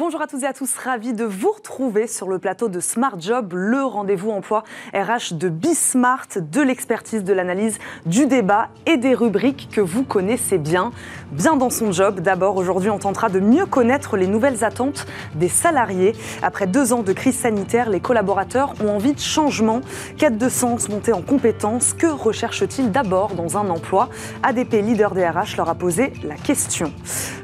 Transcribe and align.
Bonjour 0.00 0.22
à 0.22 0.26
tous 0.26 0.44
et 0.44 0.46
à 0.46 0.54
tous, 0.54 0.78
ravi 0.78 1.12
de 1.12 1.26
vous 1.26 1.50
retrouver 1.50 2.06
sur 2.06 2.26
le 2.26 2.38
plateau 2.38 2.70
de 2.70 2.80
Smart 2.80 3.20
Job, 3.20 3.52
le 3.52 3.84
rendez-vous 3.84 4.30
emploi 4.30 4.64
RH 4.94 5.34
de 5.34 5.50
Bismart, 5.50 6.26
de 6.36 6.62
l'expertise, 6.62 7.22
de 7.22 7.34
l'analyse, 7.34 7.78
du 8.06 8.24
débat 8.24 8.68
et 8.86 8.96
des 8.96 9.12
rubriques 9.12 9.68
que 9.70 9.82
vous 9.82 10.02
connaissez 10.02 10.56
bien. 10.56 10.92
Bien 11.32 11.54
dans 11.54 11.68
son 11.68 11.92
job, 11.92 12.20
d'abord 12.20 12.56
aujourd'hui 12.56 12.88
on 12.88 12.98
tentera 12.98 13.28
de 13.28 13.40
mieux 13.40 13.66
connaître 13.66 14.16
les 14.16 14.26
nouvelles 14.26 14.64
attentes 14.64 15.06
des 15.34 15.50
salariés. 15.50 16.14
Après 16.42 16.66
deux 16.66 16.94
ans 16.94 17.02
de 17.02 17.12
crise 17.12 17.36
sanitaire, 17.36 17.90
les 17.90 18.00
collaborateurs 18.00 18.72
ont 18.82 18.88
envie 18.88 19.12
de 19.12 19.20
changement, 19.20 19.82
quête 20.16 20.38
de 20.38 20.48
sens, 20.48 20.88
montée 20.88 21.12
en 21.12 21.20
compétences. 21.20 21.92
Que 21.92 22.06
recherchent-ils 22.06 22.90
d'abord 22.90 23.34
dans 23.34 23.58
un 23.58 23.68
emploi? 23.68 24.08
ADP, 24.42 24.80
leader 24.80 25.12
des 25.12 25.28
RH, 25.28 25.58
leur 25.58 25.68
a 25.68 25.74
posé 25.74 26.14
la 26.24 26.36
question. 26.36 26.90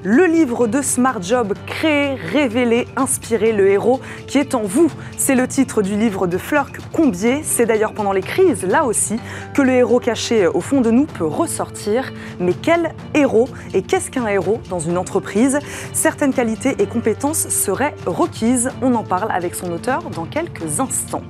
Le 0.02 0.24
livre 0.24 0.66
de 0.68 0.80
Smart 0.80 1.20
Job 1.20 1.52
créé, 1.66 2.16
révéler, 2.46 2.86
inspirer 2.94 3.50
le 3.50 3.68
héros 3.68 4.00
qui 4.28 4.38
est 4.38 4.54
en 4.54 4.62
vous. 4.62 4.88
C'est 5.18 5.34
le 5.34 5.48
titre 5.48 5.82
du 5.82 5.96
livre 5.96 6.28
de 6.28 6.38
Fleur 6.38 6.70
Combier. 6.92 7.40
C'est 7.42 7.66
d'ailleurs 7.66 7.92
pendant 7.92 8.12
les 8.12 8.20
crises, 8.20 8.64
là 8.64 8.84
aussi, 8.84 9.16
que 9.52 9.62
le 9.62 9.72
héros 9.72 9.98
caché 9.98 10.46
au 10.46 10.60
fond 10.60 10.80
de 10.80 10.92
nous 10.92 11.06
peut 11.06 11.26
ressortir. 11.26 12.12
Mais 12.38 12.52
quel 12.54 12.94
héros 13.14 13.48
et 13.74 13.82
qu'est-ce 13.82 14.12
qu'un 14.12 14.28
héros 14.28 14.60
dans 14.70 14.78
une 14.78 14.96
entreprise? 14.96 15.58
Certaines 15.92 16.32
qualités 16.32 16.76
et 16.78 16.86
compétences 16.86 17.48
seraient 17.48 17.96
requises. 18.06 18.70
On 18.80 18.94
en 18.94 19.02
parle 19.02 19.32
avec 19.32 19.56
son 19.56 19.72
auteur 19.72 20.04
dans 20.10 20.24
quelques 20.24 20.78
instants 20.78 21.24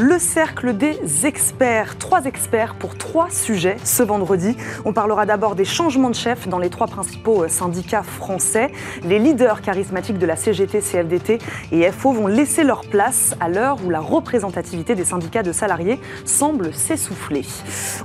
le 0.00 0.18
cercle 0.18 0.72
des 0.72 1.26
experts. 1.26 1.98
Trois 1.98 2.24
experts 2.24 2.74
pour 2.74 2.96
trois 2.96 3.28
sujets 3.28 3.76
ce 3.84 4.02
vendredi. 4.02 4.56
On 4.86 4.94
parlera 4.94 5.26
d'abord 5.26 5.54
des 5.54 5.66
changements 5.66 6.08
de 6.08 6.14
chef 6.14 6.48
dans 6.48 6.58
les 6.58 6.70
trois 6.70 6.86
principaux 6.86 7.44
euh, 7.44 7.48
syndicats 7.48 8.02
français. 8.02 8.72
Les 9.04 9.18
leaders 9.18 9.60
charismatiques 9.60 10.16
de 10.16 10.24
la 10.24 10.36
CGT, 10.36 10.80
CFDT 10.80 11.38
et 11.72 11.92
FO 11.92 12.12
vont 12.12 12.26
laisser 12.28 12.64
leur 12.64 12.80
place 12.80 13.36
à 13.40 13.50
l'heure 13.50 13.76
où 13.84 13.90
la 13.90 14.00
représentativité 14.00 14.94
des 14.94 15.04
syndicats 15.04 15.42
de 15.42 15.52
salariés 15.52 16.00
semble 16.24 16.72
s'essouffler. 16.72 17.44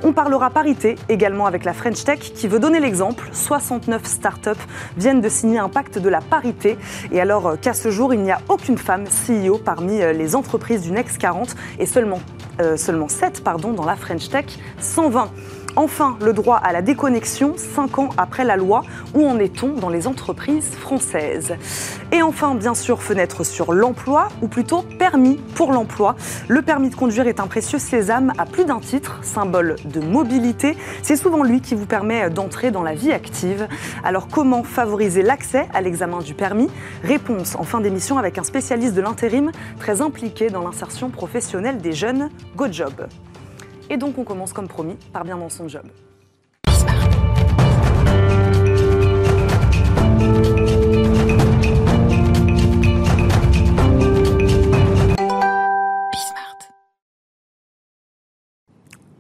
On 0.03 0.11
parlera 0.11 0.49
parité 0.49 0.95
également 1.07 1.45
avec 1.45 1.63
la 1.63 1.71
French 1.71 2.03
Tech 2.03 2.19
qui 2.19 2.49
veut 2.49 2.59
donner 2.59 2.81
l'exemple. 2.81 3.29
69 3.31 4.03
startups 4.03 4.49
viennent 4.97 5.21
de 5.21 5.29
signer 5.29 5.59
un 5.59 5.69
pacte 5.69 5.97
de 5.97 6.09
la 6.09 6.19
parité. 6.19 6.77
Et 7.13 7.21
alors 7.21 7.47
euh, 7.47 7.55
qu'à 7.55 7.73
ce 7.73 7.89
jour, 7.89 8.13
il 8.13 8.19
n'y 8.19 8.31
a 8.31 8.41
aucune 8.49 8.77
femme 8.77 9.05
CEO 9.05 9.57
parmi 9.57 10.01
euh, 10.01 10.11
les 10.11 10.35
entreprises 10.35 10.81
du 10.81 10.91
Next 10.91 11.19
40 11.19 11.55
et 11.79 11.84
seulement, 11.85 12.19
euh, 12.59 12.77
seulement 12.77 13.07
7 13.07 13.43
pardon, 13.43 13.73
dans 13.73 13.85
la 13.85 13.95
French 13.95 14.29
Tech, 14.29 14.45
120 14.79 15.29
Enfin, 15.77 16.17
le 16.23 16.31
droit 16.31 16.55
à 16.55 16.71
la 16.71 16.81
déconnexion, 16.81 17.55
5 17.57 17.99
ans 17.99 18.09
après 18.17 18.45
la 18.45 18.55
loi. 18.55 18.83
Où 19.13 19.27
en 19.27 19.39
est-on 19.39 19.73
dans 19.73 19.89
les 19.89 20.07
entreprises 20.07 20.69
françaises? 20.71 21.55
Et 22.13 22.21
enfin, 22.21 22.55
bien 22.55 22.73
sûr, 22.73 23.01
fenêtre 23.01 23.43
sur 23.43 23.73
l'emploi, 23.73 24.29
ou 24.41 24.47
plutôt 24.47 24.83
permis 24.83 25.35
pour 25.55 25.73
l'emploi. 25.73 26.15
Le 26.47 26.61
permis 26.61 26.89
de 26.89 26.95
conduire 26.95 27.27
est 27.27 27.41
un 27.41 27.47
précieux 27.47 27.79
sésame 27.79 28.31
à 28.37 28.45
plus 28.45 28.63
d'un 28.63 28.79
titre, 28.79 29.19
symbole 29.21 29.75
de 29.83 29.99
mobilité. 29.99 30.77
C'est 31.01 31.17
souvent 31.17 31.43
lui 31.43 31.59
qui 31.59 31.75
vous 31.75 31.85
permet 31.85 32.29
d'entrer 32.29 32.71
dans 32.71 32.83
la 32.83 32.95
vie 32.95 33.11
active. 33.11 33.67
Alors 34.03 34.29
comment 34.29 34.63
favoriser 34.63 35.23
l'accès 35.23 35.67
à 35.73 35.81
l'examen 35.81 36.19
du 36.19 36.33
permis? 36.33 36.69
Réponse 37.03 37.55
en 37.55 37.63
fin 37.63 37.81
d'émission 37.81 38.17
avec 38.17 38.37
un 38.37 38.43
spécialiste 38.43 38.93
de 38.93 39.01
l'intérim 39.01 39.51
très 39.79 40.01
impliqué 40.01 40.49
dans 40.49 40.63
l'insertion 40.63 41.09
professionnelle 41.09 41.79
des 41.79 41.91
jeunes, 41.91 42.29
GoJob. 42.55 43.07
Et 43.89 43.97
donc 43.97 44.17
on 44.17 44.23
commence 44.23 44.53
comme 44.53 44.67
promis 44.67 44.95
par 45.13 45.23
bien 45.23 45.37
dans 45.37 45.49
son 45.49 45.67
job. 45.67 45.85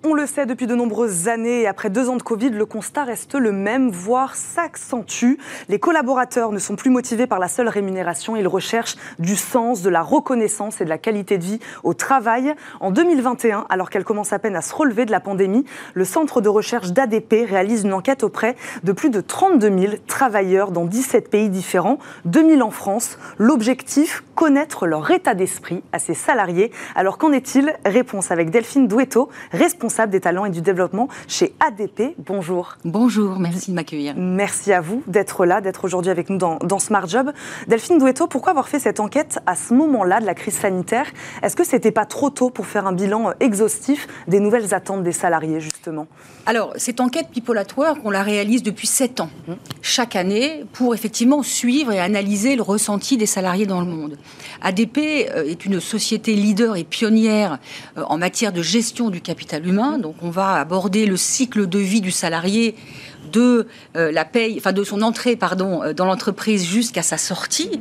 On 0.07 0.13
le 0.13 0.27
sait 0.27 0.45
depuis 0.45 0.67
de 0.67 0.75
nombreuses 0.75 1.29
années 1.29 1.61
et 1.61 1.67
après 1.67 1.89
deux 1.89 2.09
ans 2.09 2.15
de 2.15 2.21
Covid, 2.21 2.51
le 2.51 2.67
constat 2.67 3.05
reste 3.05 3.33
le 3.33 3.51
même, 3.51 3.89
voire 3.89 4.35
s'accentue. 4.35 5.39
Les 5.67 5.79
collaborateurs 5.79 6.51
ne 6.51 6.59
sont 6.59 6.75
plus 6.75 6.91
motivés 6.91 7.25
par 7.25 7.39
la 7.39 7.47
seule 7.47 7.69
rémunération, 7.69 8.35
ils 8.35 8.47
recherchent 8.47 8.97
du 9.17 9.35
sens, 9.35 9.81
de 9.81 9.89
la 9.89 10.03
reconnaissance 10.03 10.79
et 10.79 10.83
de 10.85 10.89
la 10.89 10.99
qualité 10.99 11.39
de 11.39 11.43
vie 11.43 11.59
au 11.81 11.95
travail. 11.95 12.53
En 12.81 12.91
2021, 12.91 13.65
alors 13.67 13.89
qu'elle 13.89 14.03
commence 14.03 14.31
à 14.31 14.37
peine 14.37 14.55
à 14.55 14.61
se 14.61 14.75
relever 14.75 15.05
de 15.05 15.11
la 15.11 15.19
pandémie, 15.19 15.65
le 15.95 16.05
centre 16.05 16.39
de 16.39 16.49
recherche 16.49 16.91
d'ADP 16.91 17.47
réalise 17.49 17.83
une 17.83 17.93
enquête 17.93 18.23
auprès 18.23 18.55
de 18.83 18.91
plus 18.91 19.09
de 19.09 19.21
32 19.21 19.75
000 19.75 19.93
travailleurs 20.05 20.69
dans 20.69 20.85
17 20.85 21.31
pays 21.31 21.49
différents, 21.49 21.97
2 22.25 22.47
000 22.57 22.61
en 22.61 22.69
France. 22.69 23.17
L'objectif, 23.39 24.23
connaître 24.35 24.85
leur 24.85 25.09
état 25.09 25.33
d'esprit 25.33 25.81
à 25.91 25.97
ses 25.97 26.13
salariés. 26.13 26.71
Alors 26.93 27.17
qu'en 27.17 27.31
est-il? 27.31 27.73
Réponse 27.85 28.29
avec 28.29 28.51
Delphine 28.51 28.87
Douetto, 28.87 29.29
responsable 29.51 29.94
des 30.09 30.19
talents 30.19 30.45
et 30.45 30.49
du 30.49 30.61
développement 30.61 31.07
chez 31.27 31.53
ADP. 31.65 32.15
Bonjour. 32.19 32.77
Bonjour, 32.83 33.39
merci 33.39 33.71
de 33.71 33.75
m'accueillir. 33.75 34.13
Merci 34.17 34.73
à 34.73 34.81
vous 34.81 35.01
d'être 35.07 35.45
là, 35.45 35.61
d'être 35.61 35.85
aujourd'hui 35.85 36.11
avec 36.11 36.29
nous 36.29 36.37
dans, 36.37 36.79
Smart 36.79 37.07
Job. 37.07 37.31
Delphine 37.67 37.97
Douetto, 37.97 38.27
pourquoi 38.27 38.51
avoir 38.51 38.67
fait 38.67 38.79
cette 38.79 38.99
enquête 38.99 39.39
à 39.45 39.55
ce 39.55 39.73
moment-là 39.73 40.19
de 40.19 40.25
la 40.25 40.33
crise 40.33 40.55
sanitaire? 40.55 41.07
Est-ce 41.41 41.55
que 41.55 41.63
c'était 41.63 41.91
pas 41.91 42.05
trop 42.05 42.29
tôt 42.29 42.49
pour 42.49 42.67
faire 42.67 42.85
un 42.85 42.93
bilan 42.93 43.31
exhaustif 43.39 44.07
des 44.27 44.39
nouvelles 44.39 44.73
attentes 44.73 45.03
des 45.03 45.13
salariés, 45.13 45.61
justement? 45.61 46.07
Alors, 46.47 46.73
cette 46.75 46.99
enquête 46.99 47.27
People 47.33 47.57
at 47.57 47.65
Work, 47.75 47.99
on 48.03 48.11
la 48.11 48.21
réalise 48.21 48.61
depuis 48.61 48.85
sept 48.85 49.19
ans, 49.19 49.31
mmh. 49.47 49.53
chaque 49.81 50.15
année, 50.15 50.63
pour 50.73 50.93
effectivement 50.93 51.41
suivre 51.41 51.91
et 51.91 51.99
analyser 51.99 52.55
le 52.55 52.61
ressenti 52.61 53.17
des 53.17 53.25
salariés 53.25 53.65
dans 53.65 53.79
le 53.79 53.87
monde. 53.87 54.17
ADP 54.61 54.97
euh, 54.97 55.43
est 55.43 55.65
une 55.65 55.79
société 55.79 56.35
leader 56.35 56.75
et 56.75 56.83
pionnière 56.83 57.57
euh, 57.97 58.03
en 58.03 58.19
matière 58.19 58.53
de 58.53 58.61
gestion 58.61 59.09
du 59.09 59.21
capital 59.21 59.67
humain 59.67 59.97
donc 59.97 60.15
on 60.21 60.29
va 60.29 60.53
aborder 60.53 61.05
le 61.05 61.17
cycle 61.17 61.67
de 61.67 61.79
vie 61.79 62.01
du 62.01 62.11
salarié 62.11 62.75
de 63.31 63.67
euh, 63.95 64.11
la 64.11 64.23
paye, 64.23 64.55
enfin 64.57 64.71
de 64.71 64.83
son 64.83 65.01
entrée 65.01 65.35
pardon 65.35 65.81
dans 65.95 66.05
l'entreprise 66.05 66.63
jusqu'à 66.63 67.01
sa 67.01 67.17
sortie, 67.17 67.71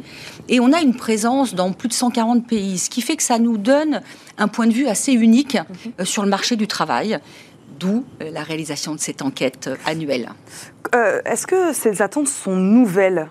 et 0.48 0.60
on 0.60 0.72
a 0.72 0.81
une 0.81 0.94
présence 0.94 1.54
dans 1.54 1.72
plus 1.72 1.88
de 1.88 1.94
140 1.94 2.46
pays, 2.46 2.78
ce 2.78 2.91
qui 2.91 3.02
fait 3.02 3.16
que 3.16 3.22
ça 3.22 3.38
nous 3.38 3.56
donne 3.56 4.00
un 4.38 4.48
point 4.48 4.66
de 4.66 4.72
vue 4.72 4.86
assez 4.86 5.12
unique 5.12 5.58
euh, 6.00 6.04
sur 6.04 6.22
le 6.22 6.28
marché 6.28 6.56
du 6.56 6.66
travail. 6.66 7.19
D'où 7.84 8.04
la 8.20 8.42
réalisation 8.42 8.94
de 8.94 9.00
cette 9.00 9.22
enquête 9.22 9.70
annuelle. 9.86 10.30
Est-ce 10.92 11.46
que 11.46 11.72
ces 11.72 12.02
attentes 12.02 12.28
sont 12.28 12.56
nouvelles 12.56 13.28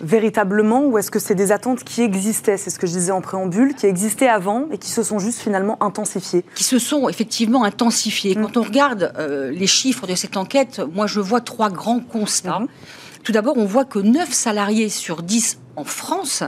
véritablement 0.00 0.84
ou 0.84 0.98
est-ce 0.98 1.10
que 1.10 1.18
c'est 1.18 1.34
des 1.34 1.52
attentes 1.52 1.84
qui 1.84 2.02
existaient? 2.02 2.56
C'est 2.56 2.70
ce 2.70 2.78
que 2.78 2.86
je 2.86 2.92
disais 2.92 3.12
en 3.12 3.20
préambule, 3.20 3.74
qui 3.74 3.86
existaient 3.86 4.28
avant 4.28 4.66
et 4.72 4.78
qui 4.78 4.90
se 4.90 5.02
sont 5.02 5.18
juste 5.18 5.40
finalement 5.40 5.82
intensifiées 5.82 6.44
Qui 6.54 6.64
se 6.64 6.78
sont 6.78 7.08
effectivement 7.08 7.64
intensifiées. 7.64 8.34
Quand 8.34 8.56
mm. 8.56 8.60
on 8.60 8.62
regarde 8.62 9.12
euh, 9.18 9.50
les 9.50 9.66
chiffres 9.66 10.06
de 10.06 10.14
cette 10.14 10.36
enquête, 10.36 10.80
moi 10.92 11.06
je 11.06 11.20
vois 11.20 11.40
trois 11.40 11.70
grands 11.70 12.00
constats. 12.00 12.60
Mm-hmm. 12.60 13.22
Tout 13.22 13.32
d'abord, 13.32 13.56
on 13.56 13.64
voit 13.64 13.84
que 13.84 13.98
9 13.98 14.32
salariés 14.32 14.88
sur 14.88 15.22
10 15.22 15.58
en 15.76 15.84
France 15.84 16.42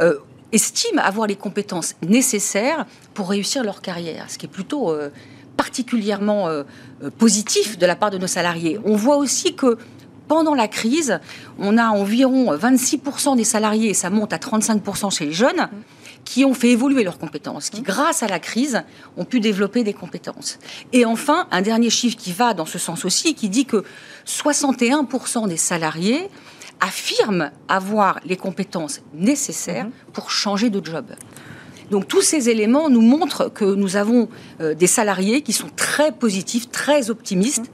euh, 0.00 0.18
estiment 0.52 1.02
avoir 1.02 1.26
les 1.26 1.36
compétences 1.36 1.94
nécessaires 2.06 2.86
pour 3.14 3.30
réussir 3.30 3.64
leur 3.64 3.80
carrière, 3.80 4.26
ce 4.28 4.36
qui 4.36 4.46
est 4.46 4.50
plutôt 4.50 4.90
euh, 4.90 5.10
particulièrement 5.60 6.48
positif 7.18 7.76
de 7.76 7.84
la 7.84 7.94
part 7.94 8.10
de 8.10 8.16
nos 8.16 8.26
salariés. 8.26 8.80
On 8.86 8.96
voit 8.96 9.18
aussi 9.18 9.54
que 9.54 9.76
pendant 10.26 10.54
la 10.54 10.68
crise, 10.68 11.20
on 11.58 11.76
a 11.76 11.88
environ 11.88 12.56
26% 12.56 13.36
des 13.36 13.44
salariés, 13.44 13.90
et 13.90 13.94
ça 13.94 14.08
monte 14.08 14.32
à 14.32 14.38
35% 14.38 15.14
chez 15.14 15.26
les 15.26 15.32
jeunes, 15.32 15.68
qui 16.24 16.46
ont 16.46 16.54
fait 16.54 16.70
évoluer 16.70 17.04
leurs 17.04 17.18
compétences, 17.18 17.68
qui, 17.68 17.82
grâce 17.82 18.22
à 18.22 18.28
la 18.28 18.38
crise, 18.38 18.84
ont 19.18 19.26
pu 19.26 19.40
développer 19.40 19.84
des 19.84 19.92
compétences. 19.92 20.58
Et 20.94 21.04
enfin, 21.04 21.46
un 21.50 21.60
dernier 21.60 21.90
chiffre 21.90 22.16
qui 22.16 22.32
va 22.32 22.54
dans 22.54 22.64
ce 22.64 22.78
sens 22.78 23.04
aussi, 23.04 23.34
qui 23.34 23.50
dit 23.50 23.66
que 23.66 23.84
61% 24.26 25.46
des 25.46 25.58
salariés 25.58 26.30
affirment 26.80 27.50
avoir 27.68 28.20
les 28.24 28.36
compétences 28.36 29.02
nécessaires 29.12 29.88
pour 30.14 30.30
changer 30.30 30.70
de 30.70 30.82
job. 30.82 31.04
Donc 31.90 32.06
tous 32.08 32.22
ces 32.22 32.48
éléments 32.48 32.88
nous 32.88 33.00
montrent 33.00 33.52
que 33.52 33.64
nous 33.64 33.96
avons 33.96 34.28
euh, 34.60 34.74
des 34.74 34.86
salariés 34.86 35.42
qui 35.42 35.52
sont 35.52 35.68
très 35.74 36.12
positifs, 36.12 36.70
très 36.70 37.10
optimistes, 37.10 37.70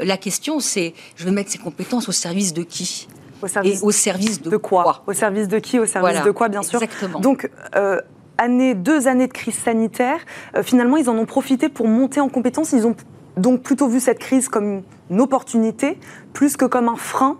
la 0.00 0.16
question, 0.16 0.60
c'est, 0.60 0.94
je 1.16 1.24
vais 1.24 1.30
mettre 1.30 1.50
ces 1.50 1.58
compétences 1.58 2.08
au 2.08 2.12
service 2.12 2.52
de 2.54 2.62
qui? 2.62 3.08
Au 3.42 3.48
service, 3.48 3.80
Et 3.80 3.84
au 3.84 3.90
service 3.90 4.42
de, 4.42 4.56
quoi, 4.56 5.02
Au 5.06 5.12
service 5.12 5.48
de 5.48 5.58
qui? 5.58 5.78
Au 5.78 5.86
service 5.86 6.22
de 6.22 6.30
quoi, 6.30 6.48
bien 6.48 6.62
sûr? 6.62 6.82
Exactement. 6.82 7.20
Donc, 7.20 7.50
euh, 7.76 8.00
année, 8.36 8.74
deux 8.74 9.08
années 9.08 9.26
de 9.26 9.32
crise 9.32 9.56
sanitaire, 9.56 10.18
euh, 10.56 10.62
finalement, 10.62 10.96
ils 10.96 11.08
en 11.08 11.16
ont 11.16 11.26
profité 11.26 11.68
pour 11.68 11.88
monter 11.88 12.20
en 12.20 12.28
compétences. 12.28 12.72
Ils 12.72 12.86
ont 12.86 12.96
donc 13.36 13.62
plutôt 13.62 13.88
vu 13.88 14.00
cette 14.00 14.18
crise 14.18 14.48
comme 14.48 14.82
une 15.10 15.20
opportunité, 15.20 15.98
plus 16.32 16.56
que 16.56 16.64
comme 16.64 16.88
un 16.88 16.96
frein 16.96 17.38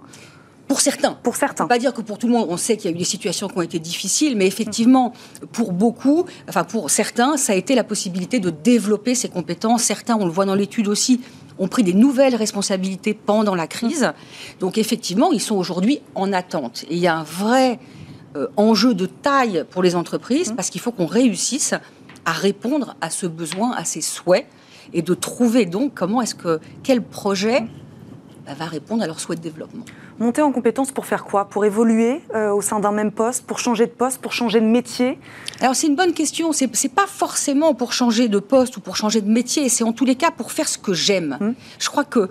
pour 0.69 0.81
certains. 0.81 1.15
Pour 1.23 1.37
certains. 1.37 1.67
Pas 1.67 1.79
dire 1.79 1.95
que 1.95 2.03
pour 2.03 2.19
tout 2.19 2.27
le 2.27 2.35
monde, 2.35 2.47
on 2.49 2.57
sait 2.57 2.77
qu'il 2.77 2.91
y 2.91 2.93
a 2.93 2.97
eu 2.97 2.99
des 2.99 3.05
situations 3.05 3.49
qui 3.49 3.57
ont 3.57 3.63
été 3.63 3.79
difficiles, 3.79 4.37
mais 4.37 4.47
effectivement, 4.47 5.13
pour 5.53 5.73
beaucoup, 5.73 6.27
enfin 6.49 6.65
pour 6.65 6.91
certains, 6.91 7.37
ça 7.37 7.55
a 7.55 7.57
été 7.57 7.75
la 7.75 7.85
possibilité 7.85 8.39
de 8.39 8.51
développer 8.51 9.15
ses 9.15 9.29
compétences. 9.29 9.83
Certains, 9.83 10.17
on 10.17 10.27
le 10.27 10.31
voit 10.31 10.45
dans 10.45 10.55
l'étude 10.55 10.89
aussi, 10.89 11.21
ont 11.59 11.69
pris 11.69 11.83
des 11.83 11.95
nouvelles 11.95 12.37
responsabilités 12.37 13.15
pendant 13.15 13.55
la 13.55 13.67
crise. 13.67 14.13
Donc 14.61 14.79
effectivement, 14.79 15.33
ils 15.33 15.41
sont 15.41 15.57
aujourd'hui 15.57 16.01
en 16.15 16.33
attente. 16.33 16.85
Et 16.91 16.95
il 16.95 17.01
y 17.01 17.09
a 17.09 17.17
un 17.17 17.25
vrai 17.25 17.81
enjeu 18.57 18.95
de 18.95 19.07
taille 19.07 19.65
pour 19.71 19.83
les 19.83 19.97
entreprises, 19.97 20.53
mmh. 20.53 20.57
parce 20.57 20.71
qu'il 20.71 20.81
faut 20.81 20.93
qu'on 20.93 21.07
réussisse 21.07 21.75
à 22.25 22.33
répondre 22.33 22.95
à 23.01 23.11
ce 23.11 23.27
besoin, 23.27 23.73
à 23.73 23.85
ces 23.85 24.03
souhaits, 24.03 24.47
et 24.93 25.03
de 25.03 25.15
trouver 25.15 25.67
donc 25.67 25.95
comment 25.95 26.23
est-ce 26.23 26.35
que 26.35 26.61
quel 26.83 27.03
projet 27.03 27.65
bah, 28.47 28.55
va 28.55 28.67
répondre 28.67 29.03
à 29.03 29.07
leurs 29.07 29.21
souhaits 29.21 29.39
de 29.39 29.43
développement. 29.43 29.85
Monter 30.19 30.43
en 30.43 30.51
compétence 30.51 30.91
pour 30.91 31.07
faire 31.07 31.25
quoi? 31.25 31.45
Pour 31.45 31.65
évoluer 31.65 32.21
euh, 32.35 32.53
au 32.53 32.61
sein 32.61 32.81
d'un 32.81 32.91
même 32.91 33.13
poste, 33.13 33.45
pour 33.47 33.61
changer 33.61 33.87
de 33.87 33.93
poste, 33.93 34.21
pour 34.21 34.33
changer 34.33 34.61
de 34.61 34.67
métier? 34.67 35.19
Alors 35.61 35.77
c'est 35.77 35.87
une 35.87 35.95
bonne 35.95 36.13
question. 36.13 36.53
C'est, 36.53 36.67
n'est 36.67 36.91
pas 36.91 37.07
forcément 37.07 37.75
pour 37.75 37.93
changer 37.93 38.29
de 38.29 38.41
poste 38.41 38.77
ou 38.77 38.81
pour 38.81 38.97
changer 38.97 39.21
de 39.21 39.31
métier. 39.31 39.69
C'est 39.69 39.85
en 39.85 39.93
tous 39.93 40.05
les 40.05 40.17
cas 40.17 40.33
pour 40.33 40.51
faire 40.51 40.69
ce 40.69 40.77
que 40.77 40.93
j'aime. 40.93 41.39
Hum. 41.41 41.55
Je 41.79 41.89
crois 41.89 42.05
que 42.05 42.29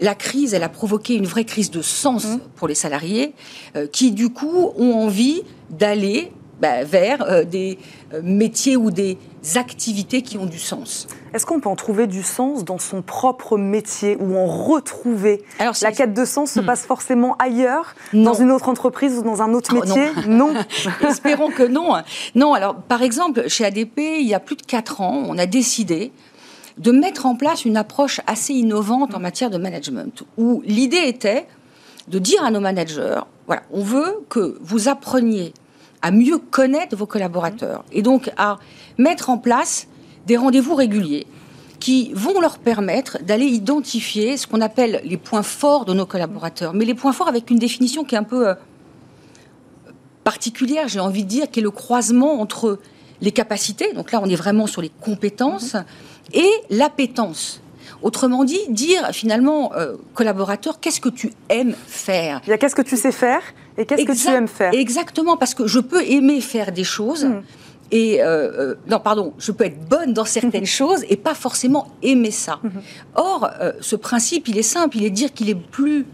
la 0.00 0.14
crise, 0.14 0.52
elle 0.54 0.64
a 0.64 0.68
provoqué 0.68 1.14
une 1.14 1.26
vraie 1.26 1.44
crise 1.44 1.70
de 1.70 1.82
sens 1.82 2.24
hum. 2.24 2.40
pour 2.56 2.66
les 2.66 2.74
salariés 2.74 3.34
euh, 3.76 3.86
qui, 3.86 4.10
du 4.10 4.30
coup, 4.30 4.72
ont 4.76 4.94
envie 4.94 5.42
d'aller 5.70 6.32
bah, 6.60 6.84
vers 6.84 7.22
euh, 7.22 7.44
des 7.44 7.78
euh, 8.12 8.20
métiers 8.22 8.76
ou 8.76 8.90
des 8.90 9.18
activités 9.54 10.22
qui 10.22 10.38
ont 10.38 10.46
du 10.46 10.58
sens. 10.58 11.06
Est-ce 11.32 11.46
qu'on 11.46 11.60
peut 11.60 11.68
en 11.68 11.76
trouver 11.76 12.06
du 12.06 12.22
sens 12.22 12.64
dans 12.64 12.78
son 12.78 13.02
propre 13.02 13.56
métier 13.56 14.16
ou 14.18 14.36
en 14.36 14.46
retrouver? 14.46 15.42
Alors, 15.58 15.74
La 15.82 15.92
quête 15.92 16.14
de 16.14 16.24
sens 16.24 16.52
se 16.52 16.60
hmm. 16.60 16.66
passe 16.66 16.84
forcément 16.84 17.36
ailleurs, 17.36 17.94
dans 18.12 18.34
une 18.34 18.50
autre 18.50 18.68
entreprise 18.68 19.18
ou 19.18 19.22
dans 19.22 19.42
un 19.42 19.52
autre 19.52 19.70
ah, 19.72 19.84
métier? 19.84 20.08
Non. 20.26 20.54
Espérons 21.08 21.50
que 21.50 21.62
non. 21.62 21.94
Non, 22.34 22.54
alors 22.54 22.74
par 22.74 23.02
exemple, 23.02 23.48
chez 23.48 23.64
ADP, 23.64 23.98
il 23.98 24.26
y 24.26 24.34
a 24.34 24.40
plus 24.40 24.56
de 24.56 24.62
4 24.62 25.00
ans, 25.00 25.22
on 25.28 25.38
a 25.38 25.46
décidé 25.46 26.12
de 26.78 26.92
mettre 26.92 27.26
en 27.26 27.34
place 27.34 27.64
une 27.64 27.76
approche 27.76 28.20
assez 28.26 28.54
innovante 28.54 29.14
en 29.14 29.20
matière 29.20 29.50
de 29.50 29.58
management, 29.58 30.24
où 30.36 30.62
l'idée 30.64 31.04
était 31.06 31.46
de 32.08 32.18
dire 32.18 32.42
à 32.44 32.50
nos 32.50 32.60
managers, 32.60 33.20
voilà, 33.46 33.62
on 33.70 33.82
veut 33.82 34.20
que 34.28 34.56
vous 34.60 34.88
appreniez 34.88 35.52
à 36.02 36.10
mieux 36.10 36.38
connaître 36.38 36.96
vos 36.96 37.06
collaborateurs 37.06 37.84
et 37.92 38.02
donc 38.02 38.30
à 38.36 38.58
mettre 38.98 39.30
en 39.30 39.38
place 39.38 39.88
des 40.26 40.36
rendez-vous 40.36 40.74
réguliers 40.74 41.26
qui 41.80 42.12
vont 42.14 42.40
leur 42.40 42.58
permettre 42.58 43.22
d'aller 43.22 43.46
identifier 43.46 44.36
ce 44.36 44.46
qu'on 44.46 44.60
appelle 44.60 45.00
les 45.04 45.16
points 45.16 45.42
forts 45.42 45.84
de 45.84 45.94
nos 45.94 46.06
collaborateurs. 46.06 46.74
Mais 46.74 46.84
les 46.84 46.94
points 46.94 47.12
forts 47.12 47.28
avec 47.28 47.50
une 47.50 47.58
définition 47.58 48.04
qui 48.04 48.14
est 48.14 48.18
un 48.18 48.24
peu 48.24 48.48
euh, 48.48 48.54
particulière, 50.24 50.88
j'ai 50.88 51.00
envie 51.00 51.24
de 51.24 51.28
dire, 51.28 51.50
qui 51.50 51.60
est 51.60 51.62
le 51.62 51.70
croisement 51.70 52.40
entre 52.40 52.78
les 53.20 53.32
capacités, 53.32 53.92
donc 53.94 54.12
là 54.12 54.20
on 54.22 54.28
est 54.28 54.36
vraiment 54.36 54.66
sur 54.66 54.82
les 54.82 54.90
compétences, 54.90 55.76
et 56.32 56.50
l'appétence. 56.70 57.62
Autrement 58.02 58.44
dit, 58.44 58.60
dire 58.68 59.08
finalement, 59.12 59.72
euh, 59.74 59.96
collaborateur, 60.14 60.80
qu'est-ce 60.80 61.00
que 61.00 61.08
tu 61.08 61.32
aimes 61.48 61.74
faire? 61.86 62.40
Il 62.46 62.50
y 62.50 62.52
a 62.52 62.58
qu'est-ce 62.58 62.74
que 62.74 62.82
tu 62.82 62.96
sais 62.96 63.12
faire? 63.12 63.42
Et 63.78 63.86
qu'est-ce 63.86 64.04
que 64.04 64.12
tu 64.12 64.28
aimes 64.28 64.48
faire? 64.48 64.72
Exactement, 64.74 65.36
parce 65.36 65.54
que 65.54 65.66
je 65.66 65.78
peux 65.78 66.04
aimer 66.04 66.40
faire 66.40 66.72
des 66.72 66.84
choses. 66.84 67.24
Hmm. 67.24 67.42
Et 67.90 68.22
euh, 68.22 68.26
euh, 68.26 68.74
non, 68.86 69.00
pardon, 69.00 69.32
je 69.38 69.50
peux 69.50 69.64
être 69.64 69.88
bonne 69.88 70.12
dans 70.12 70.26
certaines 70.26 70.66
choses 70.66 71.04
et 71.08 71.16
pas 71.16 71.34
forcément 71.34 71.88
aimer 72.02 72.30
ça. 72.30 72.60
Hmm. 72.62 72.68
Or, 73.14 73.50
ce 73.80 73.96
principe, 73.96 74.48
il 74.48 74.58
est 74.58 74.62
simple. 74.62 74.98
Il 74.98 75.04
est 75.04 75.10
de 75.10 75.14
dire 75.14 75.32
qu'il 75.32 75.48
est 75.48 75.54
plus, 75.54 76.06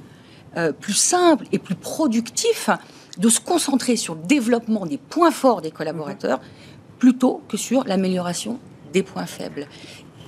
plus 0.79 0.93
simple 0.93 1.47
et 1.51 1.59
plus 1.59 1.75
productif 1.75 2.71
de 3.19 3.29
se 3.29 3.41
concentrer 3.41 3.97
sur 3.97 4.15
le 4.15 4.23
développement 4.23 4.87
des 4.87 4.99
points 4.99 5.31
forts 5.31 5.63
des 5.63 5.71
collaborateurs 5.71 6.39
hmm. 6.39 6.99
plutôt 6.99 7.43
que 7.49 7.57
sur 7.57 7.85
l'amélioration 7.85 8.61
des 8.93 9.03
points 9.03 9.27
faibles. 9.27 9.67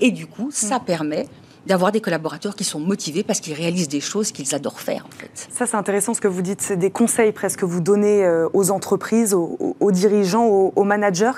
Et 0.00 0.10
du 0.10 0.26
coup, 0.26 0.50
ça 0.50 0.80
permet 0.80 1.26
d'avoir 1.66 1.92
des 1.92 2.00
collaborateurs 2.00 2.54
qui 2.54 2.64
sont 2.64 2.80
motivés 2.80 3.22
parce 3.22 3.40
qu'ils 3.40 3.54
réalisent 3.54 3.88
des 3.88 4.00
choses 4.00 4.32
qu'ils 4.32 4.54
adorent 4.54 4.80
faire 4.80 5.06
en 5.06 5.18
fait. 5.18 5.48
Ça 5.52 5.66
c'est 5.66 5.76
intéressant 5.76 6.14
ce 6.14 6.20
que 6.20 6.28
vous 6.28 6.42
dites, 6.42 6.62
c'est 6.62 6.76
des 6.76 6.90
conseils 6.90 7.32
presque 7.32 7.56
que 7.56 7.64
vous 7.64 7.80
donnez 7.80 8.24
euh, 8.24 8.48
aux 8.52 8.70
entreprises, 8.70 9.34
aux, 9.34 9.92
dirigeants, 9.92 10.46
aux, 10.46 10.84
managers. 10.84 11.32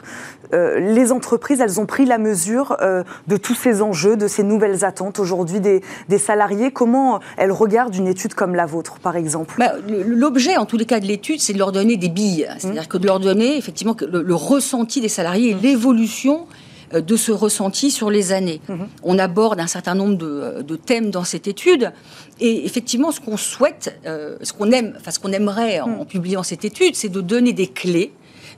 Euh, 0.52 0.80
les 0.80 1.12
entreprises, 1.12 1.60
elles 1.60 1.80
ont 1.80 1.86
pris 1.86 2.04
la 2.04 2.19
mesure 2.19 2.76
euh, 2.80 3.04
de 3.26 3.36
tous 3.36 3.54
ces 3.54 3.82
enjeux, 3.82 4.16
de 4.16 4.26
ces 4.28 4.42
nouvelles 4.42 4.84
attentes 4.84 5.19
aujourd'hui 5.19 5.60
des, 5.60 5.82
salariés. 6.19 6.72
Comment 6.72 7.20
elles 7.36 7.52
regardent 7.52 7.94
une 7.94 8.08
étude 8.08 8.34
comme 8.34 8.54
la 8.54 8.66
vôtre 8.66 8.98
par 8.98 9.16
exemple? 9.16 9.54
Bah, 9.58 9.75
L'objet 9.88 10.56
en 10.56 10.66
tous 10.66 10.76
les 10.76 10.86
cas 10.86 11.00
de 11.00 11.06
l'étude, 11.06 11.40
c'est 11.40 11.52
de 11.52 11.58
leur 11.58 11.72
donner 11.72 11.96
des 11.96 12.08
billes, 12.08 12.48
c'est-à-dire 12.58 12.82
mmh. 12.82 12.86
que 12.86 12.98
de 12.98 13.06
leur 13.06 13.20
donner 13.20 13.56
effectivement 13.56 13.96
le, 14.00 14.22
le 14.22 14.34
ressenti 14.34 15.00
des 15.00 15.08
salariés 15.08 15.50
et 15.50 15.54
mmh. 15.54 15.60
l'évolution 15.62 16.46
de 16.93 17.17
ce 17.17 17.32
ressenti 17.32 17.90
sur 17.90 18.11
les 18.11 18.32
années. 18.32 18.61
Mhm. 18.69 18.88
On 19.02 19.19
aborde 19.19 19.61
un 19.61 19.67
certain 19.67 19.94
nombre 19.94 20.17
de, 20.17 20.76
thèmes 20.76 21.11
dans 21.11 21.25
cette 21.25 21.46
étude, 21.46 21.93
et 22.40 22.64
effectivement, 22.64 23.11
ce 23.11 23.20
qu'on 23.20 23.37
souhaite, 23.37 23.99
euh, 24.06 24.37
ce 24.43 24.52
qu'on 24.52 24.70
aime, 24.70 24.94
enfin 24.96 25.11
ce 25.11 25.19
qu'on 25.19 25.32
aimerait 25.32 25.81
en, 25.81 25.88
mhm. 25.88 26.06
publiant 26.06 26.43
cette 26.43 26.64
étude, 26.64 26.94
c'est 26.94 27.08
de 27.08 27.20
donner 27.20 27.52
des 27.52 27.67
clés, 27.67 28.12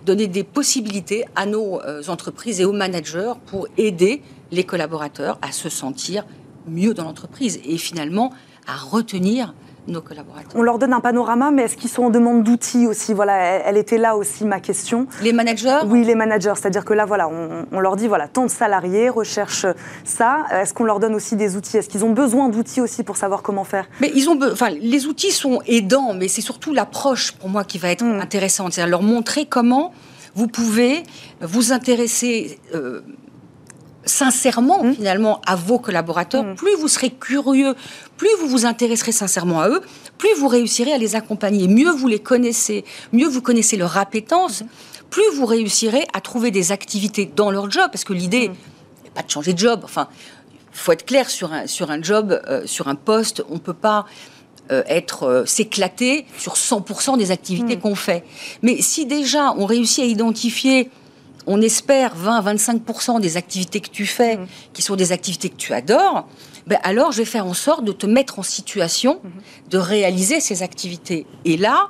donner 0.05 0.27
des 0.27 0.44
possibilités 0.44 1.25
à 1.35 1.47
nos 1.47 1.81
euh, 1.82 2.03
entreprises 2.09 2.61
et 2.61 2.65
aux 2.65 2.73
managers 2.73 3.32
pour 3.47 3.69
aider 3.77 4.23
les 4.50 4.65
collaborateurs 4.65 5.38
à 5.43 5.53
se 5.53 5.69
sentir 5.69 6.25
mieux 6.69 6.94
dans 6.94 7.05
l'entreprise 7.05 7.61
et 7.65 7.79
finalement 7.79 8.32
à 8.67 8.77
retenir 8.77 9.55
nos 9.88 10.00
collaborateurs. 10.00 10.53
On 10.55 10.62
leur 10.62 10.79
donne 10.79 10.93
un 10.93 11.00
panorama, 11.00 11.50
mais 11.50 11.62
est-ce 11.62 11.77
qu'ils 11.77 11.91
sont 11.91 12.05
en 12.05 12.11
demande 12.11 12.43
d'outils 12.43 12.87
aussi? 12.87 13.15
Voilà, 13.15 13.37
elle, 13.38 13.77
était 13.77 13.99
là 13.99 14.17
aussi 14.17 14.44
ma 14.44 14.61
question. 14.61 15.06
Les 15.23 15.32
managers? 15.32 15.81
Oui, 15.87 16.05
les 16.05 16.15
managers. 16.15 16.53
C'est-à-dire 16.56 16.85
que 16.85 16.94
là, 16.94 17.06
voilà, 17.06 17.29
on, 17.29 17.81
leur 17.81 17.97
dit 17.97 18.09
voilà, 18.09 18.29
tant 18.29 18.44
de 18.44 18.50
salariés 18.50 19.09
recherchent 19.09 19.67
ça. 20.05 20.44
Est-ce 20.53 20.75
qu'on 20.75 20.85
leur 20.85 21.00
donne 21.00 21.15
aussi 21.15 21.37
des 21.37 21.56
outils? 21.56 21.77
Est-ce 21.77 21.88
qu'ils 21.88 22.05
ont 22.05 22.12
besoin 22.12 22.49
d'outils 22.49 22.81
aussi 22.81 23.03
pour 23.03 23.17
savoir 23.17 23.43
comment 23.43 23.65
faire? 23.65 23.87
Mais 24.00 24.11
ils 24.15 24.29
ont, 24.29 24.38
enfin, 24.50 24.71
les 24.71 25.06
outils 25.06 25.32
sont 25.32 25.61
aidants, 25.67 26.15
mais 26.15 26.29
c'est 26.29 26.41
surtout 26.41 26.73
l'approche 26.73 27.32
pour 27.32 27.49
moi 27.49 27.65
qui 27.65 27.79
va 27.79 27.91
être 27.91 28.05
hmm. 28.05 28.21
intéressante. 28.21 28.73
C'est-à-dire 28.73 28.91
leur 28.91 29.03
montrer 29.03 29.47
comment 29.47 29.93
vous 30.35 30.47
pouvez 30.47 31.03
vous 31.41 31.73
intéresser. 31.73 32.59
Euh, 32.75 33.00
sincèrement 34.05 34.82
mmh. 34.82 34.94
finalement 34.94 35.41
à 35.47 35.56
vos 35.56 35.79
collaborateurs, 35.79 36.44
mmh. 36.44 36.55
plus 36.55 36.75
vous 36.76 36.88
serez 36.88 37.11
curieux, 37.11 37.75
plus 38.17 38.31
vous 38.41 38.49
vous 38.49 38.67
intéresserez 38.67 39.12
sincèrement 39.12 39.61
à 39.61 39.69
eux, 39.69 39.81
plus 40.19 40.35
vous 40.38 40.49
réussirez 40.49 40.93
à 40.93 40.99
les 40.99 41.17
accompagner. 41.17 41.69
Mieux 41.69 41.91
vous 41.91 42.08
les 42.08 42.19
connaissez, 42.19 42.85
mieux 43.12 43.29
vous 43.29 43.43
connaissez 43.43 43.76
leur 43.76 43.97
appétence, 43.99 44.62
mmh. 44.62 44.67
plus 45.11 45.31
vous 45.35 45.47
réussirez 45.47 46.06
à 46.12 46.20
trouver 46.20 46.50
des 46.50 46.73
activités 46.73 47.31
dans 47.35 47.50
leur 47.50 47.70
job, 47.70 47.88
parce 47.93 48.05
que 48.05 48.12
l'idée 48.12 48.49
n'est 48.49 49.11
pas 49.14 49.23
de 49.23 49.31
changer 49.31 49.52
de 49.52 49.58
job. 49.58 49.81
Enfin, 49.85 50.08
faut 50.73 50.93
être 50.93 51.05
clair 51.05 51.29
sur 51.29 51.53
un, 51.53 51.67
sur 51.67 51.91
un 51.91 52.03
job, 52.03 52.41
euh, 52.49 52.62
sur 52.67 52.88
un 52.88 52.94
poste, 52.94 53.44
on 53.48 53.55
ne 53.55 53.58
peut 53.58 53.75
pas 53.75 54.06
euh, 54.70 54.82
être 54.86 55.25
euh, 55.25 55.46
s'éclater 55.46 56.27
sur 56.39 56.55
100% 56.55 57.19
des 57.19 57.31
activités 57.31 57.77
qu'on 57.77 57.96
fait. 57.96 58.25
Mais 58.63 58.81
si 58.81 59.05
déjà 59.05 59.53
on 59.56 59.67
réussit 59.67 60.05
à 60.05 60.06
identifier 60.06 60.91
on 61.47 61.61
espère 61.61 62.15
20-25% 62.17 63.20
des 63.20 63.37
activités 63.37 63.81
que 63.81 63.91
tu 63.91 64.06
fais, 64.06 64.37
mmh. 64.37 64.47
qui 64.73 64.82
sont 64.82 64.97
des 64.97 65.13
activités 65.13 65.49
que 65.49 65.56
tu 65.56 65.73
adores, 65.73 66.29
ben 66.67 66.79
alors 66.82 67.13
je 67.13 67.19
vais 67.19 67.25
faire 67.25 67.47
en 67.47 67.55
sorte 67.55 67.85
de 67.85 67.93
te 67.93 68.06
mettre 68.06 68.39
en 68.39 68.43
situation 68.43 69.20
mmh. 69.23 69.29
de 69.70 69.79
réaliser 69.79 70.41
ces 70.41 70.63
activités. 70.63 71.27
Et 71.44 71.56
là, 71.56 71.89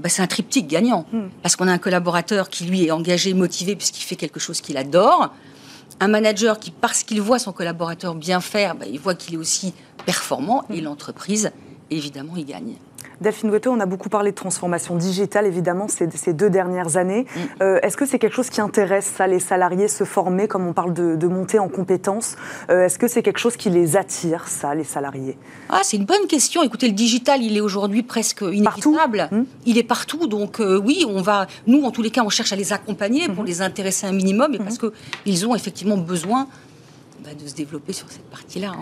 ben 0.00 0.08
c'est 0.08 0.22
un 0.22 0.26
triptyque 0.26 0.66
gagnant. 0.66 1.06
Mmh. 1.12 1.20
Parce 1.42 1.56
qu'on 1.56 1.68
a 1.68 1.72
un 1.72 1.78
collaborateur 1.78 2.48
qui, 2.48 2.64
lui, 2.64 2.86
est 2.86 2.90
engagé, 2.90 3.34
motivé, 3.34 3.76
puisqu'il 3.76 4.02
fait 4.02 4.16
quelque 4.16 4.40
chose 4.40 4.60
qu'il 4.60 4.76
adore. 4.76 5.32
Un 6.00 6.08
manager 6.08 6.58
qui, 6.58 6.70
parce 6.70 7.02
qu'il 7.02 7.20
voit 7.20 7.38
son 7.38 7.52
collaborateur 7.52 8.14
bien 8.14 8.40
faire, 8.40 8.74
ben 8.74 8.88
il 8.90 8.98
voit 8.98 9.14
qu'il 9.14 9.34
est 9.34 9.38
aussi 9.38 9.72
performant. 10.04 10.64
Et 10.70 10.80
l'entreprise, 10.80 11.50
évidemment, 11.90 12.34
il 12.36 12.44
gagne. 12.44 12.74
Delphine 13.22 13.50
Ouetto, 13.50 13.70
on 13.70 13.80
a 13.80 13.86
beaucoup 13.86 14.08
parlé 14.08 14.32
de 14.32 14.36
transformation 14.36 14.96
digitale, 14.96 15.46
évidemment, 15.46 15.88
ces, 15.88 16.08
ces 16.10 16.32
deux 16.32 16.50
dernières 16.50 16.96
années. 16.96 17.22
Mm. 17.22 17.40
Euh, 17.62 17.78
est-ce 17.82 17.96
que 17.96 18.04
c'est 18.04 18.18
quelque 18.18 18.34
chose 18.34 18.50
qui 18.50 18.60
intéresse 18.60 19.06
ça, 19.06 19.26
les 19.26 19.40
salariés, 19.40 19.88
se 19.88 20.04
former, 20.04 20.48
comme 20.48 20.66
on 20.66 20.72
parle 20.72 20.92
de, 20.92 21.26
monter 21.26 21.58
en 21.58 21.68
compétences 21.68 22.36
euh, 22.68 22.84
Est-ce 22.84 22.98
que 22.98 23.08
c'est 23.08 23.22
quelque 23.22 23.38
chose 23.38 23.56
qui 23.56 23.70
les 23.70 23.96
attire, 23.96 24.48
ça, 24.48 24.74
les 24.74 24.84
salariés? 24.84 25.38
Ah, 25.70 25.80
C'est 25.82 25.96
une 25.96 26.04
bonne 26.04 26.26
question. 26.26 26.62
Écoutez, 26.62 26.88
le 26.88 26.92
digital, 26.92 27.42
il 27.42 27.56
est 27.56 27.60
aujourd'hui 27.60 28.02
presque 28.02 28.42
inévitable. 28.42 29.28
Mm. 29.30 29.42
Il 29.66 29.78
est 29.78 29.82
partout. 29.82 30.26
Donc, 30.26 30.60
euh, 30.60 30.78
oui, 30.78 31.06
on 31.08 31.22
va. 31.22 31.46
Nous, 31.66 31.82
en 31.84 31.90
tous 31.90 32.02
les 32.02 32.10
cas, 32.10 32.22
on 32.24 32.28
cherche 32.28 32.52
à 32.52 32.56
les 32.56 32.72
accompagner 32.72 33.28
pour 33.28 33.44
mm-hmm. 33.44 33.46
les 33.46 33.62
intéresser 33.62 34.06
un 34.06 34.12
minimum, 34.12 34.54
et 34.54 34.58
parce 34.58 34.78
mm-hmm. 34.78 34.92
qu'ils 35.24 35.46
ont 35.46 35.54
effectivement 35.54 35.96
besoin 35.96 36.48
bah, 37.22 37.30
de 37.40 37.46
se 37.46 37.54
développer 37.54 37.92
sur 37.92 38.10
cette 38.10 38.28
partie-là, 38.30 38.72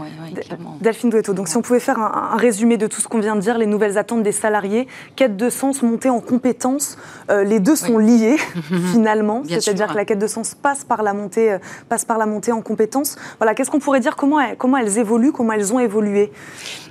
Delphine 0.81 1.11
Douetto, 1.11 1.35
donc 1.35 1.49
si 1.49 1.57
on 1.57 1.63
pouvait 1.63 1.81
faire 1.81 1.99
un, 1.99 2.37
résumé 2.37 2.79
de 2.79 2.87
tout 2.87 3.01
ce 3.01 3.09
qu'on 3.09 3.21
vient 3.21 3.37
de 3.37 3.41
dire, 3.41 3.59
les 3.59 3.67
nouvelles 3.67 3.99
attentes 3.99 4.23
des 4.23 4.33
salariés, 4.33 4.89
quête 5.15 5.37
de 5.37 5.51
sens, 5.51 5.83
montée 5.83 6.09
en 6.09 6.21
compétences, 6.21 6.97
euh, 7.31 7.45
les 7.45 7.61
deux 7.61 7.77
sont 7.77 7.99
liés 7.99 8.37
finalement, 8.93 9.43
c'est-à-dire 9.47 9.89
que 9.89 9.97
la 9.97 10.05
quête 10.05 10.19
de 10.19 10.27
sens 10.27 10.55
passe 10.55 10.85
par 10.85 11.03
la 11.03 11.13
montée, 11.13 11.53
euh, 11.53 11.59
passe 11.89 12.05
par 12.05 12.17
la 12.17 12.25
montée 12.25 12.53
en 12.53 12.63
compétences. 12.63 13.17
Voilà, 13.39 13.55
qu'est-ce 13.55 13.71
qu'on 13.71 13.79
pourrait 13.79 14.01
dire 14.01 14.17
comment 14.17 14.41
elles, 14.41 14.57
comment 14.57 14.79
elles 14.79 14.97
évoluent, 14.97 15.33
comment 15.33 15.53
elles 15.53 15.75
ont 15.75 15.79
évolué? 15.81 16.33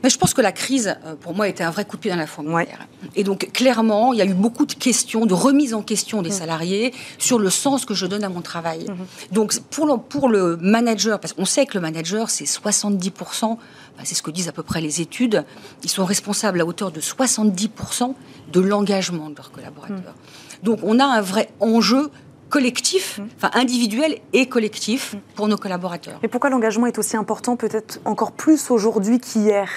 Mais 0.04 0.10
je 0.10 0.18
pense 0.18 0.34
que 0.34 0.42
la 0.42 0.52
crise, 0.52 0.96
euh, 1.06 1.16
pour 1.20 1.34
moi, 1.34 1.48
était 1.48 1.64
un 1.64 1.72
vrai 1.72 1.86
coup 1.86 1.96
de 1.96 2.02
pied 2.02 2.12
dans 2.12 2.18
la 2.18 2.28
fourmilière. 2.28 2.88
Et 3.16 3.24
donc 3.24 3.50
clairement, 3.54 4.14
il 4.14 4.20
y 4.20 4.22
a 4.22 4.26
eu 4.26 4.34
beaucoup 4.34 4.66
de 4.66 4.74
questions, 4.74 5.26
de 5.26 5.34
remise 5.34 5.74
en 5.74 5.82
question 5.82 6.22
des 6.22 6.30
mmh. 6.30 6.34
salariés 6.34 6.94
sur 7.18 7.40
le 7.40 7.50
sens 7.50 7.86
que 7.86 7.94
je 7.94 8.06
donne 8.06 8.24
à 8.24 8.30
mon 8.30 8.42
travail. 8.42 8.86
Mmh. 8.88 9.34
Donc 9.34 9.60
pour 9.72 9.88
le, 9.88 9.98
pour 9.98 10.30
le 10.30 10.58
manager, 10.58 11.20
parce 11.20 11.34
on 11.40 11.46
sait 11.46 11.66
que 11.66 11.76
le 11.76 11.82
manager, 11.82 12.30
c'est 12.30 12.44
70%, 12.44 13.58
c'est 14.04 14.16
ce 14.16 14.22
que 14.22 14.30
disent 14.30 14.50
à 14.50 14.52
peu 14.52 14.62
près 14.62 14.82
les 14.82 15.02
études, 15.02 15.46
ils 15.84 15.90
sont 15.90 16.06
responsables 16.06 16.60
à 16.62 16.66
hauteur 16.66 16.92
de 16.92 17.00
70% 17.00 18.14
de 18.52 18.60
l'engagement 18.60 19.30
de 19.30 19.36
leurs 19.38 19.52
collaborateurs. 19.52 20.16
Donc 20.64 20.80
on 20.84 21.00
a 21.00 21.06
un 21.06 21.22
vrai 21.22 21.50
enjeu 21.62 22.12
collectif, 22.50 23.20
enfin 23.38 23.52
individuel 23.54 24.18
et 24.34 24.48
collectif 24.48 25.16
pour 25.36 25.48
nos 25.48 25.58
collaborateurs. 25.58 26.20
Et 26.24 26.28
pourquoi 26.28 26.50
l'engagement 26.50 26.88
est 26.88 26.98
aussi 26.98 27.16
important, 27.16 27.56
peut-être 27.56 28.00
encore 28.06 28.34
plus 28.34 28.70
aujourd'hui 28.70 29.20
qu'hier? 29.20 29.70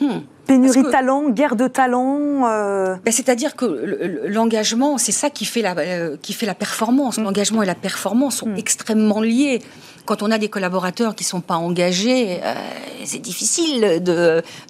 Hmm. 0.00 0.20
Pénurie 0.46 0.82
de 0.82 0.90
talent, 0.90 1.30
guerre 1.30 1.54
de 1.54 1.68
talent. 1.68 2.46
Euh... 2.46 2.96
Ben, 3.04 3.12
C'est-à-dire 3.12 3.54
que 3.54 4.26
l'engagement, 4.26 4.98
c'est 4.98 5.12
ça 5.12 5.30
qui 5.30 5.44
fait 5.44 5.62
la, 5.62 5.76
euh, 5.78 6.16
qui 6.20 6.32
fait 6.32 6.46
la 6.46 6.54
performance. 6.54 7.18
L'engagement 7.18 7.62
et 7.62 7.66
la 7.66 7.76
performance 7.76 8.36
sont 8.36 8.48
hmm. 8.48 8.56
extrêmement 8.56 9.20
liés 9.20 9.62
quand 10.04 10.22
on 10.22 10.30
a 10.30 10.38
des 10.38 10.48
collaborateurs 10.48 11.14
qui 11.14 11.24
ne 11.24 11.28
sont 11.28 11.40
pas 11.40 11.56
engagés, 11.56 12.40
euh, 12.42 12.54
c'est 13.04 13.20
difficile 13.20 14.02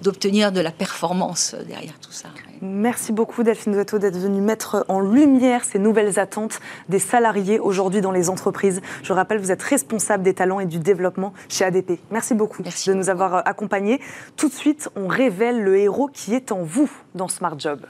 d'obtenir 0.03 0.53
de, 0.53 0.61
la 0.61 0.71
performance 0.71 1.55
derrière 1.67 1.99
tout 2.01 2.13
ça. 2.13 2.29
Merci 2.61 3.13
beaucoup 3.13 3.43
Delphine 3.43 3.73
Duetto 3.73 3.99
d'être 3.99 4.17
venue 4.17 4.41
mettre 4.41 4.85
en 4.89 5.01
lumière 5.01 5.65
ces 5.65 5.79
nouvelles 5.79 6.19
attentes 6.21 6.61
des 6.89 7.01
salariés 7.01 7.59
aujourd'hui 7.59 8.01
dans 8.01 8.13
les 8.13 8.31
entreprises. 8.31 8.81
Je 9.03 9.13
rappelle, 9.13 9.39
vous 9.39 9.51
êtes 9.51 9.63
responsable 9.63 10.23
des 10.23 10.35
talents 10.35 10.61
et 10.61 10.67
du 10.67 10.79
développement 10.79 11.33
chez 11.49 11.65
ADP. 11.65 11.99
Merci 12.11 12.35
beaucoup 12.35 12.63
de 12.63 12.93
nous 12.93 13.11
avoir 13.11 13.47
accompagnés. 13.49 14.01
Tout 14.37 14.49
de 14.49 14.55
suite, 14.55 14.89
on 14.95 15.09
révèle 15.09 15.63
le 15.63 15.77
héros 15.79 16.09
qui 16.13 16.35
est 16.35 16.53
en 16.53 16.63
vous 16.63 16.91
dans 17.15 17.29
Smart 17.29 17.59
Job. 17.59 17.81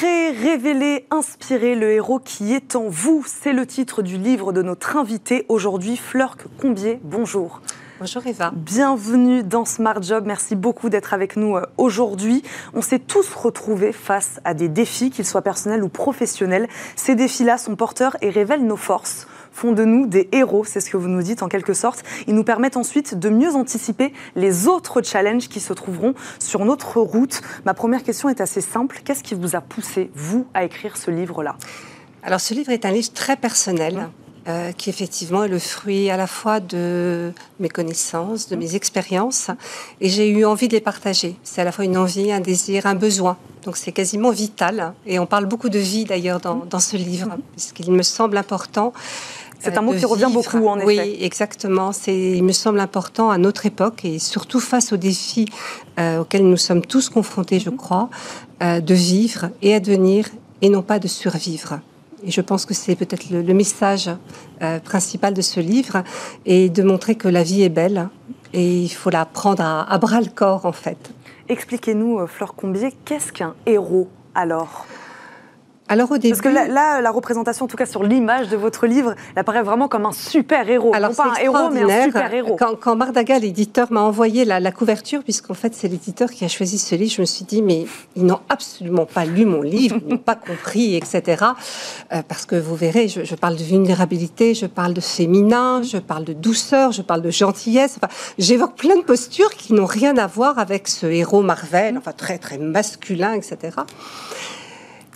Créer, 0.00 0.30
révéler, 0.30 1.04
inspirer 1.10 1.74
le 1.74 1.90
héros 1.90 2.20
qui 2.20 2.54
est 2.54 2.74
en 2.74 2.88
vous, 2.88 3.22
c'est 3.26 3.52
le 3.52 3.66
titre 3.66 4.00
du 4.00 4.16
livre 4.16 4.50
de 4.54 4.62
notre 4.62 4.96
invité 4.96 5.44
aujourd'hui, 5.50 5.98
Fleur 5.98 6.38
Combier. 6.58 6.98
Bonjour. 7.04 7.60
Bonjour 7.98 8.26
Eva. 8.26 8.50
Bienvenue 8.56 9.42
dans 9.42 9.66
Smart 9.66 10.00
Job. 10.00 10.24
Merci 10.26 10.56
beaucoup 10.56 10.88
d'être 10.88 11.12
avec 11.12 11.36
nous 11.36 11.58
euh, 11.58 11.66
aujourd'hui. 11.76 12.42
On 12.72 12.80
s'est 12.80 12.98
tous 12.98 13.34
retrouvés 13.34 13.92
face 13.92 14.40
à 14.44 14.54
des 14.54 14.70
défis, 14.70 15.10
qu'ils 15.10 15.26
soient 15.26 15.42
personnels 15.42 15.84
ou 15.84 15.90
professionnels. 15.90 16.66
Ces 16.96 17.14
défis-là 17.14 17.58
sont 17.58 17.76
porteurs 17.76 18.16
et 18.22 18.30
révèlent 18.30 18.64
nos 18.64 18.78
forces 18.78 19.26
font 19.60 19.72
de 19.72 19.84
nous 19.84 20.06
des 20.06 20.26
héros, 20.32 20.64
c'est 20.64 20.80
ce 20.80 20.88
que 20.88 20.96
vous 20.96 21.08
nous 21.08 21.22
dites 21.22 21.42
en 21.42 21.48
quelque 21.48 21.74
sorte. 21.74 22.02
Ils 22.26 22.34
nous 22.34 22.44
permettent 22.44 22.78
ensuite 22.78 23.14
de 23.14 23.28
mieux 23.28 23.54
anticiper 23.54 24.14
les 24.34 24.68
autres 24.68 25.02
challenges 25.02 25.48
qui 25.50 25.60
se 25.60 25.74
trouveront 25.74 26.14
sur 26.38 26.64
notre 26.64 26.98
route. 26.98 27.42
Ma 27.66 27.74
première 27.74 28.02
question 28.02 28.30
est 28.30 28.40
assez 28.40 28.62
simple. 28.62 29.02
Qu'est-ce 29.04 29.22
qui 29.22 29.34
vous 29.34 29.56
a 29.56 29.60
poussé, 29.60 30.10
vous, 30.14 30.46
à 30.54 30.64
écrire 30.64 30.96
ce 30.96 31.10
livre-là? 31.10 31.56
Alors 32.22 32.40
ce 32.40 32.54
livre 32.54 32.70
est 32.70 32.86
un 32.86 32.90
livre 32.90 33.12
très 33.12 33.36
personnel. 33.36 34.08
Euh, 34.48 34.72
qui 34.72 34.88
effectivement 34.88 35.44
est 35.44 35.48
le 35.48 35.58
fruit 35.58 36.08
à 36.08 36.16
la 36.16 36.26
fois 36.26 36.60
de 36.60 37.30
mes 37.58 37.68
connaissances, 37.68 38.48
de 38.48 38.56
mes 38.56 38.74
expériences, 38.74 39.50
et 40.00 40.08
j'ai 40.08 40.30
eu 40.30 40.46
envie 40.46 40.66
de 40.66 40.72
les 40.72 40.80
partager. 40.80 41.36
C'est 41.42 41.60
à 41.60 41.64
la 41.64 41.72
fois 41.72 41.84
une 41.84 41.98
envie, 41.98 42.32
un 42.32 42.40
désir, 42.40 42.86
un 42.86 42.94
besoin. 42.94 43.36
Donc 43.64 43.76
c'est 43.76 43.92
quasiment 43.92 44.30
vital, 44.30 44.94
et 45.04 45.18
on 45.18 45.26
parle 45.26 45.44
beaucoup 45.44 45.68
de 45.68 45.78
vie 45.78 46.06
d'ailleurs 46.06 46.40
dans, 46.40 46.64
dans, 46.64 46.80
ce 46.80 46.96
livre, 46.96 47.36
puisqu'il 47.52 47.92
me 47.92 48.02
semble 48.02 48.38
important. 48.38 48.94
C'est 49.60 49.76
un 49.76 49.82
mot 49.82 49.92
qui 49.92 50.06
revient 50.06 50.30
beaucoup, 50.32 50.66
en 50.66 50.78
effet. 50.78 50.86
Oui, 50.86 51.18
exactement. 51.20 51.92
C'est, 51.92 52.16
il 52.16 52.42
me 52.42 52.52
semble 52.52 52.80
important 52.80 53.30
à 53.30 53.38
notre 53.38 53.66
époque 53.66 54.04
et 54.04 54.18
surtout 54.18 54.58
face 54.60 54.92
aux 54.92 54.96
défis 54.96 55.46
euh, 55.98 56.20
auxquels 56.20 56.48
nous 56.48 56.56
sommes 56.56 56.82
tous 56.82 57.08
confrontés, 57.08 57.60
je 57.60 57.70
mm-hmm. 57.70 57.76
crois, 57.76 58.10
euh, 58.62 58.80
de 58.80 58.94
vivre 58.94 59.50
et 59.62 59.74
advenir 59.74 60.26
et 60.62 60.68
non 60.70 60.82
pas 60.82 60.98
de 60.98 61.08
survivre. 61.08 61.80
Et 62.24 62.30
je 62.30 62.40
pense 62.40 62.66
que 62.66 62.74
c'est 62.74 62.96
peut-être 62.96 63.30
le, 63.30 63.54
message 63.54 64.10
euh, 64.62 64.78
principal 64.78 65.32
de 65.34 65.42
ce 65.42 65.60
livre, 65.60 66.02
et 66.44 66.68
de 66.68 66.82
montrer 66.82 67.14
que 67.14 67.28
la 67.28 67.42
vie 67.42 67.62
est 67.62 67.70
belle 67.70 68.08
et 68.52 68.82
il 68.82 68.88
faut 68.88 69.10
la 69.10 69.24
prendre 69.24 69.62
à, 69.62 69.90
à 69.90 69.98
bras 69.98 70.20
le 70.20 70.28
corps 70.28 70.66
en 70.66 70.72
fait. 70.72 71.12
Expliquez-nous, 71.48 72.20
euh, 72.20 72.26
Fleur 72.26 72.54
Combier, 72.54 72.94
qu'est-ce 73.04 73.32
qu'un 73.32 73.54
héros 73.66 74.08
alors? 74.34 74.86
Alors 75.90 76.12
au 76.12 76.18
début, 76.18 76.30
parce 76.30 76.40
que 76.40 76.48
là, 76.48 77.00
la 77.00 77.10
représentation, 77.10 77.64
en 77.64 77.68
tout 77.68 77.76
cas 77.76 77.84
sur 77.84 78.04
l'image 78.04 78.48
de 78.48 78.56
votre 78.56 78.86
livre, 78.86 79.16
elle 79.34 79.40
apparaît 79.40 79.64
vraiment 79.64 79.88
comme 79.88 80.06
un 80.06 80.12
super 80.12 80.70
héros. 80.70 80.92
Alors 80.94 81.16
pas 81.16 81.32
un 81.32 81.42
héros, 81.42 81.68
mais 81.72 81.82
un 81.82 82.04
super 82.04 82.32
héros. 82.32 82.54
Quand, 82.56 82.76
quand 82.78 82.94
Mardaga, 82.94 83.40
l'éditeur, 83.40 83.90
m'a 83.90 84.00
envoyé 84.00 84.44
la, 84.44 84.70
couverture, 84.70 85.24
puisqu'en 85.24 85.54
fait 85.54 85.74
c'est 85.74 85.88
l'éditeur 85.88 86.30
qui 86.30 86.44
a 86.44 86.48
choisi 86.48 86.78
ce 86.78 86.94
livre, 86.94 87.12
je 87.12 87.22
me 87.22 87.26
suis 87.26 87.44
dit 87.44 87.60
mais 87.60 87.86
ils 88.14 88.24
n'ont 88.24 88.38
absolument 88.48 89.04
pas 89.04 89.24
lu 89.24 89.44
mon 89.44 89.62
livre, 89.62 89.96
ils 90.06 90.12
n'ont 90.12 90.18
pas 90.18 90.36
compris, 90.36 90.94
etc. 90.94 91.44
Euh, 92.12 92.22
parce 92.28 92.46
que 92.46 92.54
vous 92.54 92.76
verrez, 92.76 93.08
je, 93.08 93.34
parle 93.34 93.56
de 93.56 93.64
vulnérabilité, 93.64 94.54
je 94.54 94.66
parle 94.66 94.94
de 94.94 95.00
féminin, 95.00 95.82
je 95.82 95.98
parle 95.98 96.22
de 96.22 96.34
douceur, 96.34 96.92
je 96.92 97.02
parle 97.02 97.22
de 97.22 97.30
gentillesse. 97.30 97.96
Enfin, 97.96 98.12
J'évoque 98.38 98.76
plein 98.76 98.94
de 98.96 99.02
postures 99.02 99.50
qui 99.50 99.72
n'ont 99.72 99.86
rien 99.86 100.16
à 100.18 100.28
voir 100.28 100.60
avec 100.60 100.86
ce 100.86 101.06
héros 101.06 101.42
Marvel, 101.42 101.98
enfin 101.98 102.12
très 102.12 102.38
très 102.38 102.58
masculin, 102.58 103.32
etc. 103.32 103.70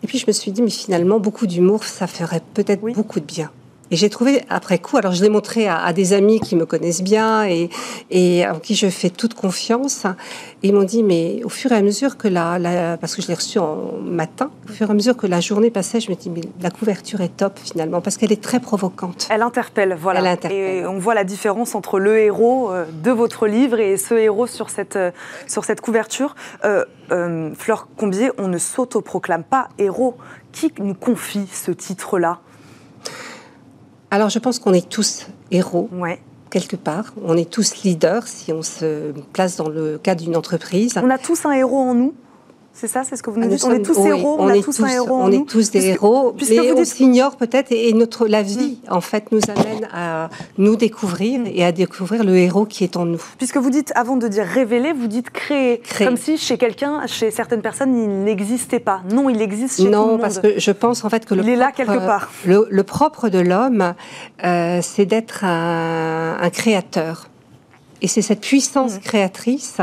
Et 0.05 0.07
puis 0.07 0.19
je 0.19 0.27
me 0.27 0.33
suis 0.33 0.53
dit, 0.53 0.61
mais 0.61 0.69
finalement, 0.69 1.19
beaucoup 1.19 1.47
d'humour, 1.47 1.83
ça 1.83 2.07
ferait 2.07 2.43
peut-être 2.53 2.83
beaucoup 2.93 3.21
de 3.21 3.25
bien. 3.25 3.51
Et 3.95 3.97
j'ai 3.97 4.11
trouvé 4.11 4.43
après 4.51 4.81
coup, 4.81 4.97
alors 4.97 5.13
je 5.13 5.23
l'ai 5.23 5.29
montré 5.29 5.69
à, 5.69 5.93
des 5.93 6.15
amis 6.15 6.41
qui 6.41 6.57
me 6.57 6.67
connaissent 6.67 7.05
bien 7.05 7.45
et, 7.45 7.71
et 8.11 8.45
en 8.45 8.59
qui 8.59 8.75
je 8.75 8.89
fais 8.89 9.09
toute 9.09 9.35
confiance. 9.35 10.05
Et 10.65 10.69
ils 10.71 10.75
m'ont 10.75 10.83
dit, 10.83 11.05
mais 11.05 11.43
au 11.45 11.49
fur 11.49 11.71
et 11.71 11.77
à 11.77 11.81
mesure 11.81 12.17
que 12.17 12.27
la, 12.27 12.97
parce 13.01 13.15
que 13.15 13.23
je 13.23 13.29
l'ai 13.29 13.35
reçu 13.35 13.61
en 13.61 13.93
matin, 14.05 14.51
au 14.69 14.73
fur 14.73 14.89
et 14.89 14.91
à 14.91 14.95
mesure 14.95 15.17
que 15.17 15.29
la 15.29 15.39
journée 15.39 15.71
passait, 15.71 16.01
je 16.01 16.11
me 16.11 16.17
dis, 16.17 16.29
mais 16.29 16.41
la 16.61 16.73
couverture 16.73 17.21
est 17.21 17.37
top 17.37 17.57
finalement 17.57 18.01
parce 18.01 18.17
qu'elle 18.17 18.33
est 18.33 18.43
très 18.43 18.59
provocante. 18.59 19.29
Elle 19.31 19.43
interpelle, 19.43 19.97
voilà. 19.97 20.19
Elle 20.19 20.27
interpelle. 20.27 20.59
Et 20.59 20.87
on 20.89 20.99
voit 20.99 21.15
la 21.15 21.23
différence 21.23 21.77
entre 21.77 22.01
le 22.01 22.19
héros 22.19 22.73
euh, 22.73 22.87
de 23.05 23.13
votre 23.13 23.47
livre 23.47 23.79
et 23.79 23.97
ce 23.97 24.15
héros 24.15 24.49
sur 24.49 24.71
cette, 24.71 24.97
euh, 24.97 25.13
sur 25.47 25.65
cette 25.65 25.81
couverture. 25.81 26.35
Euh, 26.65 26.85
Fleur 27.57 27.87
Combier, 27.97 28.33
on 28.39 28.49
ne 28.49 28.59
s'autoproclame 28.59 29.45
pas 29.45 29.69
héros. 29.79 30.17
Qui 30.51 30.73
nous 30.81 30.95
confie 30.95 31.47
ce 31.47 31.71
titre-là? 31.71 32.41
Alors 34.15 34.31
je 34.31 34.39
pense 34.39 34.61
qu'on 34.61 34.73
est 34.73 34.89
tous 34.89 35.27
héros. 35.51 35.91
Quelque 36.49 36.77
part, 36.77 37.15
on 37.25 37.37
est 37.37 37.51
tous 37.51 37.83
leaders 37.83 38.29
si 38.29 38.53
on 38.53 38.63
se 38.63 39.11
place 39.33 39.57
dans 39.57 39.69
le 39.69 39.99
cadre 39.99 40.23
d'une 40.23 40.37
entreprise. 40.37 40.95
On 41.03 41.11
a 41.11 41.19
tous 41.19 41.45
un 41.47 41.51
héros 41.51 41.81
en 41.81 41.95
nous 41.95 42.15
c'est 42.77 42.89
ça, 42.89 43.03
c'est 43.09 43.15
ce 43.15 43.23
que 43.23 43.31
vous 43.31 43.39
nous 43.39 43.49
dites. 43.49 43.65
on 43.65 43.71
est 43.71 43.83
tous 43.83 43.97
héros, 44.05 44.37
on, 44.41 44.49
est 44.49 44.61
tous, 44.61 44.81
un 44.81 44.89
héros. 44.89 45.17
On 45.21 45.31
est 45.31 45.47
tous 45.47 45.71
des 45.71 45.87
héros, 45.87 46.35
mais 46.51 46.73
on 46.73 46.85
s'ignore 46.85 47.37
peut-être 47.37 47.71
et, 47.71 47.93
notre 47.93 48.27
la 48.27 48.43
vie 48.43 48.79
en 48.91 49.01
fait 49.01 49.31
nous 49.31 49.41
amène 49.49 49.89
à 49.93 50.29
nous 50.59 50.75
découvrir 50.75 51.43
et 51.47 51.65
à 51.65 51.71
découvrir 51.71 52.25
le 52.25 52.37
héros 52.37 52.67
qui 52.67 52.83
est 52.83 52.97
en 52.97 53.07
nous. 53.07 53.23
Puisque 53.39 53.59
vous 53.59 53.71
dites 53.71 53.93
avant 53.95 54.17
de 54.17 54.27
dire 54.27 54.45
révéler, 54.45 54.93
vous 54.93 55.07
dites 55.07 55.31
créer, 55.31 55.83
comme 55.99 56.17
si 56.17 56.37
chez 56.37 56.59
quelqu'un, 56.59 57.07
chez 57.07 57.31
certaines 57.31 57.63
personnes, 57.63 57.97
il 57.97 58.25
n'existait 58.25 58.81
pas. 58.81 59.03
Non, 59.09 59.31
il 59.31 59.41
existe 59.41 59.77
chez 59.77 59.89
non, 59.89 59.91
tout 59.91 60.05
le 60.05 60.13
monde. 60.13 60.21
parce 60.21 60.41
que 60.41 60.59
je 60.59 60.71
pense 60.73 61.05
en 61.05 61.11
fait 61.11 61.27
que 61.27 61.35
le 61.35 61.45
il 61.45 61.51
est 61.51 61.57
là 61.57 61.71
quelque 61.71 62.05
part. 62.05 62.33
Le, 62.45 62.83
propre 62.83 63.29
de 63.29 63.39
l'homme, 63.39 63.95
euh, 64.45 64.81
c'est 64.83 65.07
d'être 65.07 65.45
un 65.45 66.51
créateur. 66.51 67.29
Et 68.05 68.07
c'est 68.07 68.21
cette 68.21 68.43
puissance 68.43 68.97
mmh. 68.97 69.01
créatrice 69.01 69.79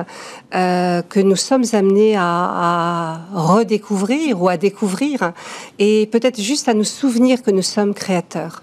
euh, 0.54 1.02
que 1.02 1.20
nous 1.20 1.36
sommes 1.36 1.64
amenés 1.74 2.14
à, 2.16 3.20
redécouvrir 3.34 4.40
ou 4.40 4.48
à 4.48 4.58
découvrir, 4.58 5.34
et 5.80 6.06
peut-être 6.06 6.40
juste 6.40 6.70
à 6.70 6.76
nous 6.76 6.84
souvenir 6.84 7.42
que 7.42 7.50
nous 7.50 7.64
sommes 7.64 7.96
créateurs. 7.96 8.62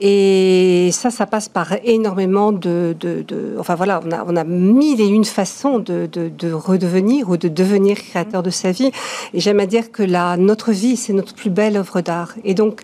Et 0.00 0.90
ça, 0.92 1.10
ça 1.10 1.26
passe 1.26 1.48
par 1.48 1.74
énormément 1.84 2.52
de, 2.52 2.96
enfin 3.58 3.74
voilà, 3.74 4.00
on 4.26 4.36
a, 4.36 4.44
mille 4.44 5.00
et 5.00 5.06
une 5.06 5.24
façons 5.24 5.78
de, 5.78 6.52
redevenir 6.52 7.28
ou 7.28 7.36
de 7.36 7.48
devenir 7.48 7.96
créateur 7.96 8.42
de 8.42 8.50
sa 8.50 8.72
vie. 8.72 8.90
Et 9.34 9.40
j'aime 9.40 9.60
à 9.60 9.66
dire 9.66 9.90
que 9.90 10.02
la, 10.02 10.36
notre 10.36 10.72
vie, 10.72 10.96
c'est 10.96 11.12
notre 11.12 11.34
plus 11.34 11.50
belle 11.50 11.76
œuvre 11.76 12.00
d'art. 12.00 12.34
Et 12.44 12.54
donc, 12.54 12.82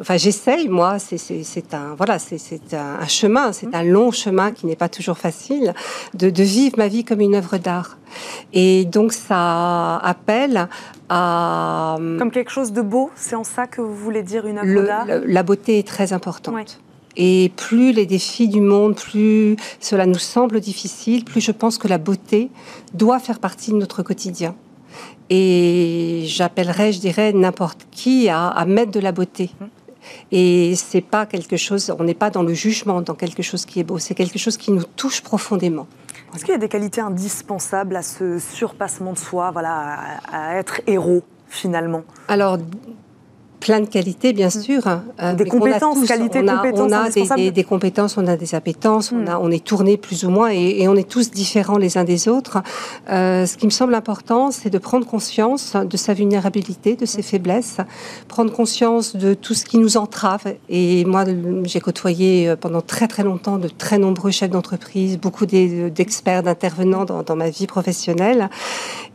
enfin, 0.00 0.16
j'essaye, 0.16 0.68
moi, 0.68 0.98
c'est 0.98 1.74
un, 1.74 1.94
voilà, 1.96 2.18
c'est 2.18 2.74
un, 2.74 3.06
chemin, 3.06 3.52
c'est 3.52 3.74
un 3.74 3.82
long 3.82 4.10
chemin 4.10 4.52
qui 4.52 4.66
n'est 4.66 4.76
pas 4.76 4.88
toujours 4.88 5.18
facile, 5.18 5.74
de, 6.14 6.42
vivre 6.42 6.76
ma 6.78 6.88
vie 6.88 7.04
comme 7.04 7.20
une 7.20 7.34
œuvre 7.34 7.58
d'art. 7.58 7.98
Et 8.52 8.84
donc, 8.84 9.12
ça 9.12 9.96
appelle 9.98 10.68
à... 11.08 11.96
Comme 12.18 12.30
quelque 12.30 12.50
chose 12.50 12.72
de 12.72 12.82
beau, 12.82 13.10
c'est 13.14 13.36
en 13.36 13.44
ça 13.44 13.66
que 13.66 13.80
vous 13.80 13.94
voulez 13.94 14.22
dire 14.22 14.46
une 14.46 14.58
œuvre 14.58 14.86
d'art 14.86 15.06
La 15.26 15.42
beauté 15.42 15.78
est 15.78 15.86
très 15.86 16.12
importante. 16.12 16.80
Et 17.16 17.50
plus 17.56 17.92
les 17.92 18.04
défis 18.04 18.48
du 18.48 18.60
monde, 18.60 18.94
plus 18.94 19.56
cela 19.80 20.04
nous 20.06 20.18
semble 20.18 20.60
difficile, 20.60 21.24
plus 21.24 21.40
je 21.40 21.52
pense 21.52 21.78
que 21.78 21.88
la 21.88 21.98
beauté 21.98 22.50
doit 22.92 23.18
faire 23.18 23.38
partie 23.38 23.70
de 23.70 23.76
notre 23.76 24.02
quotidien. 24.02 24.54
Et 25.30 26.24
j'appellerais, 26.26 26.92
je 26.92 27.00
dirais, 27.00 27.32
n'importe 27.32 27.86
qui 27.90 28.28
à, 28.28 28.64
mettre 28.66 28.92
de 28.92 29.00
la 29.00 29.12
beauté. 29.12 29.50
Et 30.30 30.74
c'est 30.76 31.00
pas 31.00 31.26
quelque 31.26 31.56
chose, 31.56 31.92
on 31.98 32.04
n'est 32.04 32.14
pas 32.14 32.30
dans 32.30 32.42
le 32.42 32.54
jugement, 32.54 33.00
dans 33.00 33.14
quelque 33.14 33.42
chose 33.42 33.64
qui 33.64 33.80
est 33.80 33.84
beau, 33.84 33.98
c'est 33.98 34.14
quelque 34.14 34.38
chose 34.38 34.56
qui 34.56 34.70
nous 34.70 34.84
touche 34.84 35.20
profondément. 35.20 35.88
Est-ce 36.36 36.44
qu'il 36.44 36.52
y 36.52 36.56
a 36.56 36.58
des 36.58 36.68
qualités 36.68 37.00
indispensables 37.00 37.96
à 37.96 38.02
ce 38.02 38.38
surpassement 38.38 39.14
de 39.14 39.18
soi, 39.18 39.52
voilà, 39.52 39.96
à, 40.30 40.56
être 40.56 40.82
héros 40.86 41.22
finalement? 41.48 42.02
Alors, 42.28 42.58
plein 43.66 43.80
de 43.80 43.86
qualités, 43.86 44.32
bien 44.32 44.46
mm. 44.46 44.62
sûr. 44.62 44.82
Euh, 44.86 45.34
des 45.34 45.44
compétences, 45.44 46.06
qualités, 46.06 46.40
on 46.40 46.48
a, 46.48 46.56
compétences. 46.56 46.92
On 47.18 47.32
a 47.32 47.50
des, 47.50 47.64
compétences, 47.64 48.16
on 48.16 48.26
a 48.28 48.36
des 48.36 48.54
appétences, 48.54 49.10
on, 49.10 49.24
mm. 49.24 49.28
a, 49.28 49.40
on 49.40 49.50
est 49.50 49.64
tourné 49.64 49.96
plus 49.96 50.24
ou 50.24 50.30
moins 50.30 50.50
et, 50.50 50.86
on 50.86 50.94
est 50.94 51.08
tous 51.08 51.32
différents 51.32 51.76
les 51.76 51.98
uns 51.98 52.04
des 52.04 52.28
autres. 52.28 52.58
Euh, 53.10 53.44
ce 53.44 53.56
qui 53.56 53.66
me 53.66 53.70
semble 53.72 53.94
important, 53.94 54.52
c'est 54.52 54.70
de 54.70 54.78
prendre 54.78 55.04
conscience 55.04 55.74
de 55.74 55.96
sa 55.96 56.14
vulnérabilité, 56.14 56.94
de 56.94 57.06
ses 57.06 57.22
faiblesses, 57.22 57.78
prendre 58.28 58.52
conscience 58.52 59.16
de 59.16 59.34
tout 59.34 59.54
ce 59.54 59.64
qui 59.64 59.78
nous 59.78 59.96
entrave. 59.96 60.44
Et 60.68 61.04
moi, 61.04 61.24
j'ai 61.64 61.80
côtoyé 61.80 62.48
euh, 62.48 62.56
pendant 62.56 62.82
très 62.82 63.08
très 63.08 63.24
longtemps 63.24 63.58
de 63.58 63.66
très 63.66 63.98
nombreux 63.98 64.30
chefs 64.30 64.50
d'entreprise, 64.50 65.18
beaucoup 65.18 65.44
d'experts, 65.44 66.44
d'intervenants 66.44 67.04
dans, 67.04 67.24
dans 67.24 67.36
ma 67.36 67.50
vie 67.50 67.66
professionnelle. 67.66 68.48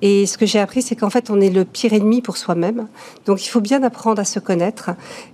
Et 0.02 0.26
ce 0.26 0.38
que 0.38 0.46
j'ai 0.46 0.60
appris, 0.60 0.82
c'est 0.82 0.96
qu'en 0.96 1.10
fait, 1.10 1.30
on 1.30 1.40
est 1.40 1.50
le 1.50 1.64
pire 1.64 1.94
ennemi 1.94 2.22
pour 2.22 2.38
soi-même. 2.38 2.88
Donc, 3.26 3.46
il 3.46 3.50
faut 3.50 3.62
bien 3.62 3.84
apprendre 3.84 4.20
à 4.20 4.26
se 4.26 4.40
connaître. 4.40 4.92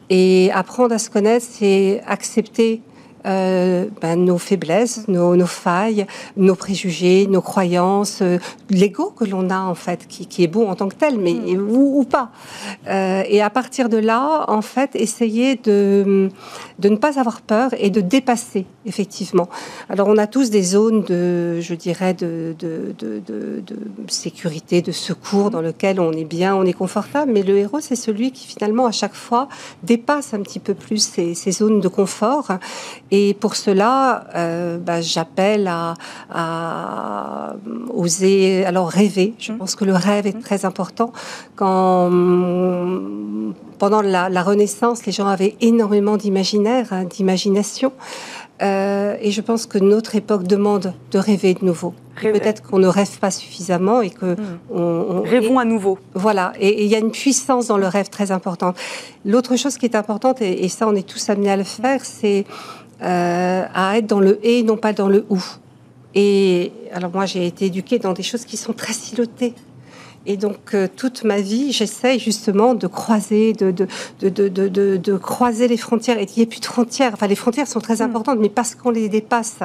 Et 0.09 0.51
apprendre 0.53 0.93
à 0.93 0.99
se 0.99 1.09
connaître, 1.09 1.45
c'est 1.49 2.01
accepter 2.05 2.81
euh, 3.27 3.85
ben, 4.01 4.23
nos 4.23 4.37
faiblesses, 4.37 5.07
nos, 5.07 5.35
nos, 5.35 5.45
failles, 5.45 6.05
nos 6.37 6.55
préjugés, 6.55 7.27
nos 7.27 7.41
croyances, 7.41 8.21
euh, 8.21 8.37
l'ego 8.69 9.11
que 9.11 9.25
l'on 9.25 9.49
a 9.49 9.59
en 9.59 9.75
fait, 9.75 10.07
qui, 10.07 10.27
qui, 10.27 10.43
est 10.43 10.47
beau 10.47 10.65
en 10.65 10.75
tant 10.75 10.87
que 10.87 10.95
tel, 10.95 11.19
mais 11.19 11.33
mm. 11.33 11.69
ou, 11.69 11.99
ou, 11.99 12.03
pas. 12.03 12.29
Euh, 12.87 13.23
et 13.27 13.41
à 13.41 13.49
partir 13.49 13.89
de 13.89 13.97
là, 13.97 14.45
en 14.47 14.61
fait, 14.61 14.95
essayer 14.95 15.55
de, 15.55 16.29
de 16.79 16.89
ne 16.89 16.95
pas 16.95 17.19
avoir 17.19 17.41
peur 17.41 17.71
et 17.77 17.89
de 17.89 18.01
dépasser 18.01 18.65
effectivement. 18.87 19.49
Alors 19.89 20.07
on 20.07 20.17
a 20.17 20.27
tous 20.27 20.49
des 20.49 20.63
zones 20.63 21.03
de, 21.03 21.59
je 21.59 21.75
dirais, 21.75 22.13
de, 22.13 22.55
de, 22.57 22.95
de, 22.97 23.21
de 23.27 23.77
sécurité, 24.07 24.81
de 24.81 24.93
secours 24.93 25.51
dans 25.51 25.61
lesquelles 25.61 25.99
on 25.99 26.13
est 26.13 26.23
bien, 26.23 26.55
on 26.55 26.63
est 26.63 26.73
confortable, 26.73 27.31
mais 27.33 27.43
le 27.43 27.57
héros, 27.57 27.81
c'est 27.81 27.97
celui 27.97 28.31
qui 28.31 28.47
finalement 28.47 28.85
à 28.85 28.91
chaque 28.91 29.13
fois 29.13 29.49
dépasse 29.83 30.33
un 30.33 30.41
petit 30.41 30.59
peu 30.59 30.73
plus 30.73 31.03
ces, 31.03 31.33
ces 31.33 31.51
zones 31.51 31.81
de 31.81 31.87
confort 31.87 32.53
et 33.11 33.16
pour 33.39 33.55
cela, 33.55 34.25
euh, 34.35 34.77
bah, 34.77 35.01
j'appelle 35.01 35.67
à, 35.67 35.93
à, 36.29 37.53
oser, 37.93 38.65
alors 38.65 38.89
rêver. 38.89 39.33
Je 39.39 39.51
mmh. 39.51 39.57
pense 39.57 39.75
que 39.75 39.85
le 39.85 39.93
rêve 39.93 40.27
est 40.27 40.35
mmh. 40.35 40.41
très 40.41 40.65
important. 40.65 41.11
Quand 41.55 42.09
pendant 43.79 44.01
la, 44.01 44.29
la 44.29 44.43
Renaissance, 44.43 45.05
les 45.05 45.11
gens 45.11 45.27
avaient 45.27 45.55
énormément 45.61 46.17
d'imaginaire, 46.17 46.87
hein, 46.91 47.05
d'imagination. 47.05 47.91
Euh, 48.61 49.15
et 49.21 49.31
je 49.31 49.41
pense 49.41 49.67
que 49.67 49.77
notre 49.77 50.15
époque 50.15 50.43
demande 50.43 50.93
de 51.11 51.19
rêver 51.19 51.53
de 51.53 51.63
nouveau. 51.63 51.93
Peut-être 52.19 52.63
qu'on 52.63 52.79
ne 52.79 52.87
rêve 52.87 53.19
pas 53.19 53.29
suffisamment 53.29 54.01
et 54.01 54.09
que 54.09 54.33
mmh. 54.33 54.37
on, 54.71 55.21
rêvons 55.21 55.59
à 55.59 55.65
nouveau. 55.65 55.99
Voilà, 56.15 56.53
et 56.59 56.83
il 56.83 56.89
y 56.89 56.95
a 56.95 56.97
une 56.97 57.11
puissance 57.11 57.67
dans 57.67 57.77
le 57.77 57.87
rêve 57.87 58.09
très 58.09 58.31
importante. 58.31 58.75
L'autre 59.23 59.55
chose 59.55 59.77
qui 59.77 59.85
est 59.85 59.95
importante, 59.95 60.41
et, 60.41 60.65
et, 60.65 60.69
ça 60.69 60.87
on 60.87 60.95
est 60.95 61.07
tous 61.07 61.29
amenés 61.29 61.51
à 61.51 61.57
le 61.57 61.63
faire, 61.63 62.03
c'est 62.03 62.45
euh, 63.01 63.65
à 63.73 63.97
être 63.97 64.07
dans 64.07 64.19
le 64.19 64.39
et, 64.45 64.63
non 64.63 64.77
pas 64.77 64.93
dans 64.93 65.07
le 65.07 65.25
ou. 65.29 65.43
Et 66.15 66.71
alors 66.91 67.11
moi, 67.13 67.25
j'ai 67.25 67.45
été 67.45 67.65
éduquée 67.65 67.99
dans 67.99 68.13
des 68.13 68.23
choses 68.23 68.45
qui 68.45 68.57
sont 68.57 68.73
très 68.73 68.93
silotées. 68.93 69.53
Et 70.29 70.35
donc, 70.35 70.73
euh, 70.73 70.89
toute 70.93 71.23
ma 71.23 71.39
vie, 71.39 71.71
j'essaye 71.71 72.19
justement 72.19 72.75
de 72.75 72.85
croiser, 72.85 73.53
de, 73.53 73.71
de, 73.71 73.87
de, 74.19 74.49
de, 74.49 74.97
de 74.97 75.17
croiser 75.17 75.69
les 75.69 75.77
frontières. 75.77 76.19
Et 76.19 76.27
il 76.35 76.39
n'y 76.39 76.43
a 76.43 76.45
plus 76.45 76.59
de 76.59 76.65
frontières. 76.65 77.11
Enfin, 77.13 77.27
les 77.27 77.35
frontières 77.35 77.65
sont 77.67 77.79
très 77.79 77.97
mm. 77.97 78.01
importantes, 78.01 78.37
mais 78.39 78.49
parce 78.49 78.75
qu'on 78.75 78.89
les 78.89 79.07
dépasse. 79.07 79.59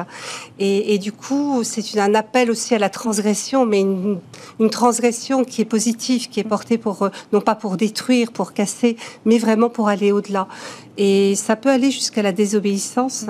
Et, 0.59 0.93
et 0.93 0.97
du 0.99 1.11
coup, 1.11 1.63
c'est 1.63 1.99
un 1.99 2.15
appel 2.15 2.49
aussi 2.49 2.73
à 2.73 2.79
la 2.79 2.89
transgression, 2.89 3.65
mais 3.65 3.81
une, 3.81 4.19
une, 4.61 4.69
transgression 4.69 5.43
qui 5.43 5.61
est 5.61 5.65
positive, 5.65 6.29
qui 6.29 6.39
est 6.39 6.45
portée 6.45 6.77
pour, 6.77 7.03
euh, 7.03 7.09
non 7.33 7.41
pas 7.41 7.55
pour 7.55 7.75
détruire, 7.75 8.31
pour 8.31 8.53
casser, 8.53 8.95
mais 9.25 9.39
vraiment 9.39 9.69
pour 9.69 9.89
aller 9.89 10.13
au-delà. 10.13 10.47
Et 10.97 11.35
ça 11.35 11.57
peut 11.57 11.69
aller 11.69 11.91
jusqu'à 11.91 12.21
la 12.21 12.31
désobéissance 12.31 13.25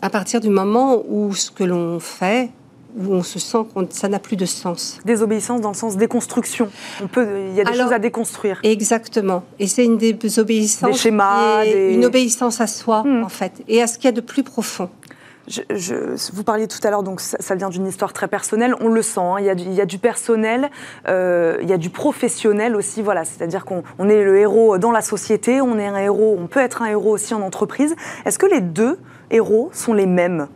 à 0.00 0.08
partir 0.08 0.40
du 0.40 0.48
moment 0.48 1.02
où 1.08 1.34
ce 1.34 1.50
que 1.50 1.64
l'on 1.64 2.00
fait 2.00 2.50
où 2.96 3.14
on 3.14 3.22
se 3.22 3.38
sent 3.38 3.58
que 3.74 3.80
ça 3.90 4.08
n'a 4.08 4.18
plus 4.18 4.36
de 4.36 4.46
sens. 4.46 4.98
Désobéissance 5.04 5.60
dans 5.60 5.70
le 5.70 5.76
sens 5.76 5.96
déconstruction. 5.96 6.70
On 7.02 7.06
peut, 7.06 7.26
il 7.50 7.54
y 7.54 7.60
a 7.60 7.64
des 7.64 7.74
choses 7.74 7.92
à 7.92 7.98
déconstruire. 7.98 8.60
Exactement. 8.62 9.44
Et 9.58 9.66
c'est 9.66 9.84
une 9.84 9.98
désobéissance. 9.98 10.90
Des 10.90 10.96
schémas. 10.96 11.64
Une 11.64 12.04
obéissance 12.04 12.60
à 12.60 12.66
soi, 12.66 13.02
hmm. 13.04 13.24
en 13.24 13.28
fait, 13.28 13.52
et 13.68 13.82
à 13.82 13.86
ce 13.86 13.96
qu'il 13.96 14.06
y 14.06 14.08
a 14.08 14.12
de 14.12 14.20
plus 14.20 14.42
profond. 14.42 14.88
Je, 15.48 16.16
vous 16.32 16.42
parliez 16.42 16.66
tout 16.66 16.80
à 16.82 16.90
l'heure, 16.90 17.04
donc 17.04 17.20
ça, 17.20 17.54
vient 17.54 17.68
d'une 17.68 17.86
histoire 17.86 18.12
très 18.12 18.26
personnelle. 18.26 18.74
On 18.80 18.88
le 18.88 19.02
sent. 19.02 19.20
Hein. 19.20 19.36
il, 19.38 19.44
y 19.44 19.50
a 19.50 19.54
du, 19.54 19.62
il, 19.62 19.74
y 19.74 19.80
a 19.80 19.86
du, 19.86 19.98
personnel, 19.98 20.70
euh, 21.08 21.58
il 21.62 21.68
y 21.68 21.72
a 21.72 21.78
du 21.78 21.90
professionnel 21.90 22.74
aussi. 22.74 23.00
Voilà, 23.00 23.24
c'est-à-dire 23.24 23.64
qu'on 23.64 24.08
est 24.08 24.24
le 24.24 24.38
héros 24.38 24.78
dans 24.78 24.90
la 24.90 25.02
société, 25.02 25.60
on 25.60 25.78
est 25.78 25.86
un 25.86 25.98
héros, 25.98 26.36
on 26.38 26.48
peut 26.48 26.60
être 26.60 26.82
un 26.82 26.86
héros 26.86 27.12
aussi 27.12 27.32
en 27.32 27.42
entreprise. 27.42 27.94
Est-ce 28.24 28.40
que 28.40 28.46
les 28.46 28.60
deux 28.60 28.98
héros 29.30 29.70
sont 29.72 29.92
les 29.92 30.06
mêmes? 30.06 30.48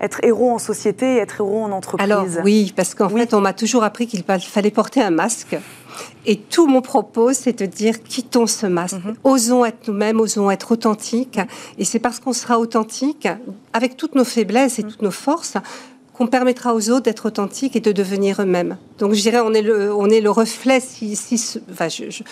Être 0.00 0.20
héros 0.22 0.50
en 0.50 0.58
société 0.58 1.16
être 1.16 1.40
héros 1.40 1.62
en 1.62 1.72
entreprise 1.72 2.04
Alors 2.04 2.26
oui, 2.44 2.72
parce 2.74 2.94
qu'en 2.94 3.08
fait, 3.08 3.34
on 3.34 3.40
m'a 3.40 3.52
toujours 3.52 3.84
appris 3.84 4.06
qu'il 4.06 4.22
fallait 4.24 4.70
porter 4.70 5.02
un 5.02 5.10
masque. 5.10 5.56
Et 6.26 6.36
tout 6.36 6.66
mon 6.66 6.82
propos, 6.82 7.32
c'est 7.32 7.58
de 7.58 7.66
dire 7.66 8.02
quittons 8.02 8.46
ce 8.46 8.66
masque, 8.66 8.96
mhm. 9.04 9.14
osons 9.24 9.64
être 9.64 9.88
nous-mêmes, 9.88 10.20
osons 10.20 10.50
être 10.50 10.72
authentiques. 10.72 11.40
Et 11.78 11.84
c'est 11.84 11.98
parce 11.98 12.20
qu'on 12.20 12.32
sera 12.32 12.58
authentique, 12.58 13.28
avec 13.72 13.96
toutes 13.96 14.14
nos 14.14 14.24
faiblesses 14.24 14.78
et 14.78 14.82
mhm. 14.82 14.90
toutes 14.90 15.02
nos 15.02 15.10
forces, 15.10 15.56
qu'on 16.12 16.26
permettra 16.26 16.74
aux 16.74 16.90
autres 16.90 17.02
d'être 17.02 17.26
authentiques 17.26 17.76
et 17.76 17.80
de 17.80 17.92
devenir 17.92 18.40
eux-mêmes. 18.40 18.78
Donc 18.98 19.12
je 19.12 19.20
dirais, 19.20 19.40
on 19.40 19.52
est 19.52 19.62
le, 19.62 19.94
on 19.94 20.08
est 20.08 20.22
le 20.22 20.30
reflet. 20.30 20.80
Si, 20.80 21.14
si 21.14 21.60
enfin, 21.70 21.88
je, 21.88 22.22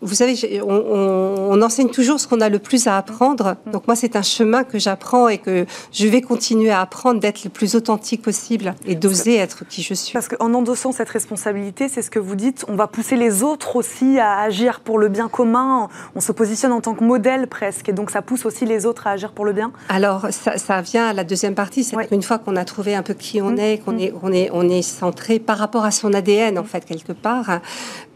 vous 0.00 0.14
savez, 0.14 0.60
on, 0.62 1.60
enseigne 1.62 1.88
toujours 1.88 2.20
ce 2.20 2.28
qu'on 2.28 2.40
a 2.40 2.48
le 2.48 2.58
plus 2.58 2.86
à 2.86 2.96
apprendre. 2.96 3.56
Donc 3.72 3.86
moi, 3.86 3.96
c'est 3.96 4.16
un 4.16 4.22
chemin 4.22 4.64
que 4.64 4.78
j'apprends 4.78 5.28
et 5.28 5.38
que 5.38 5.66
je 5.92 6.06
vais 6.06 6.20
continuer 6.20 6.70
à 6.70 6.80
apprendre 6.80 7.20
d'être 7.20 7.44
le 7.44 7.50
plus 7.50 7.74
authentique 7.74 8.22
possible 8.22 8.74
et 8.86 8.94
d'oser 8.94 9.36
être 9.36 9.66
qui 9.68 9.82
je 9.82 9.94
suis. 9.94 10.12
Parce 10.12 10.28
qu'en 10.28 10.54
endossant 10.54 10.92
cette 10.92 11.08
responsabilité, 11.08 11.88
c'est 11.88 12.02
ce 12.02 12.10
que 12.10 12.18
vous 12.18 12.36
dites, 12.36 12.64
on 12.68 12.76
va 12.76 12.86
pousser 12.86 13.16
les 13.16 13.42
autres 13.42 13.76
aussi 13.76 14.18
à 14.18 14.40
agir 14.40 14.80
pour 14.80 14.98
le 14.98 15.08
bien 15.08 15.28
commun. 15.28 15.88
On 16.14 16.20
se 16.20 16.32
positionne 16.32 16.72
en 16.72 16.80
tant 16.80 16.94
que 16.94 17.04
modèle 17.04 17.48
presque, 17.48 17.88
et 17.88 17.92
donc 17.92 18.10
ça 18.10 18.22
pousse 18.22 18.46
aussi 18.46 18.66
les 18.66 18.86
autres 18.86 19.06
à 19.06 19.10
agir 19.10 19.32
pour 19.32 19.44
le 19.44 19.52
bien. 19.52 19.72
Alors 19.88 20.26
ça, 20.30 20.80
vient 20.80 21.08
à 21.08 21.12
la 21.12 21.24
deuxième 21.24 21.54
partie, 21.54 21.82
c'est 21.84 21.96
une 22.12 22.22
fois 22.22 22.38
qu'on 22.38 22.56
a 22.56 22.64
trouvé 22.64 22.94
un 22.94 23.02
peu 23.02 23.14
qui 23.14 23.40
on 23.40 23.50
mmh. 23.50 23.58
est, 23.58 23.78
qu'on 23.78 23.92
mmh. 23.92 24.00
est, 24.00 24.14
on 24.22 24.32
est, 24.32 24.50
on 24.52 24.68
est 24.68 24.82
centré 24.82 25.38
par 25.38 25.58
rapport 25.58 25.84
à 25.84 25.90
son 25.90 26.12
ADN 26.12 26.58
en 26.58 26.64
fait 26.64 26.84
quelque 26.84 27.12
part. 27.12 27.60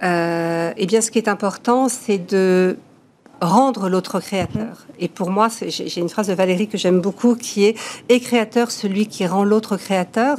Euh, 0.02 0.72
eh 0.76 0.86
bien, 0.86 1.00
ce 1.00 1.10
qui 1.10 1.18
est 1.18 1.28
important, 1.28 1.71
c'est 1.88 2.18
de 2.18 2.76
rendre 3.42 3.88
l'autre 3.88 4.20
créateur. 4.20 4.86
Et 5.00 5.08
pour 5.08 5.30
moi, 5.30 5.48
j'ai 5.66 6.00
une 6.00 6.08
phrase 6.08 6.28
de 6.28 6.32
Valérie 6.34 6.68
que 6.68 6.78
j'aime 6.78 7.00
beaucoup 7.00 7.34
qui 7.34 7.64
est 7.64 7.76
est 8.08 8.20
créateur 8.20 8.70
celui 8.70 9.06
qui 9.06 9.26
rend 9.26 9.44
l'autre 9.44 9.76
créateur, 9.76 10.36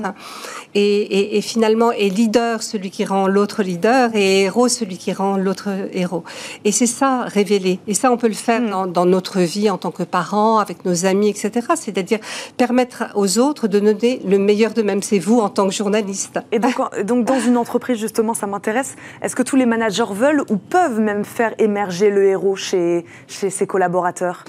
et, 0.74 1.42
finalement 1.42 1.92
est 1.92 2.10
leader 2.10 2.64
celui 2.64 2.90
qui 2.90 3.04
rend 3.06 3.28
l'autre 3.28 3.62
leader, 3.62 4.10
et 4.16 4.44
héros 4.44 4.70
celui 4.70 4.98
qui 4.98 5.12
rend 5.12 5.38
l'autre 5.38 5.70
héros. 5.92 6.24
Et 6.64 6.72
c'est 6.72 6.88
ça 6.88 7.24
révéler. 7.24 7.80
Et 7.88 7.94
ça, 7.94 8.12
on 8.12 8.18
peut 8.18 8.28
le 8.28 8.34
faire 8.34 8.62
mm. 8.62 8.92
dans, 8.92 9.06
notre 9.06 9.40
vie 9.42 9.70
en 9.70 9.78
tant 9.78 9.92
que 9.92 10.04
parents, 10.04 10.60
avec 10.60 10.86
nos 10.86 11.06
amis, 11.06 11.30
etc. 11.30 11.68
C'est-à-dire 11.76 12.20
permettre 12.58 13.06
aux 13.16 13.38
autres 13.38 13.68
de 13.68 13.80
donner 13.80 14.22
le 14.26 14.40
meilleur 14.40 14.74
d'eux-mêmes. 14.74 15.02
C'est 15.02 15.20
vous 15.20 15.40
en 15.40 15.50
tant 15.50 15.68
que 15.68 15.74
journaliste. 15.74 16.40
Et 16.52 16.60
donc, 16.60 16.76
donc 17.04 17.26
dans 17.26 17.40
une 17.40 17.58
entreprise, 17.58 17.98
justement, 17.98 18.34
ça 18.34 18.48
m'intéresse. 18.48 18.96
Est-ce 19.22 19.36
que 19.36 19.44
tous 19.44 19.58
les 19.58 19.66
managers 19.66 20.06
veulent 20.12 20.44
ou 20.50 20.56
peuvent 20.56 21.00
même 21.00 21.26
faire 21.26 21.54
émerger 21.60 22.10
le 22.10 22.26
héros 22.26 22.56
chez 22.56 22.93
chez, 23.28 23.50
ses 23.50 23.68
collaborateurs 23.68 24.44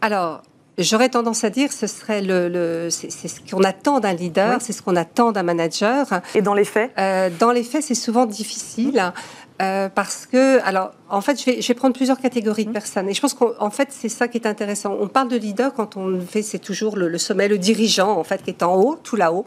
Alors, 0.00 0.42
J'aurais 0.78 1.10
tendance 1.10 1.44
à 1.44 1.50
dire 1.50 1.70
ce 1.72 1.86
serait 1.86 2.22
le, 2.22 2.88
c'est 2.88 3.10
ce 3.10 3.40
qu'on 3.50 3.64
attend 3.64 4.00
d'un 4.00 4.14
leader, 4.14 4.62
c'est 4.62 4.72
ce 4.72 4.80
qu'on 4.80 4.96
attend 4.96 5.30
d'un 5.30 5.42
manager. 5.42 6.06
Et 6.34 6.40
dans 6.40 6.54
les 6.54 6.64
faits 6.64 6.90
euh, 6.96 7.28
Dans 7.38 7.52
les 7.52 7.64
faits, 7.64 7.82
c'est 7.82 7.94
souvent 7.94 8.24
difficile. 8.24 9.12
Euh, 9.60 9.90
parce 9.90 10.24
que, 10.24 10.58
alors, 10.62 10.92
en 11.10 11.20
fait, 11.20 11.38
je 11.38 11.44
vais, 11.44 11.60
je 11.60 11.68
vais 11.68 11.74
prendre 11.74 11.94
plusieurs 11.94 12.18
catégories 12.18 12.64
de 12.64 12.70
mmh. 12.70 12.72
personnes. 12.72 13.08
Et 13.10 13.14
je 13.14 13.20
pense 13.20 13.34
qu'en 13.34 13.70
fait, 13.70 13.88
c'est 13.90 14.08
ça 14.08 14.26
qui 14.26 14.38
est 14.38 14.46
intéressant. 14.46 14.96
On 14.98 15.08
parle 15.08 15.28
de 15.28 15.36
leader 15.36 15.74
quand 15.74 15.98
on 15.98 16.18
fait, 16.20 16.40
c'est 16.40 16.58
toujours 16.58 16.96
le, 16.96 17.08
le, 17.08 17.18
sommet, 17.18 17.46
le 17.46 17.58
dirigeant, 17.58 18.16
en 18.16 18.24
fait, 18.24 18.42
qui 18.42 18.48
est 18.48 18.62
en 18.62 18.76
haut, 18.76 18.98
tout 19.02 19.16
là-haut. 19.16 19.44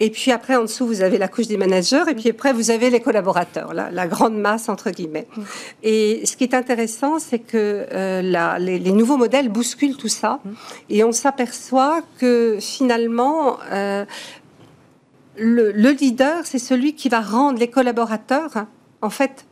Et 0.00 0.10
puis 0.10 0.30
après, 0.30 0.54
en 0.54 0.62
dessous, 0.62 0.86
vous 0.86 1.02
avez 1.02 1.18
la 1.18 1.26
couche 1.26 1.48
des 1.48 1.56
managers, 1.56 2.04
et 2.08 2.14
puis 2.14 2.30
après, 2.30 2.52
vous 2.52 2.70
avez 2.70 2.88
les 2.88 3.00
collaborateurs, 3.00 3.74
la, 3.74 3.90
la 3.90 4.06
grande 4.06 4.38
masse, 4.38 4.68
entre 4.68 4.90
guillemets. 4.90 5.26
Mm. 5.36 5.42
Et 5.82 6.26
ce 6.26 6.36
qui 6.36 6.44
est 6.44 6.54
intéressant, 6.54 7.18
c'est 7.18 7.40
que 7.40 7.86
euh, 7.92 8.22
la, 8.22 8.58
les, 8.58 8.78
les, 8.78 8.92
nouveaux 8.92 9.16
modèles 9.16 9.48
bousculent 9.48 9.96
tout 9.96 10.08
ça, 10.08 10.40
mm. 10.44 10.50
et 10.90 11.04
on 11.04 11.12
s'aperçoit 11.12 12.02
que 12.18 12.58
finalement, 12.60 13.58
euh, 13.72 14.04
le, 15.36 15.72
le, 15.72 15.90
leader, 15.90 16.46
c'est 16.46 16.60
celui 16.60 16.94
qui 16.94 17.08
va 17.08 17.20
rendre 17.20 17.58
les 17.58 17.68
collaborateurs, 17.68 18.66
en 19.02 19.10
fait, 19.10 19.46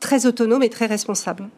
très 0.00 0.26
autonomes 0.26 0.62
et 0.62 0.70
très 0.70 0.86
responsables. 0.86 1.48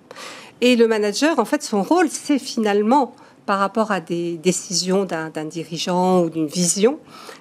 Et 0.60 0.76
le 0.76 0.86
manager, 0.86 1.38
en 1.38 1.46
fait, 1.46 1.62
son 1.62 1.82
rôle, 1.82 2.08
c'est 2.10 2.38
finalement 2.38 3.14
par 3.46 3.58
rapport 3.58 3.90
à 3.90 4.00
des 4.00 4.36
décisions 4.38 5.04
d'un 5.04 5.44
dirigeant 5.44 6.22
ou 6.22 6.30
d'une 6.30 6.46
vision, 6.46 6.98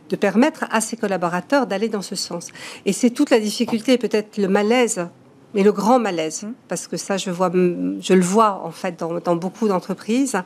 de 0.09 0.15
permettre 0.15 0.65
à 0.71 0.81
ses 0.81 0.97
collaborateurs 0.97 1.67
d'aller 1.67 1.89
dans 1.89 2.01
ce 2.01 2.15
sens. 2.15 2.47
Et 2.85 2.93
c'est 2.93 3.09
toute 3.09 3.29
la 3.29 3.39
difficulté, 3.39 3.97
peut-être 3.97 4.37
le 4.37 4.47
malaise 4.47 5.07
mais 5.53 5.63
le 5.63 5.71
grand 5.71 5.99
malaise, 5.99 6.43
mmh. 6.43 6.53
parce 6.67 6.87
que 6.87 6.97
ça, 6.97 7.17
je, 7.17 7.31
vois, 7.31 7.51
je 7.51 8.13
le 8.13 8.21
vois 8.21 8.61
en 8.63 8.71
fait 8.71 8.99
dans, 8.99 9.35
beaucoup 9.35 9.67
d'entreprises, 9.67 10.37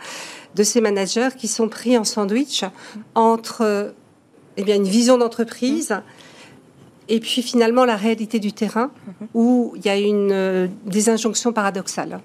de 0.56 0.63
ces 0.63 0.82
managers 0.82 1.30
qui 1.38 1.48
sont 1.48 1.68
pris 1.68 1.98
en 1.98 2.04
sandwich 2.04 2.63
entre 3.16 3.94
eh 4.58 4.63
bien, 4.63 4.76
une 4.76 4.88
vision 4.88 5.18
d'entreprise 5.18 5.92
mmh. 5.92 6.02
et 7.10 7.20
puis 7.20 7.42
finalement 7.42 7.86
la 7.86 7.96
réalité 7.96 8.39
du 8.39 8.54
terrain, 8.54 8.88
mmh. 8.88 9.26
où 9.34 9.74
il 9.76 9.86
y 9.86 9.89
a 9.89 9.98
une, 9.98 10.32
euh, 10.32 10.68
des 10.86 11.10
injonctions 11.10 11.52
paradoxales. 11.52 12.22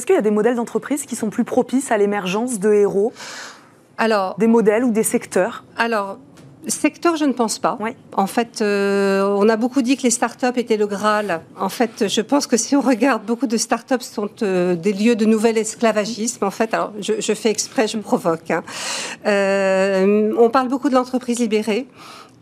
Est-ce 0.00 0.06
qu'il 0.06 0.14
y 0.14 0.18
a 0.18 0.22
des 0.22 0.30
modèles 0.30 0.54
d'entreprise 0.54 1.04
qui 1.04 1.14
sont 1.14 1.28
plus 1.28 1.44
propices 1.44 1.92
à 1.92 1.98
l'émergence 1.98 2.58
de 2.58 2.72
héros 2.72 3.12
alors, 3.98 4.34
Des 4.38 4.46
modèles 4.46 4.82
ou 4.82 4.92
des 4.92 5.02
secteurs 5.02 5.62
Alors, 5.76 6.16
Secteur, 6.66 7.16
je 7.16 7.24
ne 7.26 7.32
pense 7.32 7.58
pas. 7.58 7.78
En 8.16 8.26
fait, 8.26 8.60
euh, 8.60 9.22
on 9.38 9.48
a 9.48 9.56
beaucoup 9.56 9.80
dit 9.80 9.96
que 9.96 10.02
les 10.02 10.10
startups 10.10 10.58
étaient 10.58 10.76
le 10.76 10.86
Graal. 10.86 11.40
En 11.58 11.70
fait, 11.70 12.08
je 12.08 12.20
pense 12.20 12.46
que 12.46 12.56
si 12.58 12.76
on 12.76 12.82
regarde, 12.82 13.24
beaucoup 13.24 13.46
de 13.46 13.56
startups 13.56 14.00
sont 14.00 14.28
euh, 14.42 14.74
des 14.74 14.92
lieux 14.92 15.16
de 15.16 15.24
nouvel 15.24 15.56
esclavagisme. 15.56 16.44
En 16.44 16.50
fait, 16.50 16.74
alors, 16.74 16.92
je, 17.00 17.34
fais 17.34 17.50
exprès, 17.50 17.88
je 17.88 17.96
provoque. 17.98 18.50
Hein. 18.50 18.62
Euh, 19.26 20.32
on 20.38 20.50
parle 20.50 20.68
beaucoup 20.68 20.90
de 20.90 20.94
l'entreprise 20.94 21.38
libérée. 21.38 21.86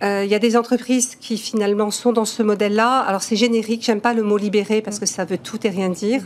Euh, 0.02 0.22
il 0.24 0.30
y 0.30 0.34
a 0.34 0.38
des 0.38 0.56
entreprises 0.56 1.16
qui 1.16 1.38
finalement 1.38 1.90
sont 1.90 2.12
dans 2.12 2.24
ce 2.24 2.42
modèle-là. 2.42 3.00
Alors 3.00 3.22
c'est 3.22 3.36
générique, 3.36 3.84
j'aime 3.84 4.00
pas 4.00 4.14
le 4.14 4.22
mot 4.22 4.36
libéré 4.36 4.80
parce 4.80 4.98
que 4.98 5.06
ça 5.06 5.24
veut 5.24 5.38
tout 5.38 5.66
et 5.66 5.70
rien 5.70 5.88
dire. 5.88 6.22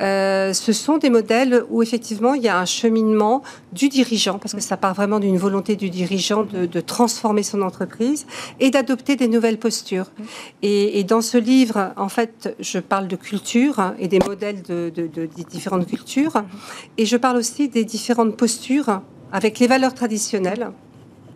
Euh, 0.00 0.52
ce 0.52 0.72
sont 0.72 0.96
des 0.96 1.10
modèles 1.10 1.64
où 1.70 1.82
effectivement 1.82 2.34
il 2.34 2.42
y 2.42 2.48
a 2.48 2.58
un 2.58 2.64
cheminement 2.64 3.42
du 3.72 3.88
dirigeant 3.88 4.38
parce 4.38 4.54
que 4.54 4.60
ça 4.60 4.76
part 4.76 4.94
vraiment 4.94 5.20
d'une 5.20 5.36
volonté 5.36 5.76
du 5.76 5.90
dirigeant 5.90 6.44
de, 6.44 6.80
transformer 6.80 7.42
son 7.42 7.62
entreprise 7.62 8.26
et 8.60 8.70
d'adopter 8.70 9.16
des 9.16 9.28
nouvelles 9.28 9.58
postures. 9.58 10.10
Et, 10.62 11.02
dans 11.04 11.20
ce 11.20 11.38
livre, 11.38 11.92
en 11.96 12.08
fait, 12.08 12.54
je 12.60 12.78
parle 12.78 13.08
de 13.08 13.16
culture 13.16 13.94
et 13.98 14.08
des 14.08 14.18
modèles 14.18 14.62
de, 14.62 14.90
différentes 15.48 15.86
cultures 15.86 16.42
et 16.98 17.06
je 17.06 17.16
parle 17.16 17.36
aussi 17.36 17.68
des 17.68 17.84
différentes 17.84 18.36
postures 18.36 19.00
avec 19.32 19.58
les 19.58 19.66
valeurs 19.66 19.94
traditionnelles 19.94 20.70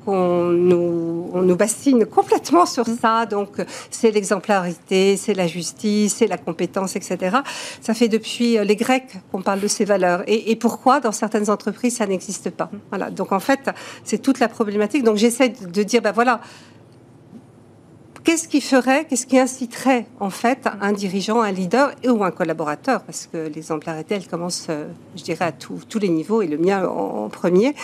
on 0.08 0.48
nous, 0.48 1.30
on 1.32 1.42
nous 1.42 1.56
bassine 1.56 2.06
complètement 2.06 2.66
sur 2.66 2.88
mm. 2.88 2.98
ça. 3.00 3.26
Donc, 3.26 3.60
c'est 3.90 4.10
l'exemplarité, 4.10 5.16
c'est 5.16 5.34
la 5.34 5.46
justice, 5.46 6.16
c'est 6.16 6.26
la 6.26 6.38
compétence, 6.38 6.96
etc. 6.96 7.38
Ça 7.80 7.94
fait 7.94 8.08
depuis 8.08 8.58
euh, 8.58 8.64
les 8.64 8.76
Grecs 8.76 9.18
qu'on 9.30 9.42
parle 9.42 9.60
de 9.60 9.68
ces 9.68 9.84
valeurs. 9.84 10.22
Et, 10.26 10.50
et 10.50 10.56
pourquoi, 10.56 11.00
dans 11.00 11.12
certaines 11.12 11.50
entreprises, 11.50 11.96
ça 11.96 12.06
n'existe 12.06 12.50
pas 12.50 12.70
mm. 12.72 12.78
Voilà. 12.90 13.10
Donc, 13.10 13.32
en 13.32 13.40
fait, 13.40 13.70
c'est 14.04 14.18
toute 14.18 14.40
la 14.40 14.48
problématique. 14.48 15.04
Donc, 15.04 15.16
j'essaie 15.16 15.50
de 15.50 15.82
dire, 15.82 16.02
ben 16.02 16.12
voilà, 16.12 16.40
Qu'est-ce 18.28 18.46
qui 18.46 18.60
ferait, 18.60 19.06
qu'est-ce 19.06 19.24
qui 19.24 19.38
inciterait 19.38 20.04
en 20.20 20.28
fait 20.28 20.68
un 20.82 20.92
dirigeant, 20.92 21.40
un 21.40 21.50
leader 21.50 21.92
ou 22.06 22.22
un 22.22 22.30
collaborateur, 22.30 23.00
parce 23.00 23.26
que 23.26 23.48
l'exemplarité, 23.48 24.16
elle 24.16 24.26
commence, 24.26 24.66
euh, 24.68 24.84
je 25.16 25.22
dirais, 25.22 25.46
à 25.46 25.52
tous 25.52 25.98
les 25.98 26.10
niveaux 26.10 26.42
et 26.42 26.46
le 26.46 26.58
mien 26.58 26.86
en, 26.86 27.30
premier. 27.30 27.74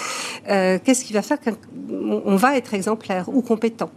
Euh, 0.51 0.79
qu'est-ce 0.85 1.07
qui 1.07 1.15
va 1.15 1.23
faire 1.23 1.39
qu'on 1.41 2.37
va 2.37 2.59
être 2.59 2.75
exemplaire 2.75 3.31
ou 3.31 3.41
compétent? 3.41 3.89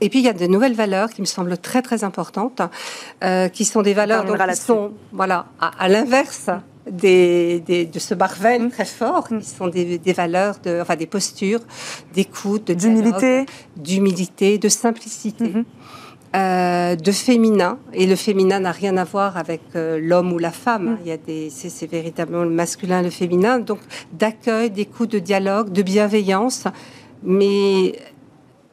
Et 0.00 0.08
puis 0.08 0.20
il 0.20 0.24
y 0.24 0.30
a 0.30 0.32
de 0.32 0.46
nouvelles 0.46 0.72
valeurs 0.72 1.10
qui 1.10 1.20
me 1.20 1.26
semblent 1.26 1.58
très 1.58 1.82
très 1.82 2.04
importantes, 2.04 2.62
euh, 3.22 3.50
qui 3.50 3.66
sont 3.66 3.82
des 3.82 3.92
valeurs 3.92 4.24
qui 4.24 4.56
sont 4.56 4.92
voilà 5.12 5.44
à 5.60 5.90
l'inverse 5.90 6.48
des, 6.90 7.60
de 7.92 7.98
ce 7.98 8.14
barvel 8.14 8.62
mmh. 8.62 8.70
très 8.70 8.84
fort, 8.84 9.28
qui 9.28 9.44
sont 9.44 9.68
des, 9.68 10.12
valeurs, 10.12 10.56
de, 10.62 10.80
enfin 10.80 10.96
des 10.96 11.06
postures, 11.06 11.60
d'écoute, 12.14 12.70
d'humilité, 12.70 13.46
d'humilité, 13.76 14.58
de 14.58 14.68
simplicité. 14.68 15.48
Mmh. 15.48 15.64
Euh, 16.34 16.96
de 16.96 17.12
féminin 17.12 17.78
et 17.94 18.04
le 18.04 18.14
féminin 18.14 18.60
n'a 18.60 18.72
rien 18.72 18.96
à 18.98 19.04
voir 19.04 19.38
avec 19.38 19.62
euh, 19.74 19.98
l'homme 20.02 20.32
ou 20.32 20.38
la 20.38 20.50
femme. 20.50 20.98
Il 21.02 21.08
y 21.08 21.12
a 21.12 21.16
des, 21.16 21.48
c'est, 21.50 21.86
véritablement 21.86 22.42
le 22.42 22.50
masculin, 22.50 23.00
le 23.00 23.10
féminin. 23.10 23.58
Donc 23.58 23.78
d'accueil, 24.12 24.70
d'écoute, 24.70 25.12
de 25.12 25.18
dialogue, 25.18 25.70
de 25.70 25.82
bienveillance, 25.82 26.64
mais 27.22 27.92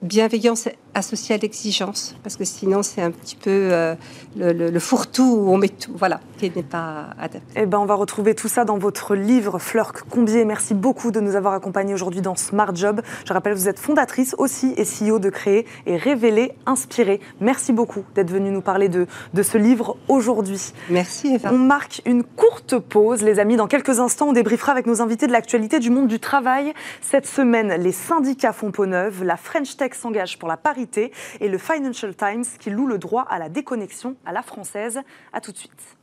bienveillance 0.02 0.68
associé 0.96 1.36
à 1.36 1.38
l'exigence, 1.38 2.16
parce 2.24 2.36
que 2.36 2.46
sinon 2.46 2.84
c'est 2.84 3.02
un 3.02 3.12
petit 3.12 3.36
peu 3.36 3.50
euh, 3.50 3.96
le, 4.36 4.80
fourre-tout 4.80 5.24
où 5.24 5.50
on 5.52 5.58
met 5.58 5.70
tout, 5.70 5.94
voilà, 5.96 6.20
qui 6.38 6.52
n'est 6.56 6.64
pas 6.64 7.10
adapté. 7.20 7.42
Eh 7.56 7.66
ben, 7.66 7.80
on 7.80 7.86
va 7.86 7.96
retrouver 7.96 8.36
tout 8.36 8.48
ça 8.48 8.66
dans 8.66 8.78
votre 8.78 9.16
livre 9.16 9.60
Fleur 9.60 9.94
Combier. 9.94 10.46
Merci 10.46 10.74
beaucoup 10.74 11.12
de 11.12 11.20
nous 11.20 11.36
avoir 11.36 11.54
accompagnés 11.54 11.94
aujourd'hui 11.94 12.22
dans 12.22 12.36
Smart 12.36 12.76
Job. 12.76 13.02
Je 13.26 13.34
rappelle, 13.34 13.54
vous 13.54 13.68
êtes 13.68 13.80
fondatrice 13.80 14.36
aussi 14.38 14.74
et 14.78 14.84
CEO 14.84 15.20
de 15.20 15.30
Créer 15.30 15.66
et 15.86 15.98
Révéler, 15.98 16.54
Inspirer. 16.66 17.20
Merci 17.42 17.74
beaucoup 17.74 18.04
d'être 18.16 18.32
venue 18.32 18.52
nous 18.52 18.62
parler 18.62 18.90
de, 18.90 19.08
de 19.34 19.44
ce 19.44 19.58
livre 19.58 19.98
aujourd'hui. 20.08 20.74
Merci 20.90 21.36
Eva. 21.36 21.52
On 21.52 21.58
marque 21.58 22.02
une 22.06 22.24
courte 22.24 22.78
pause, 22.78 23.22
les 23.22 23.40
amis. 23.40 23.56
Dans 23.56 23.68
quelques 23.68 24.00
instants, 24.00 24.30
on 24.30 24.34
débriefera 24.34 24.72
avec 24.72 24.86
nos 24.86 25.02
invités 25.02 25.28
de 25.28 25.32
l'actualité 25.32 25.80
du 25.80 25.90
monde 25.90 26.08
du 26.08 26.20
travail. 26.20 26.74
Cette 27.02 27.26
semaine, 27.26 27.74
les 27.82 27.92
syndicats 27.92 28.54
font 28.54 28.72
peau 28.72 28.86
neuve, 28.86 29.24
la 29.24 29.38
French 29.38 29.76
Tech 29.78 29.94
s'engage 29.94 30.38
pour 30.38 30.48
la 30.48 30.58
Paris 30.58 30.83
et 31.40 31.48
le 31.48 31.58
Financial 31.58 32.16
Times 32.16 32.46
qui 32.60 32.70
loue 32.70 32.88
le 32.88 32.98
droit 32.98 33.26
à 33.30 33.40
la 33.40 33.50
déconnexion 33.50 34.16
à 34.26 34.32
la 34.32 34.42
française. 34.42 35.02
A 35.32 35.42
tout 35.42 35.52
de 35.52 35.58
suite. 35.58 35.98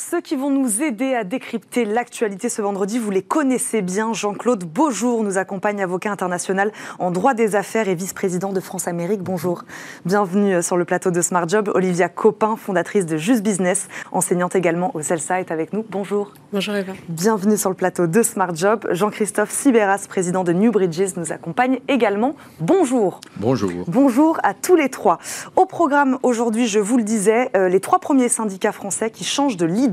Ceux 0.00 0.22
qui 0.22 0.34
vont 0.34 0.48
nous 0.48 0.82
aider 0.82 1.14
à 1.14 1.24
décrypter 1.24 1.84
l'actualité 1.84 2.48
ce 2.48 2.62
vendredi, 2.62 2.98
vous 2.98 3.10
les 3.10 3.20
connaissez 3.20 3.82
bien. 3.82 4.14
Jean-Claude 4.14 4.64
Beaujour 4.64 5.22
nous 5.22 5.36
accompagne, 5.36 5.82
avocat 5.82 6.10
international 6.10 6.72
en 6.98 7.10
droit 7.10 7.34
des 7.34 7.54
affaires 7.54 7.86
et 7.86 7.94
vice-président 7.94 8.50
de 8.54 8.60
France 8.60 8.88
Amérique. 8.88 9.20
Bonjour. 9.20 9.64
Bienvenue 10.06 10.62
sur 10.62 10.78
le 10.78 10.86
plateau 10.86 11.10
de 11.10 11.20
Smart 11.20 11.46
Job. 11.46 11.70
Olivia 11.74 12.08
Copin, 12.08 12.56
fondatrice 12.56 13.04
de 13.04 13.18
Just 13.18 13.42
Business, 13.42 13.88
enseignante 14.10 14.56
également 14.56 14.90
au 14.96 15.02
Cellsite 15.02 15.50
avec 15.50 15.74
nous. 15.74 15.84
Bonjour. 15.90 16.32
Bonjour 16.50 16.74
Eva. 16.76 16.94
Bienvenue 17.10 17.58
sur 17.58 17.68
le 17.68 17.76
plateau 17.76 18.06
de 18.06 18.22
Smart 18.22 18.54
Job. 18.54 18.88
Jean-Christophe 18.92 19.50
Sibéras, 19.50 20.06
président 20.08 20.44
de 20.44 20.54
New 20.54 20.72
Bridges, 20.72 21.14
nous 21.18 21.30
accompagne 21.30 21.78
également. 21.88 22.36
Bonjour. 22.58 23.20
Bonjour. 23.36 23.84
Bonjour 23.86 24.38
à 24.44 24.54
tous 24.54 24.76
les 24.76 24.88
trois. 24.88 25.18
Au 25.56 25.66
programme 25.66 26.18
aujourd'hui, 26.22 26.68
je 26.68 26.78
vous 26.78 26.96
le 26.96 27.04
disais, 27.04 27.50
euh, 27.54 27.68
les 27.68 27.80
trois 27.80 27.98
premiers 27.98 28.30
syndicats 28.30 28.72
français 28.72 29.10
qui 29.10 29.24
changent 29.24 29.58
de 29.58 29.66
leader 29.66 29.89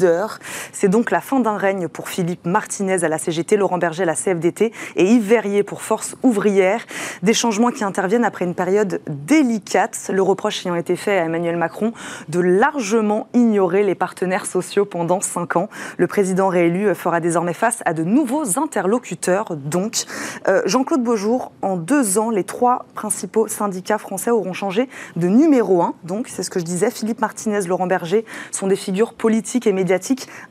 c'est 0.71 0.89
donc 0.89 1.11
la 1.11 1.21
fin 1.21 1.39
d'un 1.39 1.57
règne 1.57 1.87
pour 1.87 2.09
Philippe 2.09 2.45
Martinez 2.45 3.03
à 3.03 3.07
la 3.07 3.17
CGT, 3.17 3.57
Laurent 3.57 3.77
Berger 3.77 4.03
à 4.03 4.05
la 4.05 4.15
CFDT 4.15 4.71
et 4.95 5.03
Yves 5.03 5.27
Verrier 5.27 5.63
pour 5.63 5.81
Force 5.81 6.15
ouvrière. 6.23 6.81
Des 7.23 7.33
changements 7.33 7.71
qui 7.71 7.83
interviennent 7.83 8.25
après 8.25 8.45
une 8.45 8.53
période 8.53 9.01
délicate, 9.07 10.11
le 10.13 10.21
reproche 10.21 10.65
ayant 10.65 10.75
été 10.75 10.95
fait 10.95 11.17
à 11.17 11.25
Emmanuel 11.25 11.57
Macron 11.57 11.93
de 12.29 12.39
largement 12.39 13.27
ignorer 13.33 13.83
les 13.83 13.95
partenaires 13.95 14.45
sociaux 14.45 14.85
pendant 14.85 15.19
cinq 15.19 15.55
ans. 15.55 15.69
Le 15.97 16.07
président 16.07 16.47
réélu 16.47 16.93
fera 16.93 17.19
désormais 17.19 17.53
face 17.53 17.81
à 17.85 17.93
de 17.93 18.03
nouveaux 18.03 18.59
interlocuteurs. 18.59 19.55
Donc, 19.55 20.05
euh, 20.47 20.61
Jean-Claude 20.65 21.03
Beaujour, 21.03 21.51
en 21.61 21.75
deux 21.75 22.17
ans, 22.17 22.29
les 22.29 22.43
trois 22.43 22.85
principaux 22.93 23.47
syndicats 23.47 23.97
français 23.97 24.31
auront 24.31 24.53
changé 24.53 24.89
de 25.15 25.27
numéro 25.27 25.81
un. 25.81 25.95
Donc, 26.03 26.27
c'est 26.27 26.43
ce 26.43 26.49
que 26.49 26.59
je 26.59 26.65
disais, 26.65 26.91
Philippe 26.91 27.19
Martinez, 27.19 27.61
Laurent 27.67 27.87
Berger 27.87 28.25
sont 28.51 28.67
des 28.67 28.75
figures 28.75 29.13
politiques 29.13 29.65
et 29.65 29.73
médiatiques 29.73 29.86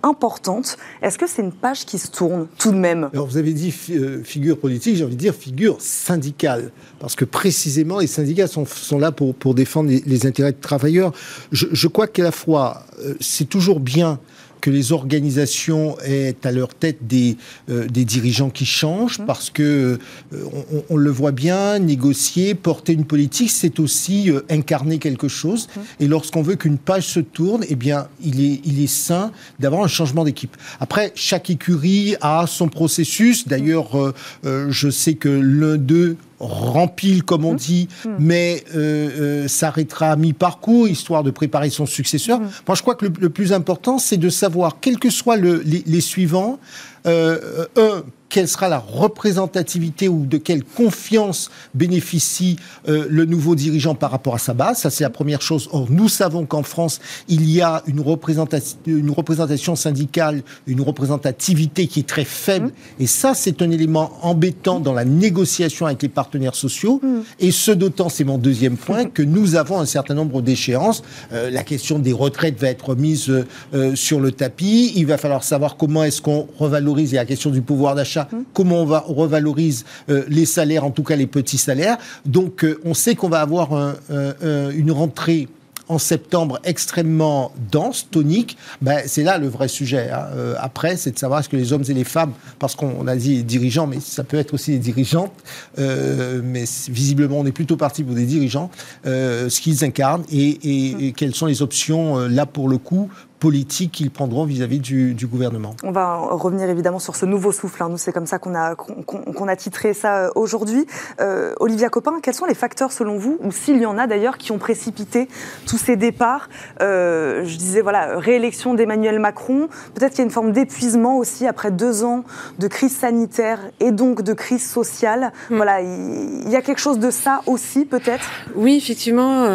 importante. 0.03 0.77
Est-ce 1.03 1.19
que 1.19 1.27
c'est 1.27 1.43
une 1.43 1.53
page 1.53 1.85
qui 1.85 1.99
se 1.99 2.09
tourne 2.09 2.47
tout 2.59 2.73
de 2.73 2.77
même? 2.77 3.11
Alors 3.13 3.27
vous 3.27 3.37
avez 3.37 3.53
dit 3.53 3.75
euh, 3.91 4.23
figure 4.23 4.59
politique, 4.59 4.97
j'ai 4.97 5.05
envie 5.05 5.17
de 5.17 5.21
dire 5.21 5.35
figure 5.35 5.77
syndicale, 5.81 6.71
parce 6.99 7.15
que 7.15 7.25
précisément 7.25 7.99
les 7.99 8.07
syndicats 8.07 8.47
sont, 8.47 8.99
là 8.99 9.13
pour, 9.13 9.55
défendre 9.55 9.91
les, 9.91 10.27
intérêts 10.27 10.53
de 10.53 10.61
travailleurs. 10.61 11.13
Je, 11.53 11.67
je 11.73 11.89
crois 11.89 12.07
qu'à 12.07 12.23
la 12.23 12.33
fois, 12.33 12.85
euh, 13.01 13.15
c'est 13.21 13.49
toujours 13.49 13.81
bien 13.81 14.19
que 14.67 14.71
les 14.73 14.91
organisations 14.91 15.97
aient 16.01 16.35
à 16.43 16.51
leur 16.51 16.75
tête 16.75 17.07
des, 17.07 17.37
euh, 17.71 17.87
des 17.87 18.05
dirigeants 18.05 18.51
qui 18.51 18.67
changent, 18.67 19.21
mmh. 19.21 19.27
parce 19.27 19.49
que 19.49 20.01
euh, 20.33 20.45
on, 20.91 20.97
le 20.97 21.11
voit 21.13 21.31
bien, 21.31 21.79
négocier, 21.79 22.57
porter 22.57 22.93
une 22.93 23.05
politique, 23.05 23.53
c'est 23.53 23.79
aussi 23.79 24.29
euh, 24.29 24.41
incarner 24.51 24.99
quelque 24.99 25.29
chose. 25.29 25.69
Mmh. 25.69 25.81
Et 26.01 26.09
lorsqu'on 26.09 26.43
veut 26.43 26.57
qu'une 26.57 26.79
page 26.79 27.07
se 27.07 27.21
tourne, 27.21 27.65
eh 27.69 27.77
bien, 27.77 28.09
il 28.25 28.41
est, 28.41 28.61
il 28.65 28.83
est 28.83 28.89
sain 28.89 29.31
d'avoir 29.61 29.85
un 29.85 29.87
changement 29.87 30.25
d'équipe. 30.25 30.57
Après, 30.81 31.13
chaque 31.15 31.49
écurie 31.49 32.17
a 32.21 32.47
son 32.49 32.67
processus. 32.67 33.47
D'ailleurs, 33.47 34.15
je 34.43 34.91
sais 34.91 35.15
que 35.15 35.29
l'un 35.29 35.77
d'eux 35.77 36.17
rempile, 36.41 37.23
comme 37.23 37.45
on 37.45 37.55
mmh. 37.55 37.57
dit, 37.57 37.89
mmh. 38.05 38.11
mais 38.19 38.65
euh, 38.75 39.45
euh, 39.45 39.49
s'arrêtera 39.49 40.13
à 40.13 40.17
mi-parcours, 40.17 40.89
histoire 40.89 41.23
de 41.23 41.31
préparer 41.31 41.71
son 41.71 41.87
successeur. 41.87 42.41
Mmh. 42.41 42.51
Moi, 42.69 42.75
je 42.75 42.83
crois 42.83 42.95
que 42.95 43.07
le, 43.07 43.31
plus 43.31 43.53
important, 43.53 43.99
c'est 43.99 44.17
de 44.17 44.29
savoir, 44.29 44.81
quels 44.81 44.99
que 44.99 45.11
soient 45.11 45.37
les, 45.37 46.01
suivants, 46.01 46.59
euh, 47.07 47.67
un, 47.77 48.03
quelle 48.29 48.49
sera 48.49 48.69
la 48.69 48.79
représentativité 48.79 50.09
ou 50.09 50.27
de 50.27 50.37
quelle 50.37 50.65
confiance 50.65 51.51
bénéficie 51.75 52.57
euh, 52.89 53.07
le 53.09 53.25
nouveau 53.25 53.55
dirigeant 53.55 53.95
par 53.95 54.11
rapport 54.11 54.35
à 54.35 54.39
sa 54.39 54.55
base. 54.55 54.79
Ça, 54.79 54.91
c'est 54.91 55.05
la 55.05 55.11
première 55.11 55.43
chose. 55.43 55.69
Or, 55.73 55.87
nous 55.91 56.09
savons 56.09 56.45
qu'en 56.45 56.63
France, 56.63 57.01
il 57.29 57.49
y 57.51 57.61
a 57.61 57.83
une 57.87 58.01
représentation, 58.01 58.79
une 58.87 59.11
représentation 59.11 59.77
syndicale, 59.77 60.43
une 60.67 60.81
représentativité 60.81 61.87
qui 61.87 62.01
est 62.01 62.09
très 62.09 62.25
faible. 62.25 62.67
Mmh. 62.67 63.03
Et 63.03 63.07
ça, 63.07 63.35
c'est 63.35 63.63
un 63.63 63.71
élément 63.71 64.13
embêtant 64.23 64.81
dans 64.81 64.93
la 64.93 65.05
négociation 65.05 65.87
avec 65.87 66.03
les 66.03 66.09
partenaires 66.09 66.55
sociaux. 66.55 67.01
Mmh. 67.03 67.21
Et 67.41 67.51
ce 67.51 67.71
d'autant, 67.71 68.09
c'est 68.09 68.25
mon 68.25 68.39
deuxième 68.39 68.77
point, 68.77 69.05
que 69.15 69.23
nous 69.23 69.55
avons 69.55 69.81
un 69.81 69.87
certain 69.87 70.15
nombre 70.15 70.43
d'échéances. 70.43 71.03
Euh, 71.33 71.51
la 71.51 71.63
question 71.63 71.99
des 71.99 72.13
retraites 72.13 72.59
va 72.61 72.69
être 72.69 72.95
mise 72.95 73.31
euh, 73.75 73.95
sur 73.95 74.21
le 74.21 74.33
tapis. 74.33 74.93
Il 74.97 75.07
va 75.07 75.17
falloir 75.17 75.45
savoir 75.45 75.77
comment 75.77 76.05
est-ce 76.05 76.21
qu'on 76.21 76.49
revalorise. 76.59 77.15
A 77.15 77.19
la 77.19 77.25
question 77.25 77.51
du 77.51 77.63
pouvoir 77.63 77.95
d'achat 77.95 78.26
Hum. 78.33 78.45
comment 78.53 78.83
on, 78.83 78.87
va, 78.87 79.05
revalorise 79.07 79.85
euh, 80.09 80.25
les 80.29 80.47
salaires, 80.47 80.85
en 80.85 80.91
tout 80.91 81.03
cas 81.03 81.17
les 81.17 81.27
petits 81.27 81.59
salaires. 81.59 81.99
Donc 82.25 82.65
euh, 82.65 82.81
on 82.85 82.95
sait 82.95 83.15
qu'on 83.15 83.29
va 83.29 83.41
avoir 83.41 83.95
une 84.11 84.93
rentrée 84.93 85.49
en 85.89 85.99
septembre 85.99 86.59
extrêmement 86.65 87.53
dense, 87.71 88.09
tonique, 88.11 88.57
ben, 88.83 89.03
c'est 89.07 89.23
là 89.23 89.39
le 89.39 89.47
vrai 89.47 89.69
sujet. 89.69 90.11
Hein. 90.11 90.27
Euh, 90.35 90.55
après, 90.59 90.97
c'est 90.97 91.13
de 91.13 91.19
savoir 91.19 91.39
est-ce 91.39 91.49
que 91.49 91.57
les 91.57 91.73
hommes 91.73 91.85
et 91.89 91.95
les 91.95 92.03
femmes, 92.03 92.33
parce 92.59 92.75
qu'on 92.75 93.07
a 93.07 93.15
dit 93.15 93.45
dirigeants, 93.45 93.87
mais 93.87 94.01
ça 94.01 94.25
peut 94.25 94.37
être 94.37 94.53
aussi 94.53 94.73
des 94.73 94.79
dirigeantes, 94.79 95.33
mais 95.79 96.65
visiblement 96.89 97.39
on 97.39 97.47
est 97.47 97.53
plutôt 97.53 97.77
parti 97.77 98.03
pour 98.03 98.17
des 98.17 98.27
dirigeants, 98.27 98.71
ce 99.05 99.61
qu'ils 99.61 99.85
incarnent 99.85 100.25
et, 100.33 101.07
et, 101.07 101.13
quelles 101.13 101.35
sont 101.35 101.47
les 101.47 101.63
options 101.63 102.19
là 102.27 102.47
pour 102.47 102.69
le 102.69 102.79
coup 102.79 103.09
politique 103.39 103.93
qu'ils 103.93 104.11
prendront 104.11 104.45
vis-à-vis 104.45 104.81
du, 104.81 105.27
gouvernement. 105.27 105.75
On 105.83 105.91
va 105.91 106.17
revenir 106.17 106.69
évidemment 106.69 106.99
sur 106.99 107.17
ce 107.17 107.27
nouveau 107.27 107.53
souffle. 107.53 107.83
Hein. 107.83 107.89
Nous, 107.91 107.99
c'est 107.99 108.13
comme 108.13 108.27
ça 108.27 108.39
qu'on 108.39 108.55
a, 108.55 108.75
qu'on, 108.75 109.49
a 109.49 109.57
titré 109.57 109.93
ça 109.93 110.27
euh, 110.27 110.31
aujourd'hui. 110.35 110.87
Euh, 111.21 111.53
Olivia 111.59 111.89
Copin, 111.89 112.21
quels 112.23 112.35
sont 112.35 112.45
les 112.47 112.55
facteurs 112.55 112.93
selon 112.93 113.19
vous, 113.19 113.39
ou 113.43 113.51
s'il 113.51 113.79
y 113.79 113.87
en 113.87 113.99
a 113.99 114.07
d'ailleurs, 114.07 114.39
qui 114.39 114.53
ont 114.53 114.59
précipité 114.59 115.29
tous 115.67 115.79
ces 115.79 115.97
départs? 115.97 116.49
Euh, 116.81 117.45
Je 117.45 117.57
disais, 117.57 117.81
voilà, 117.81 118.19
réélection 118.19 118.75
d'Emmanuel 118.75 119.19
Macron. 119.19 119.69
Peut-être 119.95 120.11
qu'il 120.11 120.21
y 120.21 120.23
a 120.23 120.25
une 120.25 120.31
forme 120.31 120.53
d'épuisement 120.53 121.19
aussi 121.19 121.47
après 121.47 121.71
deux 121.71 122.05
ans 122.05 122.25
de 122.59 122.69
crise 122.69 122.97
sanitaire 122.97 123.59
et 123.81 123.91
donc 123.91 124.23
de 124.23 124.33
crise 124.33 124.69
sociale. 124.69 125.33
Hmm. 125.51 125.57
Voilà, 125.57 125.81
il 125.83 126.49
y, 126.49 126.57
a 126.57 126.63
quelque 126.63 126.81
chose 126.81 126.99
de 126.99 127.11
ça 127.11 127.43
aussi, 127.47 127.85
peut-être? 127.85 128.25
Oui, 128.55 128.77
effectivement, 128.77 129.47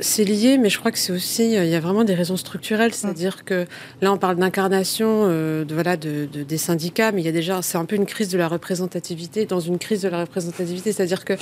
c'est 0.00 0.24
lié, 0.24 0.58
mais 0.58 0.70
je 0.70 0.78
crois 0.78 0.92
que 0.92 0.98
c'est 0.98 1.12
aussi, 1.12 1.52
il 1.52 1.68
y 1.68 1.74
a 1.74 1.80
vraiment 1.80 2.04
des 2.04 2.14
raisons 2.14 2.36
structurelles, 2.36 2.94
c'est-à-dire 2.94 3.25
dire 3.26 3.44
que 3.44 3.66
là, 4.02 4.12
on 4.12 4.18
parle 4.18 4.36
d'incarnation 4.36 5.24
euh, 5.24 5.64
de, 5.64 5.74
voilà, 5.74 5.96
de, 5.96 6.26
des 6.26 6.58
syndicats, 6.58 7.12
mais 7.12 7.22
il 7.22 7.24
y 7.24 7.28
a 7.28 7.32
déjà, 7.32 7.62
c'est 7.62 7.78
un 7.78 7.84
peu 7.84 7.96
une 7.96 8.06
crise 8.06 8.28
de 8.28 8.38
la 8.38 8.48
représentativité, 8.48 9.46
dans 9.46 9.60
une 9.60 9.78
crise 9.78 10.02
de 10.02 10.08
la 10.08 10.20
représentativité, 10.20 10.92
c'est-à-dire 10.92 11.24
que 11.24 11.34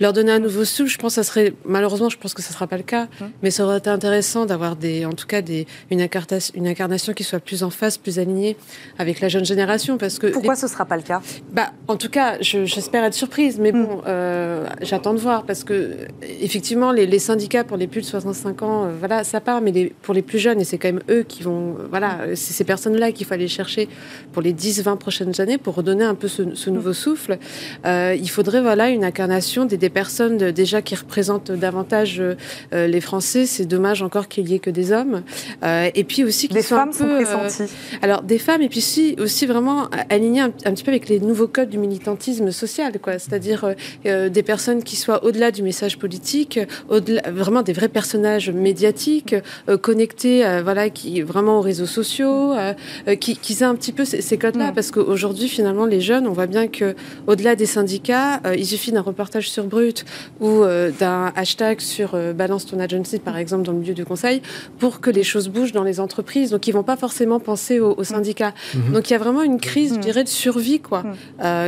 leur 0.00 0.12
donner 0.12 0.32
un 0.32 0.38
nouveau 0.38 0.64
souffle, 0.64 0.90
je 0.90 0.98
pense 0.98 1.14
que 1.14 1.22
ça 1.22 1.30
serait, 1.30 1.52
malheureusement, 1.64 2.08
je 2.08 2.18
pense 2.18 2.34
que 2.34 2.42
ça 2.42 2.50
ne 2.50 2.54
sera 2.54 2.66
pas 2.66 2.76
le 2.76 2.82
cas, 2.82 3.04
mmh. 3.04 3.24
mais 3.42 3.50
ça 3.50 3.64
aurait 3.64 3.78
été 3.78 3.90
intéressant 3.90 4.46
d'avoir 4.46 4.76
des, 4.76 5.04
en 5.04 5.12
tout 5.12 5.26
cas, 5.26 5.42
des, 5.42 5.66
une, 5.90 6.00
incarnation, 6.00 6.54
une 6.56 6.66
incarnation 6.66 7.12
qui 7.12 7.24
soit 7.24 7.40
plus 7.40 7.62
en 7.62 7.70
face, 7.70 7.98
plus 7.98 8.18
alignée 8.18 8.56
avec 8.98 9.20
la 9.20 9.28
jeune 9.28 9.44
génération, 9.44 9.98
parce 9.98 10.18
que. 10.18 10.26
Pourquoi 10.28 10.56
ce 10.56 10.66
ne 10.66 10.70
sera 10.70 10.84
pas 10.84 10.96
le 10.96 11.02
cas? 11.02 11.22
Bah, 11.52 11.72
en 11.86 11.96
tout 11.96 12.10
cas, 12.10 12.36
j'espère 12.40 13.04
être 13.04 13.14
surprise, 13.14 13.58
mais 13.58 13.72
mmh. 13.72 13.84
bon, 13.84 14.02
euh, 14.06 14.66
j'attends 14.82 15.14
de 15.14 15.18
voir, 15.18 15.44
parce 15.44 15.64
que 15.64 15.96
effectivement, 16.40 16.92
les, 16.92 17.06
les, 17.06 17.18
syndicats 17.18 17.64
pour 17.64 17.76
les 17.76 17.86
plus 17.86 18.00
de 18.00 18.06
65 18.06 18.62
ans, 18.62 18.84
euh, 18.84 18.88
voilà, 18.98 19.24
ça 19.24 19.40
part, 19.40 19.60
mais 19.60 19.72
les, 19.72 19.92
pour 20.02 20.14
les 20.14 20.22
plus 20.22 20.38
jeunes, 20.38 20.60
et 20.60 20.64
c'est 20.64 20.78
quand 20.78 20.88
même 20.88 21.02
eux 21.08 21.24
qui 21.28 21.42
vont. 21.42 21.76
Voilà, 21.90 22.18
c'est 22.34 22.52
ces 22.52 22.64
personnes-là 22.64 23.12
qu'il 23.12 23.26
faut 23.26 23.34
aller 23.34 23.48
chercher 23.48 23.88
pour 24.32 24.42
les 24.42 24.52
10-20 24.52 24.98
prochaines 24.98 25.40
années 25.40 25.58
pour 25.58 25.74
redonner 25.74 26.04
un 26.04 26.14
peu 26.14 26.28
ce, 26.28 26.70
nouveau 26.70 26.92
souffle. 26.92 27.38
Euh, 27.86 28.16
il 28.18 28.28
faudrait 28.28 28.60
voilà, 28.60 28.88
une 28.88 29.04
incarnation 29.04 29.64
des, 29.64 29.76
des 29.76 29.90
personnes 29.90 30.36
déjà 30.52 30.82
qui 30.82 30.94
représentent 30.94 31.52
davantage 31.52 32.20
euh, 32.20 32.86
les 32.86 33.00
Français. 33.00 33.46
C'est 33.46 33.66
dommage 33.66 34.02
encore 34.02 34.28
qu'il 34.28 34.48
y 34.48 34.54
ait 34.54 34.58
que 34.58 34.70
des 34.70 34.92
hommes. 34.92 35.22
Euh, 35.62 35.90
et 35.94 36.04
puis 36.04 36.24
aussi 36.24 36.48
qui 36.48 36.62
femmes 36.62 36.92
sont 36.92 37.06
pressenties. 37.06 37.72
alors, 38.02 38.22
des 38.22 38.38
femmes, 38.38 38.62
et 38.62 38.68
puis 38.68 38.78
aussi, 38.78 39.16
aussi 39.18 39.46
vraiment 39.46 39.88
alignées 40.10 40.40
un, 40.40 40.50
petit 40.50 40.84
peu 40.84 40.90
avec 40.90 41.08
les 41.08 41.20
nouveaux 41.20 41.48
codes 41.48 41.70
du 41.70 41.78
militantisme 41.78 42.50
social, 42.50 42.98
quoi. 43.00 43.18
C'est-à-dire 43.18 43.74
des 44.04 44.42
personnes 44.42 44.82
qui 44.82 44.96
soient 44.96 45.24
au-delà 45.24 45.50
du 45.50 45.62
message 45.62 45.98
politique, 45.98 46.60
au-delà, 46.88 47.22
vraiment 47.30 47.62
des 47.62 47.72
vrais 47.72 47.88
personnages 47.88 48.50
médiatiques, 48.50 49.34
connectés, 49.82 50.44
voilà, 50.62 50.90
qui 50.90 51.17
vraiment 51.22 51.58
aux 51.58 51.60
réseaux 51.60 51.86
sociaux, 51.86 52.52
euh, 52.52 52.72
euh, 53.08 53.14
qui, 53.14 53.36
qui 53.36 53.52
aient 53.54 53.62
un 53.64 53.74
petit 53.74 53.92
peu 53.92 54.04
ces, 54.04 54.38
codes-là, 54.38 54.70
mm. 54.70 54.74
parce 54.74 54.90
qu'aujourd'hui, 54.90 55.48
finalement, 55.48 55.86
les 55.86 56.00
jeunes, 56.00 56.26
on 56.26 56.32
voit 56.32 56.46
bien 56.46 56.68
que 56.68 56.94
au-delà 57.26 57.56
des 57.56 57.66
syndicats, 57.66 58.40
euh, 58.46 58.54
il 58.56 58.66
suffit 58.66 58.92
d'un 58.92 59.00
reportage 59.00 59.50
sur 59.50 59.64
Brut 59.64 60.04
ou 60.40 60.62
d'un 60.98 61.32
hashtag 61.36 61.80
sur 61.80 62.16
Balance 62.34 62.66
ton 62.66 62.78
agency, 62.78 63.18
par 63.18 63.36
exemple, 63.36 63.64
dans 63.64 63.72
le 63.72 63.78
milieu 63.78 63.94
du 63.94 64.04
conseil, 64.04 64.42
pour 64.78 65.00
que 65.00 65.10
les 65.10 65.22
choses 65.22 65.48
bougent 65.48 65.72
dans 65.72 65.82
les 65.82 66.00
entreprises. 66.00 66.50
Donc, 66.50 66.66
ils 66.66 66.72
vont 66.72 66.82
pas 66.82 66.96
forcément 66.96 67.40
penser 67.40 67.80
aux, 67.80 68.04
syndicats. 68.04 68.52
Mm-hmm. 68.74 68.92
Donc, 68.92 69.10
il 69.10 69.12
y 69.12 69.16
a 69.16 69.18
vraiment 69.18 69.42
une 69.42 69.60
crise, 69.60 69.94
je 69.94 70.00
dirais, 70.00 70.24
de 70.24 70.28
survie, 70.28 70.80
quoi, 70.80 71.04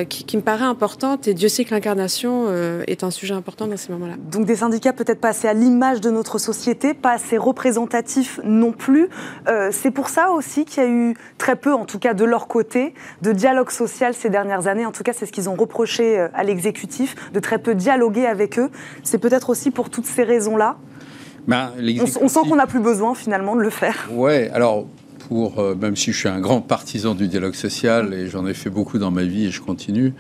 qui, 0.08 0.24
qui, 0.24 0.36
me 0.36 0.42
paraît 0.42 0.64
importante. 0.64 1.28
Et 1.28 1.34
Dieu 1.34 1.48
sait 1.48 1.64
que 1.64 1.74
l'incarnation 1.74 2.46
est 2.86 3.04
un 3.04 3.10
sujet 3.10 3.34
important 3.34 3.66
dans 3.66 3.76
ces 3.76 3.92
moments-là. 3.92 4.16
Donc, 4.30 4.46
des 4.46 4.56
syndicats 4.56 4.92
peut-être 4.92 5.20
pas 5.20 5.30
assez 5.30 5.48
à 5.48 5.54
l'image 5.54 6.00
de 6.00 6.10
notre 6.10 6.38
société, 6.38 6.94
pas 6.94 7.12
assez 7.12 7.36
représentatifs 7.36 8.40
non 8.44 8.72
plus. 8.72 9.08
Euh, 9.48 9.70
c'est 9.72 9.90
pour 9.90 10.09
ça 10.09 10.31
aussi 10.31 10.64
qu'il 10.64 10.83
y 10.83 10.87
a 10.87 10.88
eu 10.88 11.14
très 11.38 11.57
peu, 11.57 11.72
en 11.72 11.85
tout 11.85 11.98
cas 11.98 12.14
de 12.14 12.24
leur 12.24 12.48
côté, 12.48 12.94
de 13.22 13.33
dialogue 13.33 13.70
social 13.70 14.14
ces 14.14 14.31
dernières 14.31 14.66
années. 14.66 14.87
En 14.87 14.92
tout 14.92 15.03
cas, 15.03 15.12
c'est 15.12 15.26
ce 15.26 15.33
qu'ils 15.33 15.48
ont 15.48 15.55
reproché 15.55 16.18
euh, 16.18 16.29
à 16.35 16.44
l'exécutif, 16.44 17.14
de 17.33 17.40
très 17.40 17.59
peu 17.59 17.74
dialoguer 17.74 18.26
avec 18.26 18.59
eux. 18.59 18.70
C'est 19.03 19.18
peut-être 19.18 19.50
aussi 19.50 19.70
pour 19.70 19.90
toutes 19.90 20.07
ces 20.07 20.22
raisons-là. 20.22 20.76
Ben, 21.46 21.72
on, 22.20 22.29
sent 22.29 22.40
qu'on 22.48 22.57
n'a 22.57 22.66
plus 22.66 22.81
besoin 22.81 23.14
finalement 23.14 23.57
de 23.57 23.62
le 23.62 23.70
faire. 23.70 24.09
Ouais, 24.12 24.50
alors 24.53 24.87
pour, 25.29 25.59
euh, 25.59 25.74
même 25.74 25.96
si 25.96 26.12
je 26.12 26.18
suis 26.18 26.29
un 26.29 26.38
grand 26.38 26.61
partisan 26.61 27.14
du 27.14 27.29
dialogue 27.29 27.55
social 27.55 28.12
et 28.12 28.29
j'en 28.29 28.46
ai 28.46 28.55
fait 28.55 28.68
beaucoup 28.68 28.98
dans 28.98 29.11
ma 29.11 29.22
vie 29.24 29.46
et 29.46 29.50
je 29.50 29.61
continue, 29.61 30.12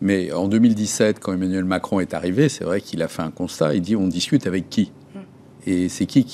mais 0.00 0.32
en 0.32 0.46
2017, 0.46 1.18
quand 1.18 1.32
Emmanuel 1.32 1.64
Macron 1.64 1.98
est 2.00 2.14
arrivé, 2.14 2.48
c'est 2.48 2.64
vrai 2.64 2.80
qu'il 2.80 3.02
a 3.02 3.08
fait 3.08 3.22
un 3.22 3.30
constat. 3.30 3.74
Il 3.74 3.82
dit 3.82 3.96
on 3.96 4.06
discute 4.06 4.46
avec 4.46 4.70
qui? 4.70 4.92
Mm. 5.14 5.18
Et 5.66 5.88
c'est 5.88 6.06
qui, 6.06 6.24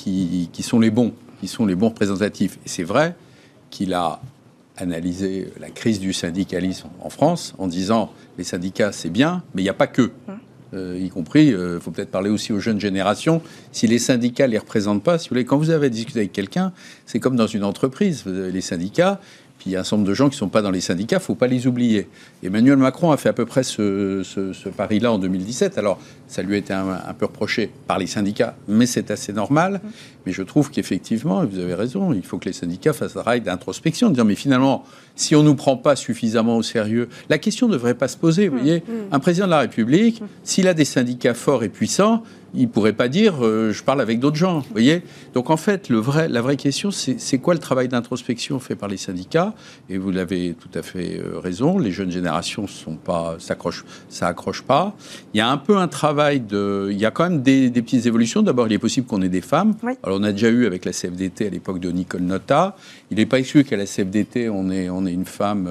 qui 0.51 0.63
sont 0.63 0.79
les 0.79 0.91
bons? 0.91 1.13
Qui 1.45 1.51
sont 1.51 1.65
les 1.65 1.75
bons 1.75 1.89
représentatifs. 1.89 2.57
Et 2.65 2.69
c'est 2.69 2.83
vrai 2.83 3.15
qu'il 3.69 3.93
a 3.93 4.19
analysé 4.77 5.47
la 5.59 5.69
crise 5.69 5.99
du 5.99 6.11
syndicalisme 6.11 6.89
en 7.01 7.09
France 7.09 7.53
en 7.57 7.67
disant 7.67 8.11
les 8.37 8.43
syndicats 8.43 8.91
c'est 8.91 9.09
bien, 9.09 9.43
mais 9.53 9.61
il 9.61 9.65
n'y 9.65 9.69
a 9.69 9.73
pas 9.73 9.87
que. 9.87 10.11
Hum. 10.27 10.39
Euh, 10.73 10.99
y 10.99 11.09
compris, 11.09 11.47
il 11.47 11.53
euh, 11.53 11.79
faut 11.79 11.91
peut-être 11.91 12.11
parler 12.11 12.29
aussi 12.29 12.51
aux 12.51 12.59
jeunes 12.59 12.81
générations. 12.81 13.41
Si 13.71 13.87
les 13.87 13.99
syndicats 13.99 14.47
ne 14.47 14.53
les 14.53 14.57
représentent 14.57 15.03
pas, 15.03 15.17
si 15.17 15.29
vous 15.29 15.35
voulez, 15.35 15.45
quand 15.45 15.57
vous 15.57 15.69
avez 15.69 15.89
discuté 15.89 16.19
avec 16.19 16.33
quelqu'un, 16.33 16.73
c'est 17.05 17.19
comme 17.19 17.35
dans 17.35 17.47
une 17.47 17.63
entreprise. 17.63 18.25
Les 18.25 18.61
syndicats, 18.61 19.21
puis 19.57 19.69
il 19.69 19.73
y 19.73 19.75
a 19.77 19.81
un 19.81 19.83
certain 19.83 19.97
nombre 19.97 20.09
de 20.09 20.13
gens 20.13 20.25
qui 20.25 20.35
ne 20.35 20.39
sont 20.39 20.49
pas 20.49 20.61
dans 20.61 20.71
les 20.71 20.81
syndicats, 20.81 21.17
il 21.17 21.19
ne 21.19 21.23
faut 21.23 21.35
pas 21.35 21.47
les 21.47 21.67
oublier. 21.67 22.07
Emmanuel 22.43 22.77
Macron 22.77 23.11
a 23.11 23.17
fait 23.17 23.29
à 23.29 23.33
peu 23.33 23.45
près 23.45 23.63
ce, 23.63 24.21
ce, 24.23 24.69
pari-là 24.69 25.13
en 25.13 25.19
2017. 25.19 25.77
Alors, 25.77 25.99
ça 26.27 26.41
lui 26.41 26.55
a 26.55 26.57
été 26.57 26.73
un, 26.73 27.13
peu 27.17 27.25
reproché 27.25 27.71
par 27.87 27.97
les 27.97 28.07
syndicats, 28.07 28.55
mais 28.67 28.85
c'est 28.85 29.11
assez 29.11 29.31
normal. 29.31 29.79
Mais 30.25 30.31
je 30.31 30.41
trouve 30.43 30.71
qu'effectivement, 30.71 31.45
vous 31.45 31.59
avez 31.59 31.73
raison, 31.73 32.13
il 32.13 32.23
faut 32.23 32.37
que 32.37 32.45
les 32.45 32.53
syndicats 32.53 32.93
fassent 32.93 33.15
un 33.15 33.21
travail 33.21 33.41
d'introspection, 33.41 34.09
de 34.09 34.15
dire, 34.15 34.25
mais 34.25 34.35
finalement, 34.35 34.83
si 35.15 35.35
on 35.35 35.43
ne 35.43 35.47
nous 35.47 35.55
prend 35.55 35.77
pas 35.77 35.95
suffisamment 35.95 36.57
au 36.57 36.63
sérieux, 36.63 37.09
la 37.29 37.37
question 37.37 37.67
ne 37.67 37.73
devrait 37.73 37.95
pas 37.95 38.07
se 38.07 38.17
poser. 38.17 38.47
Vous 38.47 38.57
voyez, 38.57 38.83
un 39.11 39.19
président 39.19 39.45
de 39.45 39.51
la 39.51 39.59
République, 39.59 40.21
s'il 40.43 40.67
a 40.67 40.73
des 40.73 40.85
syndicats 40.85 41.33
forts 41.33 41.63
et 41.63 41.69
puissants, 41.69 42.23
il 42.57 42.69
pourrait 42.69 42.93
pas 42.93 43.07
dire 43.07 43.45
euh, 43.45 43.71
je 43.71 43.83
parle 43.83 44.01
avec 44.01 44.19
d'autres 44.19 44.35
gens. 44.35 44.59
Vous 44.59 44.71
voyez 44.71 45.03
Donc 45.33 45.49
en 45.49 45.57
fait, 45.57 45.89
le 45.89 45.97
vrai, 45.97 46.27
la 46.27 46.41
vraie 46.41 46.55
question, 46.57 46.89
c'est 46.91 47.37
quoi 47.37 47.53
le 47.53 47.59
travail 47.59 47.87
d'introspection 47.87 48.59
fait 48.59 48.75
par 48.75 48.89
les 48.89 48.97
syndicats? 48.97 49.53
Et 49.89 49.97
vous 49.97 50.11
l'avez 50.11 50.55
tout 50.59 50.69
à 50.77 50.81
fait 50.81 51.19
euh, 51.19 51.39
raison. 51.39 51.77
Les 51.77 51.91
jeunes 51.91 52.11
générations 52.11 52.67
sont 52.67 52.95
pas 52.95 53.35
s'accrochent, 53.39 53.85
ça 54.09 54.27
accroche 54.27 54.61
pas. 54.61 54.95
Il 55.33 55.37
y 55.37 55.41
a 55.41 55.49
un 55.49 55.57
peu 55.57 55.77
un 55.77 55.87
travail 55.87 56.39
de. 56.39 56.89
Il 56.91 56.97
y 56.97 57.05
a 57.05 57.11
quand 57.11 57.29
même 57.29 57.41
des, 57.41 57.69
petites 57.69 58.05
évolutions. 58.05 58.41
D'abord, 58.41 58.67
il 58.67 58.73
est 58.73 58.79
possible 58.79 59.07
qu'on 59.07 59.21
ait 59.21 59.29
des 59.29 59.41
femmes. 59.41 59.75
Alors 60.03 60.14
on 60.15 60.23
a 60.23 60.31
déjà 60.31 60.49
eu 60.49 60.65
avec 60.65 60.85
la 60.85 60.91
CFDT 60.91 61.47
à 61.47 61.49
l'époque 61.49 61.79
de 61.79 61.91
Nicole 61.91 62.21
Nota. 62.21 62.75
Il 63.11 63.17
n'est 63.17 63.25
pas 63.25 63.39
exclu 63.39 63.63
qu'à 63.63 63.77
la 63.77 63.85
CFDT 63.85 64.49
on 64.49 64.69
ait 64.71 64.89
on 64.89 65.05
ait 65.05 65.13
une 65.13 65.25
femme. 65.25 65.69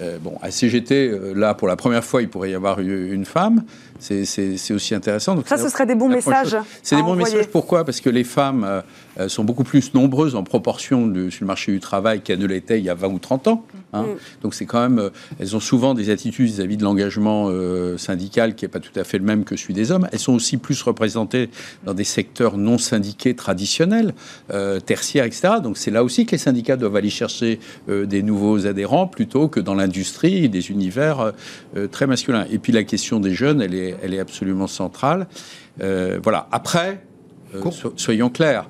Euh, 0.00 0.18
bon, 0.18 0.38
à 0.40 0.50
CGT, 0.50 1.12
là, 1.34 1.52
pour 1.52 1.68
la 1.68 1.76
première 1.76 2.04
fois, 2.04 2.22
il 2.22 2.28
pourrait 2.30 2.50
y 2.50 2.54
avoir 2.54 2.80
une 2.80 3.26
femme. 3.26 3.64
C'est 4.00 4.72
aussi 4.72 4.94
intéressant. 4.94 5.34
Donc, 5.34 5.46
ça, 5.46 5.58
ce 5.58 5.68
serait 5.68 5.86
des 5.86 5.94
bons 5.94 6.08
messages. 6.08 6.56
C'est 6.82 6.96
des 6.96 7.02
bons 7.02 7.16
messages. 7.16 7.48
Pourquoi? 7.48 7.84
Parce 7.84 8.00
que 8.00 8.10
les 8.10 8.24
femmes 8.24 8.64
euh, 8.64 8.80
euh, 9.18 9.28
sont 9.28 9.44
beaucoup 9.44 9.64
plus 9.64 9.94
nombreuses 9.94 10.34
en 10.34 10.42
proportion 10.42 11.12
sur 11.30 11.40
le 11.42 11.46
marché 11.46 11.72
du 11.72 11.80
travail 11.80 12.20
qu'elles 12.20 12.38
ne 12.38 12.46
l'étaient 12.46 12.78
il 12.78 12.84
y 12.84 12.90
a 12.90 12.94
20 12.94 13.08
ou 13.08 13.18
30 13.18 13.48
ans. 13.48 13.64
Hein. 13.92 14.02
Mm. 14.02 14.06
Donc 14.42 14.54
c'est 14.54 14.66
quand 14.66 14.80
même, 14.80 14.98
euh, 14.98 15.10
elles 15.38 15.54
ont 15.56 15.60
souvent 15.60 15.94
des 15.94 16.10
attitudes 16.10 16.46
vis-à-vis 16.46 16.76
de 16.76 16.84
l'engagement 16.84 17.50
syndical 17.98 18.54
qui 18.54 18.64
n'est 18.64 18.70
pas 18.70 18.80
tout 18.80 18.98
à 18.98 19.04
fait 19.04 19.18
le 19.18 19.24
même 19.24 19.44
que 19.44 19.56
celui 19.56 19.74
des 19.74 19.92
hommes. 19.92 20.08
Elles 20.12 20.18
sont 20.18 20.32
aussi 20.32 20.56
plus 20.56 20.80
représentées 20.82 21.50
dans 21.84 21.94
des 21.94 22.04
secteurs 22.04 22.56
non 22.56 22.78
syndiqués 22.78 23.34
traditionnels, 23.34 24.14
tertiaires, 24.86 25.24
etc. 25.24 25.54
Donc 25.62 25.76
c'est 25.76 25.90
là 25.90 26.04
aussi 26.04 26.26
que 26.26 26.32
les 26.32 26.38
syndicats 26.38 26.76
doivent 26.76 26.96
aller 26.96 27.10
chercher 27.10 27.60
des 27.88 28.22
nouveaux 28.22 28.66
adhérents 28.66 29.06
plutôt 29.06 29.48
que 29.48 29.60
dans 29.60 29.74
l'industrie 29.74 29.90
l'industrie, 29.90 30.48
des 30.48 30.70
univers 30.70 31.32
très 31.90 32.06
masculins. 32.06 32.46
Et 32.50 32.58
puis 32.58 32.72
la 32.72 32.84
question 32.84 33.18
des 33.18 33.34
jeunes, 33.34 33.60
elle 33.60 33.74
est, 33.74 33.89
elle 34.02 34.14
est 34.14 34.20
absolument 34.20 34.66
centrale. 34.66 35.26
voilà. 35.78 36.48
Après, 36.52 37.04
soyons 37.96 38.30
clairs, 38.30 38.68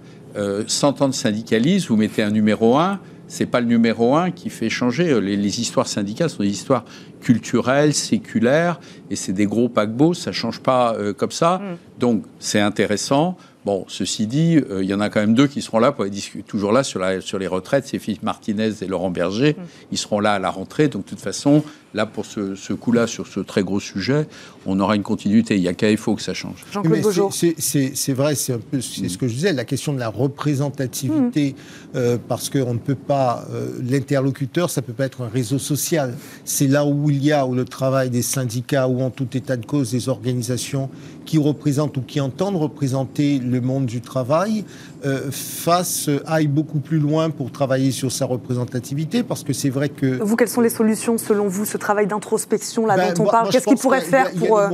100 0.67 1.03
ans 1.03 1.09
de 1.09 1.15
syndicalisme, 1.15 1.89
vous 1.89 1.97
mettez 1.97 2.23
un 2.23 2.31
numéro 2.31 2.77
1, 2.77 3.01
c'est 3.27 3.47
pas 3.47 3.61
le 3.61 3.67
numéro 3.67 4.17
un 4.17 4.31
qui 4.31 4.51
fait 4.51 4.69
changer. 4.69 5.21
Les, 5.21 5.61
histoires 5.61 5.87
syndicales 5.87 6.31
sont 6.31 6.43
des 6.43 6.49
histoires 6.49 6.85
culturelles, 7.21 7.95
séculaires, 7.95 8.81
et 9.11 9.17
c'est 9.17 9.33
des 9.33 9.47
gros 9.47 9.69
paquebots, 9.69 10.15
ça 10.15 10.33
change 10.33 10.61
pas 10.61 10.97
comme 11.17 11.31
ça. 11.31 11.59
Mm. 11.59 11.77
Donc 11.99 12.25
c'est 12.39 12.61
intéressant. 12.61 13.37
Bon, 13.67 13.85
ceci 13.89 14.27
dit, 14.27 14.57
euh, 14.57 14.83
il 14.83 14.89
y 14.89 14.95
en 14.95 15.01
a 15.01 15.11
quand 15.11 15.21
même 15.21 15.35
deux 15.35 15.47
qui 15.47 15.61
seront 15.61 15.81
là 15.81 15.93
pour 15.93 16.07
discuter, 16.07 16.43
toujours 16.43 16.73
là 16.73 16.83
sur, 16.83 16.99
la, 16.99 17.21
sur 17.21 17.39
les 17.39 17.47
retraites, 17.47 17.87
c'est 17.87 17.99
Philippe 17.99 18.23
Martinez 18.23 18.73
et 18.81 18.87
Laurent 18.87 19.11
Berger. 19.11 19.53
Mm. 19.53 19.63
Ils 19.93 19.99
seront 19.99 20.21
là 20.21 20.35
à 20.35 20.39
la 20.39 20.51
rentrée. 20.51 20.89
Donc, 20.89 21.05
de 21.05 21.11
toute 21.11 21.21
façon, 21.21 21.63
là, 21.93 22.07
pour 22.07 22.25
ce, 22.25 22.55
ce 22.55 22.73
coup-là, 22.73 23.07
sur 23.07 23.27
ce 23.27 23.41
très 23.41 23.63
gros 23.63 23.79
sujet, 23.81 24.27
on 24.65 24.81
aura 24.81 24.97
une 24.97 25.03
continuité. 25.03 25.57
Il 25.57 25.61
n'y 25.61 25.69
a 25.69 25.75
qu'à 25.75 25.95
faut 25.99 26.15
que 26.15 26.23
ça 26.23 26.33
change. 26.33 26.65
C'est 26.71 28.13
vrai, 28.13 28.35
c'est 28.35 28.55
un 28.55 28.61
peu 28.61 28.81
ce 28.81 29.19
que 29.19 29.29
je 29.29 29.35
disais, 29.35 29.53
la 29.53 29.67
question 29.67 29.93
de 29.93 29.99
la 29.99 30.09
représentativité, 30.09 31.53
mm. 31.53 31.97
euh, 31.97 32.19
parce 32.29 32.49
qu'on 32.49 32.73
ne 32.73 32.79
peut 32.79 32.95
pas, 32.95 33.45
euh, 33.53 33.69
l'interlocuteur, 33.83 34.71
ça 34.71 34.81
ne 34.81 34.87
peut 34.87 34.95
pas 34.95 35.05
être 35.05 35.21
un 35.21 35.29
réseau 35.29 35.59
social. 35.59 36.15
C'est 36.47 36.67
là 36.67 36.87
où 36.87 37.11
il 37.11 37.23
y 37.23 37.33
a, 37.33 37.45
où 37.45 37.55
le 37.55 37.67
travail 37.67 38.09
des 38.09 38.23
syndicats, 38.23 38.89
ou 38.89 39.03
en 39.03 39.11
tout 39.11 39.29
état 39.37 39.59
de 39.59 39.67
cause 39.67 39.91
des 39.91 40.09
organisations 40.09 40.89
qui 41.31 41.39
représentent 41.39 41.97
ou 41.97 42.01
qui 42.01 42.21
entendent 42.21 42.57
représenter 42.57 43.39
le 43.39 43.61
monde 43.61 43.87
du 43.87 44.01
travail 44.01 44.65
euh, 45.05 45.31
fasse, 45.31 46.11
aille 46.27 46.49
beaucoup 46.49 46.81
plus 46.81 46.99
loin 46.99 47.31
pour 47.31 47.53
travailler 47.53 47.93
sur 47.93 48.11
sa 48.11 48.27
représentativité, 48.27 49.23
parce 49.23 49.45
que 49.45 49.53
c'est 49.53 49.71
vrai 49.71 49.91
que... 49.91 50.21
Vous, 50.21 50.35
quelles 50.35 50.49
sont 50.49 50.61
les 50.61 50.71
solutions 50.71 51.19
selon 51.19 51.47
vous, 51.47 51.65
ce 51.65 51.77
travail 51.77 52.09
d'introspection 52.09 52.85
là 52.85 52.97
ben, 52.97 53.15
dont 53.15 53.23
on 53.23 53.27
parle 53.31 53.49
Qu'est-ce 53.51 53.65
qu'il 53.65 53.79
pourrait 53.79 54.01
faire 54.01 54.33
pour, 54.33 54.59
euh, 54.59 54.69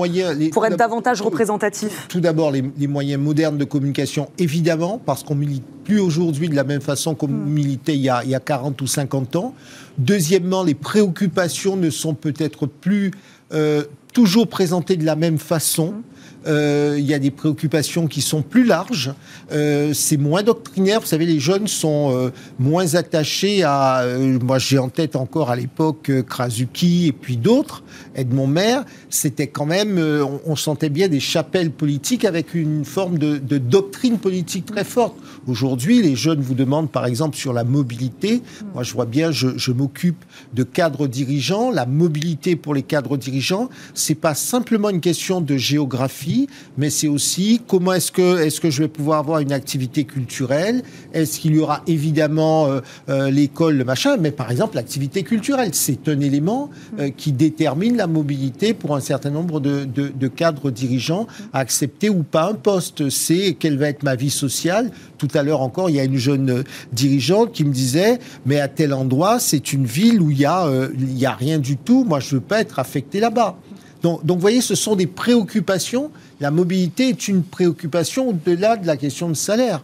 pour 0.51 0.65
être 0.65 0.79
davantage 0.79 1.21
représentatif? 1.21 2.07
Tout 2.09 2.21
d'abord, 2.21 2.51
les, 2.51 2.87
moyens 2.87 3.23
modernes 3.23 3.59
de 3.59 3.65
communication, 3.65 4.31
évidemment, 4.39 4.99
parce 5.05 5.25
qu'on 5.25 5.35
milite 5.35 5.63
plus 5.85 6.01
aujourd'hui 6.01 6.49
de 6.49 6.57
la 6.57 6.65
même 6.65 6.81
façon 6.81 7.15
qu'on 7.15 7.29
hmm. 7.29 7.51
militait 7.51 7.97
il 7.97 8.01
y, 8.01 8.09
a, 8.09 8.25
il 8.25 8.31
y, 8.31 8.35
a, 8.35 8.41
40 8.41 8.81
ou 8.81 8.87
50 8.87 9.37
ans. 9.37 9.55
Deuxièmement, 9.99 10.63
les 10.63 10.75
préoccupations 10.75 11.77
ne 11.77 11.91
sont 11.91 12.15
peut-être 12.15 12.65
plus 12.65 13.11
euh, 13.53 13.85
toujours 14.15 14.49
présentées 14.49 14.97
de 14.97 15.05
la 15.05 15.17
même 15.17 15.37
façon. 15.37 15.89
Hmm. 15.89 16.16
Euh, 16.47 16.97
il 16.99 17.05
y 17.05 17.15
a 17.15 17.19
des 17.19 17.31
préoccupations 17.31 18.07
qui 18.07 18.21
sont 18.21 18.43
plus 18.43 18.65
larges. 18.65 19.13
Euh, 19.53 19.93
c'est 19.93 20.17
moins 20.17 20.43
doctrinaire. 20.43 21.01
Vous 21.01 21.07
savez, 21.07 21.27
les 21.27 21.41
jeunes 21.41 21.67
sont 21.67 22.13
euh, 22.15 22.31
moins 22.59 22.95
attachés 22.95 23.63
à. 23.65 24.05
moi, 24.41 24.59
j'ai 24.59 24.79
en 24.79 24.89
tête 24.89 25.17
encore 25.17 25.51
à 25.51 25.57
l'époque 25.57 26.11
Krasuki 26.29 27.07
et 27.09 27.13
puis 27.13 27.37
d'autres. 27.37 27.83
Edmond 28.15 28.47
Maire, 28.47 28.85
c'était 29.11 29.47
quand 29.49 29.67
même. 29.67 29.99
On, 30.47 30.57
sentait 30.57 30.89
bien 30.89 31.09
des 31.09 31.21
chapelles 31.21 31.71
politiques 31.71 32.25
avec 32.25 32.55
une 32.55 32.85
forme 32.85 33.19
de, 33.19 33.59
doctrine 33.59 34.19
politique 34.19 34.67
très 34.67 34.85
forte. 34.85 35.17
Aujourd'hui, 35.47 36.03
les 36.03 36.17
jeunes 36.17 36.41
vous 36.41 36.55
demandent, 36.55 36.91
par 36.91 37.07
exemple, 37.07 37.37
sur 37.37 37.53
la 37.53 37.65
mobilité. 37.65 38.43
Moi, 38.75 38.83
je 38.83 38.93
vois 38.93 39.07
bien, 39.07 39.31
je, 39.31 39.73
m'occupe 39.73 40.25
de 40.55 40.63
cadres 40.63 41.07
dirigeants. 41.07 41.71
La 41.71 41.87
mobilité 41.87 42.57
pour 42.57 42.75
les 42.75 42.83
cadres 42.83 43.17
dirigeants, 43.17 43.69
c'est 43.95 44.15
pas 44.15 44.35
simplement 44.35 44.91
une 44.91 45.01
question 45.01 45.41
de 45.41 45.57
géographie 45.57 46.49
mais 46.77 46.91
c'est 46.91 47.09
aussi 47.09 47.61
comment 47.67 47.93
est-ce 47.93 48.13
que, 48.13 48.41
est 48.41 48.59
que 48.61 48.71
je 48.71 48.83
vais 48.83 48.89
pouvoir 48.89 49.19
avoir 49.19 49.41
une 49.41 49.53
activité 49.53 50.05
culturelle? 50.05 50.83
Est-ce 51.13 51.41
qu'il 51.41 51.55
y 51.55 51.59
aura 51.59 51.83
évidemment 51.87 52.67
euh, 52.67 52.81
euh, 53.09 53.31
l'école, 53.31 53.77
le 53.77 53.85
machin, 53.85 54.17
mais 54.19 54.31
par 54.31 54.51
exemple 54.51 54.77
l'activité 54.77 55.23
culturelle, 55.23 55.71
c'est 55.73 56.09
un 56.09 56.21
élément 56.21 56.71
euh, 56.99 57.11
qui 57.17 57.33
détermine 57.33 57.97
la 57.97 58.07
mobilité 58.07 58.75
pour 58.75 58.95
un 58.97 59.01
certain 59.01 59.31
nombre 59.31 59.61
de, 59.61 59.87
cadres 60.29 60.71
dirigeants 60.71 61.27
à 61.53 61.61
accepter 61.61 62.11
ou 62.11 62.23
pas 62.23 62.51
un 62.51 62.55
poste. 62.55 63.09
C'est 63.11 63.57
quelle 63.59 63.79
va 63.79 63.89
être 63.89 64.03
ma 64.03 64.17
vie 64.17 64.31
sociale. 64.31 64.91
À 65.37 65.43
l'heure 65.43 65.61
encore, 65.61 65.91
il 65.91 65.97
y 65.97 66.01
a 66.01 66.05
une 66.05 66.17
jeune 66.17 66.65
dirigeante 66.93 67.53
qui 67.53 67.65
me 67.65 67.73
disait, 67.73 68.19
mais 68.45 68.61
à 68.61 68.69
tel 68.69 68.93
endroit, 68.93 69.39
c'est 69.41 69.73
une 69.73 69.87
ville 69.87 70.21
où 70.21 70.31
il 70.31 70.39
y 70.39 70.47
a, 70.47 70.69
y 70.99 71.27
a 71.27 71.33
rien 71.33 71.59
du 71.59 71.77
tout. 71.77 72.05
Moi, 72.05 72.21
je 72.21 72.37
veux 72.37 72.41
pas 72.41 72.61
être 72.61 72.79
affecté 72.79 73.21
là-bas. 73.21 73.57
Donc, 74.03 74.21
vous 74.25 74.39
voyez, 74.39 74.61
ce 74.61 74.75
sont 74.75 74.95
des 74.95 75.07
préoccupations 75.07 76.11
la 76.41 76.51
mobilité 76.51 77.09
est 77.09 77.29
une 77.29 77.43
préoccupation 77.43 78.29
au-delà 78.29 78.77
de 78.77 78.87
la 78.87 78.97
question 78.97 79.29
de 79.29 79.35
salaire. 79.35 79.83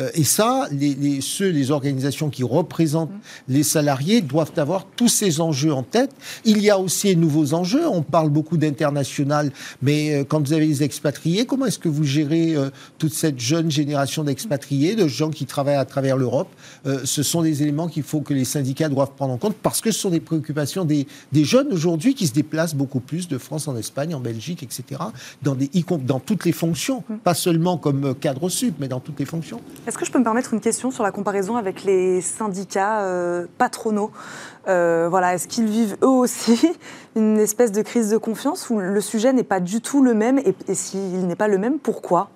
Euh, 0.00 0.10
et 0.14 0.24
ça, 0.24 0.68
les, 0.72 1.20
ceux, 1.20 1.50
les 1.50 1.70
organisations 1.70 2.30
qui 2.30 2.42
représentent 2.42 3.10
les 3.48 3.62
salariés 3.62 4.20
doivent 4.20 4.52
avoir 4.56 4.86
tous 4.96 5.08
ces 5.08 5.40
enjeux 5.40 5.72
en 5.72 5.82
tête. 5.82 6.10
Il 6.44 6.60
y 6.60 6.70
a 6.70 6.78
aussi 6.78 7.08
les 7.08 7.16
nouveaux 7.16 7.54
enjeux. 7.54 7.86
On 7.86 8.02
parle 8.02 8.30
beaucoup 8.30 8.56
d'international, 8.56 9.52
mais 9.82 10.14
euh, 10.14 10.24
quand 10.24 10.40
vous 10.40 10.52
avez 10.52 10.66
les 10.66 10.82
expatriés, 10.82 11.46
comment 11.46 11.66
est-ce 11.66 11.78
que 11.78 11.88
vous 11.88 12.04
gérez 12.04 12.54
euh, 12.54 12.70
toute 12.98 13.12
cette 13.12 13.38
jeune 13.38 13.70
génération 13.70 14.24
d'expatriés, 14.24 14.96
de 14.96 15.08
gens 15.08 15.30
qui 15.30 15.46
travaillent 15.46 15.74
à 15.76 15.84
travers 15.84 16.16
l'Europe? 16.16 16.48
Ce 17.04 17.22
sont 17.22 17.42
des 17.42 17.62
éléments 17.62 17.88
qu'il 17.88 18.02
faut 18.02 18.20
que 18.20 18.34
les 18.34 18.44
syndicats 18.44 18.88
doivent 18.88 19.12
prendre 19.16 19.32
en 19.32 19.38
compte 19.38 19.56
parce 19.62 19.80
que 19.80 19.90
ce 19.90 20.00
sont 20.00 20.10
des 20.10 20.20
préoccupations 20.20 20.84
des, 20.84 21.06
des 21.32 21.44
jeunes 21.44 21.68
aujourd'hui 21.72 22.14
qui 22.14 22.26
se 22.26 22.32
déplacent 22.32 22.74
beaucoup 22.74 23.00
plus 23.00 23.28
de 23.28 23.38
France 23.38 23.68
en 23.68 23.76
Espagne, 23.76 24.14
en 24.14 24.20
Belgique, 24.20 24.62
etc., 24.62 25.00
dans, 25.42 25.54
des, 25.54 25.70
dans 26.04 26.20
toutes 26.20 26.44
les 26.44 26.52
fonctions, 26.52 27.04
pas 27.24 27.34
seulement 27.34 27.76
comme 27.76 28.14
cadre 28.14 28.48
sup, 28.48 28.74
mais 28.78 28.88
dans 28.88 29.00
toutes 29.00 29.18
les 29.18 29.26
fonctions. 29.26 29.60
Est-ce 29.90 29.98
que 29.98 30.04
je 30.04 30.12
peux 30.12 30.20
me 30.20 30.24
permettre 30.24 30.54
une 30.54 30.60
question 30.60 30.92
sur 30.92 31.02
la 31.02 31.10
comparaison 31.10 31.56
avec 31.56 31.82
les 31.82 32.20
syndicats 32.20 33.00
euh, 33.00 33.46
patronaux? 33.58 34.12
Euh, 34.68 35.08
Voilà, 35.10 35.34
est-ce 35.34 35.48
qu'ils 35.48 35.66
vivent 35.66 35.96
eux 36.04 36.06
aussi 36.06 36.64
une 37.16 37.38
espèce 37.38 37.72
de 37.72 37.82
crise 37.82 38.08
de 38.08 38.16
confiance 38.16 38.70
où 38.70 38.78
le 38.78 39.00
sujet 39.00 39.32
n'est 39.32 39.42
pas 39.42 39.58
du 39.58 39.80
tout 39.80 40.00
le 40.00 40.14
même 40.14 40.38
et, 40.38 40.54
s'il 40.76 41.26
n'est 41.26 41.34
pas 41.34 41.48
le 41.48 41.58
même, 41.58 41.80
pourquoi? 41.80 42.30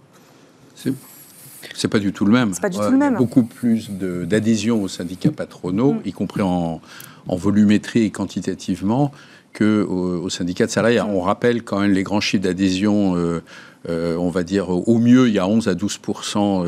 C'est 0.74 1.86
pas 1.86 2.00
du 2.00 2.12
tout 2.12 2.24
le 2.24 2.32
même. 2.32 2.56
Pas 2.56 2.68
du 2.68 2.76
tout 2.76 2.90
le 2.90 2.96
même. 2.96 3.12
Il 3.12 3.14
y 3.14 3.16
a 3.18 3.18
beaucoup 3.18 3.44
plus 3.44 3.88
d'adhésion 3.88 4.82
aux 4.82 4.88
syndicats 4.88 5.30
patronaux, 5.30 5.92
mm. 5.92 6.00
y 6.06 6.12
compris 6.12 6.42
en, 6.42 6.80
volumétrie 7.28 8.02
et 8.02 8.10
quantitativement, 8.10 9.12
que 9.52 9.84
aux, 9.84 10.28
syndicats 10.28 10.66
de 10.66 10.72
salariés. 10.72 11.00
Mm. 11.00 11.10
On 11.10 11.20
rappelle 11.20 11.62
quand 11.62 11.78
même 11.78 11.92
les 11.92 12.02
grands 12.02 12.20
chiffres 12.20 12.42
d'adhésion. 12.42 13.16
Euh, 13.16 13.44
euh, 13.88 14.16
on 14.16 14.30
va 14.30 14.44
dire 14.44 14.70
au 14.70 14.98
mieux, 14.98 15.28
il 15.28 15.34
y 15.34 15.38
a 15.38 15.46
11 15.46 15.68
à 15.68 15.74
12 15.74 16.00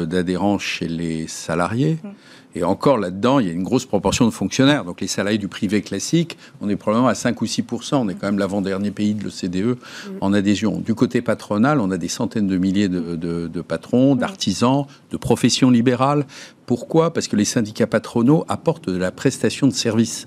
d'adhérents 0.07 0.59
chez 0.59 0.89
les 0.89 1.27
salariés. 1.27 1.99
Mmh. 2.03 2.09
Et 2.57 2.65
encore 2.65 2.97
là-dedans, 2.97 3.39
il 3.39 3.47
y 3.47 3.51
a 3.51 3.53
une 3.53 3.63
grosse 3.63 3.85
proportion 3.85 4.25
de 4.25 4.31
fonctionnaires. 4.31 4.87
Donc 4.87 5.03
les 5.03 5.07
salariés 5.07 5.39
du 5.39 5.47
privé 5.47 5.83
classique, 5.83 6.39
on 6.63 6.71
est 6.71 6.77
probablement 6.77 7.09
à 7.09 7.15
5 7.15 7.43
ou 7.43 7.45
6% 7.45 7.97
On 7.97 8.09
est 8.09 8.15
quand 8.15 8.27
même 8.27 8.39
l'avant-dernier 8.39 8.91
pays 8.91 9.15
de 9.15 9.25
l'OCDE 9.25 9.77
mmh. 9.77 10.11
en 10.23 10.33
adhésion. 10.33 10.79
Du 10.79 10.95
côté 10.95 11.21
patronal, 11.21 11.81
on 11.81 11.91
a 11.91 11.99
des 11.99 12.09
centaines 12.09 12.47
de 12.47 12.57
milliers 12.57 12.89
de, 12.89 13.61
patrons, 13.61 14.15
mmh. 14.15 14.19
d'artisans, 14.19 14.87
de 15.11 15.17
professions 15.19 15.71
libérales. 15.71 16.27
Pourquoi? 16.65 17.13
Parce 17.13 17.29
que 17.29 17.37
les 17.37 17.45
syndicats 17.45 17.87
patronaux 17.87 18.45
apportent 18.49 18.89
de 18.89 18.99
la 18.99 19.13
prestation 19.13 19.67
de 19.67 19.73
services 19.73 20.27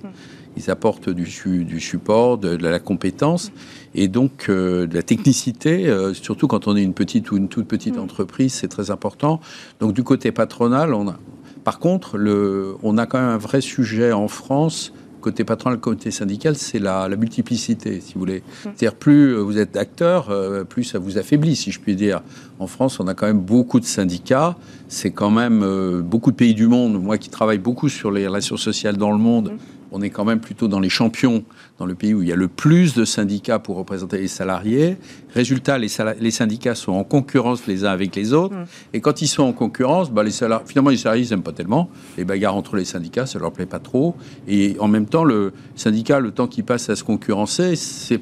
ils 0.59 0.69
apportent 0.69 1.09
du, 1.09 1.25
du 1.63 1.79
support, 1.79 2.37
de, 2.37 2.55
la 2.55 2.79
compétence 2.79 3.51
et 3.95 4.07
donc 4.07 4.47
euh, 4.49 4.87
de 4.87 4.93
la 4.93 5.03
technicité, 5.03 5.87
euh, 5.87 6.13
surtout 6.13 6.47
quand 6.47 6.67
on 6.67 6.75
est 6.75 6.83
une 6.83 6.93
petite 6.93 7.31
ou 7.31 7.37
une 7.37 7.47
toute 7.47 7.67
petite 7.67 7.95
mm. 7.95 8.01
entreprise, 8.01 8.53
c'est 8.53 8.67
très 8.67 8.91
important. 8.91 9.39
Donc 9.79 9.93
du 9.93 10.03
côté 10.03 10.31
patronal, 10.31 10.93
on 10.93 11.07
a... 11.07 11.17
Par 11.63 11.79
contre, 11.79 12.17
le, 12.17 12.75
on 12.83 12.97
a 12.97 13.05
quand 13.05 13.19
même 13.19 13.29
un 13.29 13.37
vrai 13.37 13.61
sujet 13.61 14.11
en 14.11 14.27
France 14.27 14.93
côté 15.21 15.43
patronal, 15.43 15.81
côté 15.81 16.11
syndical, 16.11 16.55
c'est 16.55 16.79
la, 16.79 17.09
multiplicité, 17.09 17.99
si 17.99 18.13
vous 18.13 18.21
voulez. 18.21 18.39
Mm. 18.39 18.43
C'est-à-dire, 18.63 18.95
plus 18.95 19.35
vous 19.35 19.57
êtes 19.57 19.75
acteur, 19.75 20.29
euh, 20.29 20.63
plus 20.63 20.85
ça 20.85 20.97
vous 20.97 21.17
affaiblit, 21.17 21.57
si 21.57 21.71
je 21.71 21.79
puis 21.81 21.97
dire. 21.97 22.21
En 22.57 22.67
France, 22.67 23.01
on 23.01 23.07
a 23.07 23.13
quand 23.13 23.27
même 23.27 23.41
beaucoup 23.41 23.81
de 23.81 23.85
syndicats. 23.85 24.55
C'est 24.87 25.11
quand 25.11 25.29
même 25.29 26.01
beaucoup 26.01 26.31
de 26.31 26.37
pays 26.37 26.53
du 26.53 26.67
monde. 26.67 27.01
Moi 27.01 27.17
qui 27.17 27.29
travaille 27.29 27.57
beaucoup 27.57 27.89
sur 27.89 28.11
les 28.11 28.27
relations 28.27 28.57
sociales 28.57 28.95
dans 28.95 29.11
le 29.11 29.17
monde, 29.17 29.51
mm 29.51 29.57
on 29.91 30.01
est 30.01 30.09
quand 30.09 30.25
même 30.25 30.39
plutôt 30.39 30.67
dans 30.67 30.79
les 30.79 30.89
champions, 30.89 31.43
dans 31.77 31.85
le 31.85 31.95
pays 31.95 32.13
où 32.13 32.21
il 32.21 32.29
y 32.29 32.31
a 32.31 32.35
le 32.35 32.47
plus 32.47 32.93
de 32.93 33.05
syndicats 33.05 33.59
pour 33.59 33.77
représenter 33.77 34.17
les 34.17 34.27
salariés. 34.27 34.97
Résultat, 35.33 35.77
les, 35.77 35.87
syndicats 36.31 36.75
sont 36.75 36.93
en 36.93 37.03
concurrence 37.03 37.67
les 37.67 37.85
uns 37.85 37.91
avec 37.91 38.15
les 38.15 38.33
autres. 38.33 38.55
Mm. 38.55 38.65
Et 38.93 39.01
quand 39.01 39.21
ils 39.21 39.27
sont 39.27 39.43
en 39.43 39.53
concurrence, 39.53 40.11
bah, 40.11 40.23
les 40.23 40.31
finalement, 40.31 40.89
les 40.89 40.97
salariés 40.97 41.27
n'aiment 41.29 41.43
pas 41.43 41.53
tellement. 41.53 41.89
Les 42.17 42.25
bagarres 42.25 42.55
entre 42.55 42.75
les 42.75 42.85
syndicats, 42.85 43.25
ça 43.25 43.39
leur 43.39 43.51
plaît 43.51 43.65
pas 43.65 43.79
trop. 43.79 44.15
Et 44.47 44.75
en 44.79 44.87
même 44.87 45.05
temps, 45.05 45.23
le 45.23 45.53
syndicat, 45.75 46.19
le 46.19 46.31
temps 46.31 46.47
qu'il 46.47 46.63
passe 46.63 46.89
à 46.89 46.95
se 46.95 47.03
concurrencer, 47.03 47.75
c'est 47.75 48.21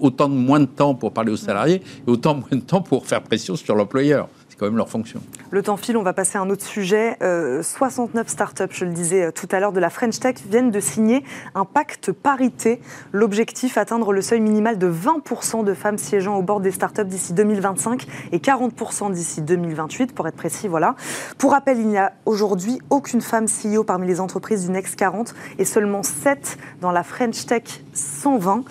autant 0.00 0.28
de 0.28 0.34
moins 0.34 0.60
de 0.60 0.66
temps 0.66 0.94
pour 0.94 1.12
parler 1.12 1.32
aux 1.32 1.36
salariés 1.36 1.82
et 2.06 2.10
autant 2.10 2.34
moins 2.34 2.48
de 2.52 2.60
temps 2.60 2.82
pour 2.82 3.06
faire 3.06 3.22
pression 3.22 3.56
sur 3.56 3.74
l'employeur 3.74 4.28
quand 4.58 4.66
même 4.66 4.76
leur 4.76 4.88
fonction. 4.88 5.20
Le 5.50 5.62
temps 5.62 5.76
file, 5.76 5.96
on 5.96 6.02
va 6.02 6.12
passer 6.12 6.36
à 6.36 6.40
un 6.40 6.50
autre 6.50 6.64
sujet. 6.64 7.16
69 7.20 8.26
euh, 8.26 8.30
startups, 8.30 8.64
je 8.70 8.84
le 8.84 8.92
disais 8.92 9.24
euh, 9.24 9.30
tout 9.30 9.48
à 9.50 9.60
l'heure, 9.60 9.72
de 9.72 9.80
la 9.80 9.90
French 9.90 10.18
Tech 10.18 10.36
viennent 10.48 10.70
de 10.70 10.80
signer 10.80 11.24
un 11.54 11.64
pacte 11.64 12.12
parité. 12.12 12.80
L'objectif, 13.12 13.78
atteindre 13.78 14.12
le 14.12 14.20
seuil 14.20 14.40
minimal 14.40 14.78
de 14.78 14.90
20% 14.90 15.64
de 15.64 15.74
femmes 15.74 15.98
siégeant 15.98 16.36
au 16.36 16.42
bord 16.42 16.60
des 16.60 16.72
startups 16.72 17.04
d'ici 17.04 17.32
2025 17.32 18.06
et 18.32 18.38
40% 18.38 19.12
d'ici 19.12 19.42
2028, 19.42 20.14
pour 20.14 20.26
être 20.28 20.36
précis. 20.36 20.68
Voilà. 20.68 20.96
Pour 21.38 21.52
rappel, 21.52 21.78
il 21.78 21.86
n'y 21.86 21.98
a 21.98 22.12
aujourd'hui 22.26 22.80
aucune 22.90 23.20
femme 23.20 23.46
CEO 23.46 23.84
parmi 23.84 24.06
les 24.06 24.20
entreprises 24.20 24.66
du 24.66 24.72
Next 24.72 24.96
40 24.96 25.34
et 25.58 25.64
seulement 25.64 26.02
7 26.02 26.58
dans 26.80 26.90
la 26.90 27.02
French 27.02 27.46
Tech 27.46 27.62
120. 27.94 28.64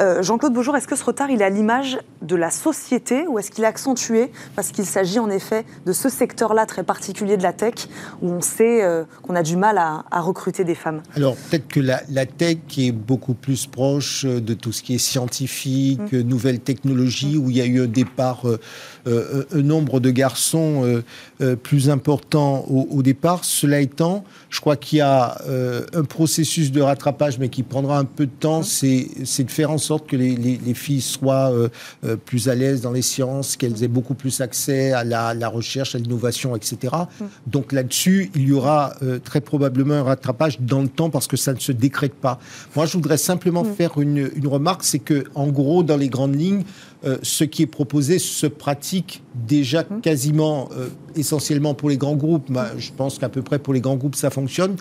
Euh, 0.00 0.22
Jean-Claude 0.22 0.52
Beaujour, 0.52 0.76
est-ce 0.76 0.88
que 0.88 0.96
ce 0.96 1.04
retard, 1.04 1.30
il 1.30 1.42
est 1.42 1.44
à 1.44 1.50
l'image 1.50 1.98
de 2.22 2.36
la 2.36 2.50
société 2.50 3.26
ou 3.26 3.38
est-ce 3.38 3.50
qu'il 3.50 3.64
est 3.64 3.68
accentué 3.68 4.30
parce 4.56 4.70
qu'il 4.70 4.86
s'agit 4.86 5.18
en 5.18 5.30
effet 5.34 5.64
de 5.86 5.92
ce 5.92 6.08
secteur-là 6.08 6.66
très 6.66 6.82
particulier 6.82 7.36
de 7.36 7.42
la 7.42 7.52
tech 7.52 7.74
où 8.22 8.30
on 8.30 8.40
sait 8.40 8.82
euh, 8.82 9.04
qu'on 9.22 9.34
a 9.34 9.42
du 9.42 9.56
mal 9.56 9.78
à, 9.78 10.04
recruter 10.20 10.64
des 10.64 10.74
femmes 10.74 11.02
Alors 11.16 11.36
peut-être 11.36 11.68
que 11.68 11.80
la, 11.80 12.26
tech 12.26 12.58
est 12.78 12.92
beaucoup 12.92 13.34
plus 13.34 13.66
proche 13.66 14.24
euh, 14.24 14.40
de 14.40 14.54
tout 14.54 14.72
ce 14.72 14.82
qui 14.82 14.94
est 14.94 14.98
scientifique, 14.98 16.12
mmh. 16.12 16.20
nouvelles 16.20 16.60
technologies, 16.60 17.36
où 17.36 17.50
il 17.50 17.56
y 17.56 17.60
a 17.60 17.66
eu 17.66 17.82
un 17.82 17.86
départ, 17.86 18.44
un 19.06 19.62
nombre 19.62 20.00
de 20.00 20.10
garçons 20.10 21.02
plus 21.62 21.90
important 21.90 22.64
au, 22.68 23.02
départ. 23.02 23.44
Cela 23.44 23.80
étant, 23.80 24.24
je 24.50 24.60
crois 24.60 24.76
qu'il 24.76 24.98
y 24.98 25.02
a 25.02 25.38
un 25.92 26.04
processus 26.04 26.72
de 26.72 26.80
rattrapage, 26.80 27.38
mais 27.38 27.48
qui 27.48 27.62
prendra 27.62 27.98
un 27.98 28.04
peu 28.04 28.26
de 28.26 28.32
temps, 28.32 28.60
mmh. 28.60 29.24
c'est 29.24 29.44
de 29.44 29.50
faire 29.50 29.70
en 29.70 29.78
sorte 29.78 30.06
que 30.06 30.16
les, 30.16 30.36
les 30.36 30.74
filles 30.74 31.00
soient 31.00 31.52
euh, 32.04 32.16
plus 32.16 32.48
à 32.48 32.54
l'aise 32.54 32.80
dans 32.80 32.92
les 32.92 33.02
sciences, 33.02 33.56
qu'elles 33.56 33.82
aient 33.82 33.88
beaucoup 33.88 34.14
plus 34.14 34.40
accès 34.40 34.92
à 34.92 35.04
la, 35.04 35.48
recherche, 35.48 35.94
à 35.94 35.98
l'innovation, 35.98 36.56
etc. 36.56 36.94
Mm. 36.94 37.24
Donc 37.46 37.72
là-dessus, 37.72 38.30
il 38.34 38.48
y 38.48 38.52
aura 38.52 38.94
euh, 39.02 39.18
très 39.18 39.40
probablement 39.40 39.94
un 39.94 40.02
rattrapage 40.02 40.60
dans 40.60 40.82
le 40.82 40.88
temps 40.88 41.10
parce 41.10 41.26
que 41.26 41.36
ça 41.36 41.52
ne 41.52 41.58
se 41.58 41.72
décrète 41.72 42.14
pas. 42.14 42.38
Moi, 42.76 42.86
je 42.86 42.94
voudrais 42.94 43.16
simplement 43.16 43.64
mm. 43.64 43.74
faire 43.74 43.98
une, 43.98 44.30
une 44.34 44.46
remarque, 44.46 44.84
c'est 44.84 44.98
que 44.98 45.24
en 45.34 45.48
gros, 45.48 45.82
dans 45.82 45.96
les 45.96 46.08
grandes 46.08 46.38
lignes, 46.38 46.64
euh, 46.64 46.93
ce 47.22 47.44
qui 47.44 47.62
est 47.62 47.66
proposé 47.66 48.18
se 48.18 48.46
pratique 48.46 49.23
déjà 49.34 49.82
mmh. 49.82 50.00
quasiment 50.00 50.68
euh, 50.76 50.88
essentiellement 51.16 51.74
pour 51.74 51.88
les 51.88 51.96
grands 51.96 52.16
groupes. 52.16 52.50
je 52.78 52.90
pense 52.96 53.18
qu'à 53.18 53.28
peu 53.28 53.42
près 53.42 53.58
pour 53.58 53.74
les 53.74 53.80
grands 53.80 53.96
groupes, 53.96 54.16
ça 54.16 54.30
fonctionne. 54.30 54.76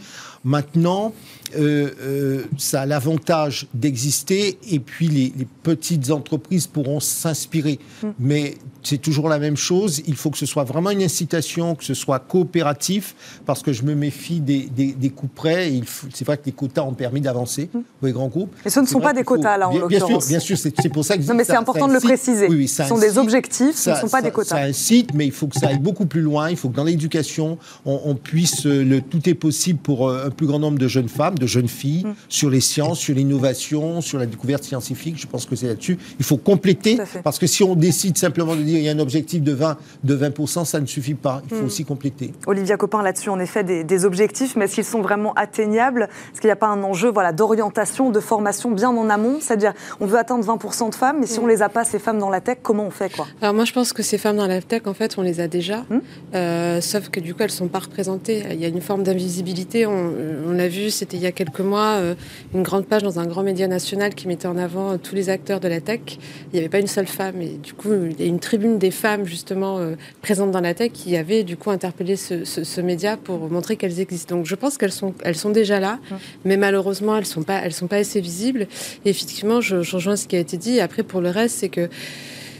Maintenant, 0.45 1.13
euh, 1.55 2.43
ça 2.57 2.81
a 2.81 2.85
l'avantage 2.85 3.67
d'exister 3.73 4.57
et 4.69 4.79
puis 4.79 5.07
les, 5.07 5.31
petites 5.63 6.11
entreprises 6.11 6.67
pourront 6.67 6.99
s'inspirer. 6.99 7.79
Mmh. 8.01 8.07
Mais 8.19 8.55
c'est 8.81 8.97
toujours 8.97 9.29
la 9.29 9.39
même 9.39 9.55
chose. 9.55 10.01
Il 10.07 10.15
faut 10.15 10.29
que 10.29 10.37
ce 10.37 10.45
soit 10.45 10.65
vraiment 10.65 10.89
une 10.89 11.01
incitation, 11.01 11.75
que 11.75 11.85
ce 11.85 11.93
soit 11.93 12.19
coopératif, 12.19 13.39
parce 13.45 13.61
que 13.61 13.71
je 13.71 13.83
me 13.83 13.95
méfie 13.95 14.41
des, 14.41 14.67
des, 14.67 15.09
coups 15.09 15.31
près. 15.33 15.71
C'est 16.13 16.25
vrai 16.25 16.37
que 16.37 16.45
les 16.45 16.51
quotas 16.51 16.83
ont 16.83 16.93
permis 16.93 17.21
d'avancer 17.21 17.69
mmh. 17.73 17.79
pour 17.99 18.07
les 18.07 18.11
grands 18.11 18.27
groupes. 18.27 18.53
Mais 18.65 18.71
ce 18.71 18.81
ne 18.81 18.85
sont 18.85 18.99
pas 18.99 19.13
des 19.13 19.23
quotas, 19.23 19.57
là, 19.57 19.69
en 19.69 19.77
l'occurrence. 19.77 20.27
Bien 20.27 20.39
sûr, 20.39 20.57
c'est 20.57 20.89
pour 20.89 21.05
ça 21.05 21.17
que... 21.17 21.23
Non, 21.23 21.35
mais 21.35 21.45
c'est 21.45 21.55
important 21.55 21.87
de 21.87 21.93
le 21.93 21.99
oui, 22.49 22.67
ce 22.67 22.83
sont 22.83 22.97
des 22.97 23.17
objectifs, 23.17 23.75
ce 23.75 23.91
ne 23.91 23.95
sont 23.95 24.09
pas 24.09 24.21
des 24.21 24.31
quotas. 24.31 24.42
Un 24.51 24.73
site, 24.73 25.13
mais 25.13 25.25
il 25.25 25.31
faut 25.31 25.47
que 25.47 25.57
ça 25.57 25.67
aille 25.67 25.79
beaucoup 25.79 26.05
plus 26.05 26.21
loin. 26.21 26.49
Il 26.49 26.57
faut 26.57 26.69
que 26.69 26.75
dans 26.75 26.83
l'éducation, 26.83 27.57
on, 27.85 28.15
puisse, 28.15 28.65
euh, 28.65 28.83
le, 28.83 29.01
tout 29.01 29.27
est 29.29 29.33
possible 29.33 29.79
pour 29.79 30.09
euh, 30.09 30.27
un 30.27 30.29
plus 30.29 30.47
grand 30.47 30.59
nombre 30.59 30.77
de 30.77 30.87
jeunes 30.87 31.09
femmes, 31.09 31.37
de 31.37 31.47
jeunes 31.47 31.67
filles, 31.67 32.05
mm. 32.05 32.13
sur 32.29 32.49
les 32.49 32.61
sciences, 32.61 32.99
sur 32.99 33.15
l'innovation, 33.15 34.01
sur 34.01 34.19
la 34.19 34.25
découverte 34.25 34.63
scientifique. 34.63 35.19
Je 35.19 35.27
pense 35.27 35.45
que 35.45 35.55
c'est 35.55 35.67
là-dessus. 35.67 35.97
Il 36.19 36.25
faut 36.25 36.37
compléter, 36.37 36.97
parce 37.23 37.39
que 37.39 37.47
si 37.47 37.63
on 37.63 37.75
décide 37.75 38.17
simplement 38.17 38.55
de 38.55 38.61
dire 38.61 38.77
il 38.77 38.83
y 38.83 38.89
a 38.89 38.91
un 38.91 38.99
objectif 38.99 39.41
de 39.41 39.53
20, 39.53 39.77
de 40.03 40.17
20% 40.17 40.65
ça 40.65 40.79
ne 40.79 40.85
suffit 40.85 41.13
pas. 41.13 41.41
Il 41.49 41.57
faut 41.57 41.63
mm. 41.63 41.67
aussi 41.67 41.85
compléter. 41.85 42.33
Olivia 42.47 42.77
Copin, 42.77 43.01
là-dessus, 43.01 43.29
en 43.29 43.39
effet, 43.39 43.63
des, 43.63 43.83
des 43.83 44.05
objectifs, 44.05 44.55
mais 44.55 44.65
est-ce 44.65 44.75
qu'ils 44.75 44.85
sont 44.85 45.01
vraiment 45.01 45.33
atteignables? 45.33 46.09
Est-ce 46.31 46.41
qu'il 46.41 46.47
n'y 46.47 46.53
a 46.53 46.57
pas 46.57 46.67
un 46.67 46.83
enjeu 46.83 47.11
voilà, 47.11 47.31
d'orientation, 47.31 48.09
de 48.09 48.19
formation 48.19 48.71
bien 48.71 48.89
en 48.89 49.09
amont? 49.09 49.37
C'est-à-dire, 49.39 49.73
on 49.99 50.05
veut 50.05 50.17
atteindre 50.17 50.45
20% 50.45 50.89
de 50.89 50.95
femmes, 50.95 51.17
mais 51.19 51.27
si 51.27 51.39
mm. 51.39 51.43
on 51.43 51.45
ne 51.45 51.51
les 51.51 51.61
a 51.61 51.69
pas, 51.69 51.83
ces 51.83 51.99
femmes 51.99 52.19
dans 52.19 52.29
la 52.29 52.41
tech, 52.41 52.59
comment 52.61 52.85
on 52.85 52.91
fait 52.91 53.13
quoi? 53.13 53.27
Alors 53.41 53.53
moi 53.53 53.65
je 53.65 53.73
pense 53.73 53.93
que 53.93 54.03
ces 54.03 54.17
femmes 54.17 54.32
dans 54.33 54.47
la 54.47 54.61
tech, 54.61 54.83
en 54.85 54.93
fait, 54.93 55.17
on 55.17 55.21
les 55.21 55.39
a 55.39 55.47
déjà, 55.47 55.85
hmm 55.89 55.99
euh, 56.35 56.81
sauf 56.81 57.09
que 57.09 57.19
du 57.19 57.33
coup 57.33 57.43
elles 57.43 57.51
sont 57.51 57.67
pas 57.67 57.79
représentées. 57.79 58.43
Il 58.51 58.59
y 58.59 58.65
a 58.65 58.67
une 58.67 58.81
forme 58.81 59.03
d'invisibilité. 59.03 59.85
On, 59.85 60.11
on 60.47 60.51
l'a 60.51 60.67
vu, 60.67 60.89
c'était 60.89 61.17
il 61.17 61.23
y 61.23 61.27
a 61.27 61.31
quelques 61.31 61.59
mois, 61.59 61.97
euh, 61.99 62.15
une 62.53 62.63
grande 62.63 62.85
page 62.85 63.03
dans 63.03 63.19
un 63.19 63.27
grand 63.27 63.43
média 63.43 63.67
national 63.67 64.15
qui 64.15 64.27
mettait 64.27 64.47
en 64.47 64.57
avant 64.57 64.93
euh, 64.93 64.97
tous 64.97 65.13
les 65.15 65.29
acteurs 65.29 65.59
de 65.59 65.67
la 65.67 65.79
tech. 65.79 66.01
Il 66.07 66.53
n'y 66.53 66.59
avait 66.59 66.69
pas 66.69 66.79
une 66.79 66.87
seule 66.87 67.07
femme 67.07 67.41
et 67.41 67.57
du 67.57 67.73
coup 67.73 67.89
il 67.93 68.19
y 68.19 68.23
a 68.23 68.25
une 68.25 68.39
tribune 68.39 68.79
des 68.79 68.91
femmes 68.91 69.25
justement 69.25 69.79
présentes 70.21 70.51
dans 70.51 70.61
la 70.61 70.73
tech 70.73 70.91
qui 70.91 71.15
avait 71.15 71.43
du 71.43 71.57
coup 71.57 71.69
interpellé 71.69 72.15
ce, 72.15 72.81
média 72.81 73.17
pour 73.17 73.49
montrer 73.49 73.75
qu'elles 73.77 73.99
existent. 73.99 74.35
Donc 74.35 74.45
je 74.45 74.55
pense 74.55 74.77
qu'elles 74.77 74.91
sont, 74.91 75.13
elles 75.23 75.35
sont 75.35 75.51
déjà 75.51 75.79
là, 75.79 75.99
hmm. 76.09 76.15
mais 76.45 76.57
malheureusement 76.57 77.17
elles 77.17 77.25
sont 77.25 77.43
pas, 77.43 77.59
elles 77.63 77.73
sont 77.73 77.87
pas 77.87 77.97
assez 77.97 78.21
visibles. 78.21 78.67
Et 79.05 79.09
effectivement, 79.09 79.61
je, 79.61 79.83
je 79.83 79.95
rejoins 79.95 80.15
ce 80.15 80.27
qui 80.27 80.35
a 80.35 80.39
été 80.39 80.57
dit. 80.57 80.79
après 80.79 81.03
pour 81.03 81.21
le 81.21 81.29
reste, 81.29 81.59
c'est 81.59 81.69
que 81.69 81.89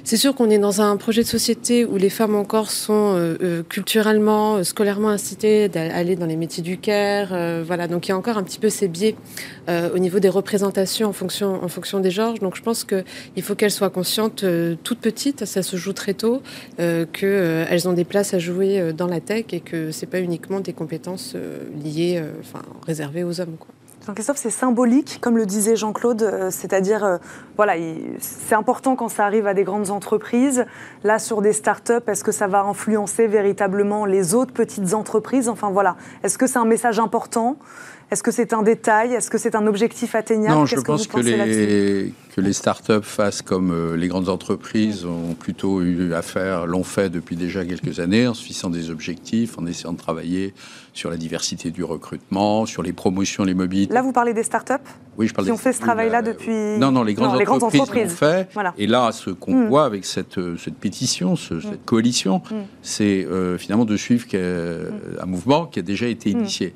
c'est 0.05 0.17
sûr 0.17 0.35
qu'on 0.35 0.49
est 0.49 0.57
dans 0.57 0.81
un 0.81 0.97
projet 0.97 1.23
de 1.23 1.27
société 1.27 1.85
où 1.85 1.95
les 1.95 2.09
femmes 2.09 2.35
encore 2.35 2.71
sont 2.71 3.15
euh, 3.15 3.37
euh, 3.41 3.63
culturellement, 3.63 4.57
euh, 4.57 4.63
scolairement 4.63 5.07
incitées 5.07 5.69
d'aller 5.69 6.17
dans 6.17 6.25
les 6.25 6.35
métiers 6.35 6.61
du 6.61 6.77
care. 6.77 7.29
voilà, 7.63 7.87
donc 7.87 8.07
il 8.07 8.09
y 8.09 8.11
a 8.11 8.17
encore 8.17 8.37
un 8.37 8.43
petit 8.43 8.59
peu 8.59 8.69
ces 8.69 8.87
biais 8.87 9.15
au 9.67 9.97
niveau 9.97 10.19
des 10.19 10.29
représentations 10.29 11.07
en 11.07 11.13
fonction, 11.13 11.99
des 11.99 12.11
genres. 12.11 12.33
Donc 12.39 12.55
je 12.55 12.61
pense 12.61 12.83
qu'il 12.83 13.43
faut 13.43 13.55
qu'elles 13.55 13.71
soient 13.71 13.89
conscientes 13.89 14.43
toutes 14.83 14.99
petites, 14.99 15.45
ça 15.45 15.63
se 15.63 15.77
joue 15.77 15.93
très 15.93 16.13
tôt, 16.13 16.41
qu'elles 16.77 17.87
ont 17.87 17.93
des 17.93 18.03
places 18.03 18.33
à 18.33 18.39
jouer 18.39 18.91
dans 18.93 19.07
la 19.07 19.21
tech 19.21 19.45
et 19.51 19.61
que 19.61 19.91
c'est 19.91 20.05
pas 20.05 20.19
uniquement 20.19 20.59
des 20.59 20.73
compétences 20.73 21.35
liées, 21.83 22.21
enfin 22.41 22.61
réservées 22.85 23.23
aux 23.23 23.39
hommes. 23.39 23.55
Jean-Christophe, 24.05 24.37
c'est 24.37 24.49
symbolique, 24.49 25.19
comme 25.21 25.37
le 25.37 25.45
disait 25.45 25.77
Jean-Claude, 25.77 26.23
euh, 26.23 26.51
c'est-à-dire, 26.51 27.05
euh, 27.05 27.17
voilà, 27.55 27.75
c'est 28.19 28.53
important 28.53 28.97
quand 28.97 29.07
ça 29.07 29.25
arrive 29.25 29.47
à 29.47 29.53
des 29.53 29.63
grandes 29.63 29.91
entreprises. 29.91 30.65
Là, 31.05 31.19
sur 31.19 31.41
des 31.41 31.53
start-up, 31.53 32.09
est-ce 32.09 32.25
que 32.25 32.33
ça 32.33 32.47
va 32.47 32.63
influencer 32.63 33.27
véritablement 33.27 34.05
les 34.05 34.35
autres 34.35 34.51
petites 34.51 34.93
entreprises? 34.93 35.47
Enfin, 35.47 35.69
voilà, 35.69 35.95
est-ce 36.21 36.37
que 36.37 36.47
c'est 36.47 36.59
un 36.59 36.65
message 36.65 36.99
important? 36.99 37.55
Est-ce 38.11 38.23
que 38.23 38.31
c'est 38.31 38.53
un 38.53 38.61
détail? 38.61 39.13
Est-ce 39.13 39.29
que 39.29 39.37
c'est 39.37 39.55
un 39.55 39.65
objectif 39.67 40.15
atteignable? 40.15 40.55
Non, 40.55 40.65
je 40.65 40.79
pense 40.79 41.07
que, 41.07 41.19
les, 41.19 42.13
que 42.35 42.41
les 42.41 42.53
startups 42.53 43.01
fassent 43.01 43.41
comme 43.41 43.71
euh, 43.71 43.95
les 43.95 44.07
grandes 44.07 44.29
entreprises 44.29 45.05
ont 45.05 45.33
plutôt 45.33 45.81
eu 45.81 46.13
à 46.13 46.21
faire, 46.21 46.67
l'ont 46.67 46.83
fait 46.83 47.09
depuis 47.09 47.35
déjà 47.35 47.65
quelques 47.65 47.99
années, 47.99 48.27
en 48.27 48.33
se 48.33 48.43
fixant 48.43 48.69
des 48.69 48.89
objectifs, 48.89 49.57
en 49.57 49.65
essayant 49.65 49.93
de 49.93 49.97
travailler 49.97 50.53
sur 50.93 51.09
la 51.09 51.17
diversité 51.17 51.71
du 51.71 51.83
recrutement, 51.83 52.65
sur 52.67 52.83
les 52.83 52.93
promotions, 52.93 53.43
les 53.43 53.55
mobilités. 53.55 53.93
Là, 53.93 54.03
vous 54.03 54.11
parlez 54.11 54.33
des 54.33 54.43
startups? 54.43 54.73
Oui, 55.17 55.27
je 55.27 55.33
parle 55.33 55.47
qui 55.47 55.51
ont 55.51 55.57
fait 55.57 55.73
ce 55.73 55.81
travail-là 55.81 56.21
depuis. 56.21 56.77
Non, 56.77 56.91
non, 56.91 57.03
les 57.03 57.13
grandes 57.15 57.63
entreprises, 57.63 58.03
l'ont 58.03 58.09
fait. 58.09 58.47
Et 58.77 58.87
là, 58.87 59.11
ce 59.11 59.31
qu'on 59.31 59.55
hmm. 59.55 59.67
voit 59.69 59.85
avec 59.85 60.05
cette, 60.05 60.37
euh, 60.37 60.55
cette 60.57 60.75
pétition, 60.75 61.35
ce, 61.35 61.59
cette 61.59 61.85
coalition, 61.85 62.43
hmm. 62.49 62.63
c'est 62.81 63.25
euh, 63.25 63.57
finalement 63.57 63.85
de 63.85 63.97
suivre 63.97 64.25
un 64.33 65.25
mouvement 65.25 65.65
qui 65.65 65.79
a 65.79 65.81
déjà 65.81 66.07
été 66.07 66.29
initié. 66.29 66.73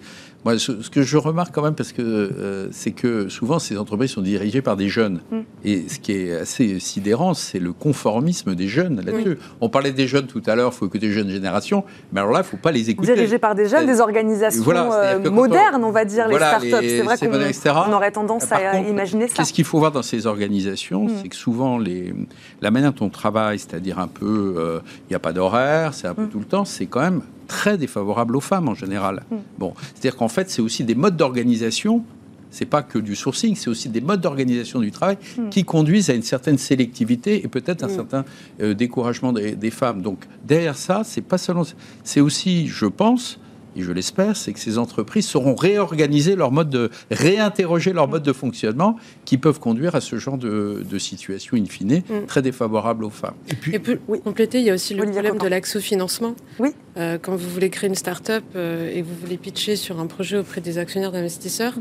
Moi, 0.47 0.57
ce, 0.59 0.71
que 0.71 1.01
je 1.01 1.17
remarque 1.17 1.53
quand 1.53 1.61
même, 1.61 1.75
parce 1.75 1.91
que 1.91 2.01
euh, 2.01 2.69
c'est 2.71 2.91
que 2.91 3.27
souvent 3.27 3.59
ces 3.59 3.77
entreprises 3.77 4.11
sont 4.11 4.21
dirigées 4.21 4.61
par 4.61 4.77
des 4.77 4.87
jeunes. 4.87 5.19
Mm. 5.29 5.39
Et 5.65 5.89
ce 5.89 5.99
qui 5.99 6.13
est 6.13 6.37
assez 6.37 6.79
sidérant, 6.79 7.33
c'est 7.33 7.59
le 7.59 7.73
conformisme 7.73 8.55
des 8.55 8.69
jeunes 8.69 9.01
là-dessus. 9.05 9.37
On 9.59 9.67
parlait 9.67 9.91
des 9.91 10.07
jeunes 10.07 10.27
tout 10.27 10.41
à 10.45 10.55
l'heure, 10.55 10.71
il 10.73 10.77
faut 10.77 10.85
écouter 10.85 11.07
les 11.07 11.11
jeunes 11.11 11.29
générations. 11.29 11.83
Mais 12.13 12.21
alors 12.21 12.31
là, 12.31 12.39
il 12.39 12.43
ne 12.43 12.47
faut 12.47 12.55
pas 12.55 12.71
les 12.71 12.89
écouter. 12.89 13.13
Dirigés 13.13 13.39
par 13.39 13.55
des 13.55 13.67
jeunes, 13.67 13.87
des 13.87 13.99
organisations 13.99 14.63
euh, 14.93 15.19
modernes, 15.29 15.83
on 15.83 15.91
va 15.91 16.05
dire, 16.05 16.29
les 16.29 16.37
startups. 16.37 16.69
C'est 16.71 17.01
vrai 17.01 17.17
qu'on 17.17 17.91
aurait 17.91 18.11
tendance 18.11 18.49
à 18.49 18.79
imaginer 18.79 19.27
ça. 19.27 19.33
Qu'est-ce 19.35 19.51
qu'il 19.51 19.65
faut 19.65 19.79
voir 19.79 19.91
dans 19.91 20.01
ces 20.01 20.27
organisations 20.27 21.07
mm. 21.07 21.11
C'est 21.21 21.27
que 21.27 21.35
souvent, 21.35 21.77
les, 21.77 22.13
la 22.61 22.71
manière 22.71 22.93
dont 22.93 23.07
on 23.07 23.09
travaille, 23.09 23.59
c'est-à-dire 23.59 23.99
un 23.99 24.07
peu, 24.07 24.55
euh, 24.57 24.79
il 25.01 25.09
n'y 25.09 25.15
a 25.17 25.19
pas 25.19 25.33
d'horaire, 25.33 25.93
c'est 25.93 26.07
un 26.07 26.13
peu 26.13 26.23
mm. 26.23 26.29
tout 26.29 26.39
le 26.39 26.45
temps, 26.45 26.63
c'est 26.63 26.85
quand 26.85 27.01
même 27.01 27.21
très 27.47 27.77
défavorable 27.77 28.35
aux 28.35 28.41
femmes 28.41 28.69
en 28.69 28.75
général. 28.75 29.23
Hmm. 29.31 29.37
Bon, 29.57 29.73
c'est-à-dire 29.93 30.15
qu'en 30.17 30.27
fait, 30.27 30.49
c'est 30.49 30.61
aussi 30.61 30.83
des 30.83 30.95
modes 30.95 31.17
d'organisation. 31.17 32.03
C'est 32.49 32.65
pas 32.65 32.81
que 32.81 32.97
du 32.97 33.15
sourcing, 33.15 33.55
c'est 33.55 33.69
aussi 33.69 33.89
des 33.89 33.99
modes 33.99 34.21
d'organisation 34.21 34.79
du 34.79 34.91
travail 34.91 35.17
hmm. 35.37 35.49
qui 35.49 35.63
conduisent 35.63 36.09
à 36.09 36.13
une 36.13 36.23
certaine 36.23 36.57
sélectivité 36.57 37.43
et 37.43 37.47
peut-être 37.47 37.83
un 37.83 37.87
hmm. 37.87 37.95
certain 37.95 38.25
euh, 38.61 38.73
découragement 38.73 39.33
des, 39.33 39.55
des, 39.55 39.71
femmes. 39.71 40.01
Donc 40.01 40.19
derrière 40.45 40.77
ça, 40.77 41.01
c'est 41.03 41.21
pas 41.21 41.37
seulement, 41.37 41.63
c'est 42.03 42.21
aussi, 42.21 42.67
je 42.67 42.85
pense, 42.85 43.39
et 43.77 43.83
je 43.83 43.91
l'espère, 43.91 44.35
c'est 44.35 44.53
que 44.53 44.59
ces 44.59 44.77
entreprises 44.77 45.27
sauront 45.27 45.55
réorganiser 45.55 46.35
leur 46.35 46.51
mode 46.51 46.69
de, 46.69 46.89
réinterroger 47.11 47.93
leur 47.93 48.07
mode 48.07 48.23
de 48.23 48.33
fonctionnement 48.33 48.97
qui 49.25 49.37
peuvent 49.37 49.59
conduire 49.59 49.95
à 49.95 50.01
ce 50.01 50.17
genre 50.17 50.37
de, 50.37 50.83
situation 50.97 51.55
in 51.57 51.65
fine 51.65 52.01
mm. 52.09 52.25
très 52.25 52.41
défavorable 52.41 53.03
aux 53.05 53.11
femmes. 53.11 53.35
Et 53.49 53.55
puis, 53.55 53.75
et 53.75 54.19
compléter, 54.19 54.59
il 54.59 54.65
y 54.65 54.71
a 54.71 54.73
aussi 54.73 54.95
le 54.95 55.05
problème 55.05 55.37
de 55.37 55.47
l'accès 55.47 55.77
au 55.77 55.81
financement. 55.81 56.35
Oui. 56.59 56.69
quand 56.95 57.35
vous 57.35 57.49
voulez 57.49 57.69
créer 57.69 57.87
une 57.87 57.95
start-up 57.95 58.43
et 58.55 59.01
que 59.01 59.05
vous 59.05 59.15
voulez 59.21 59.37
pitcher 59.37 59.75
sur 59.75 59.99
un 59.99 60.07
projet 60.07 60.37
auprès 60.37 60.61
des 60.61 60.79
actionnaires 60.79 61.11
d'investisseurs, 61.11 61.75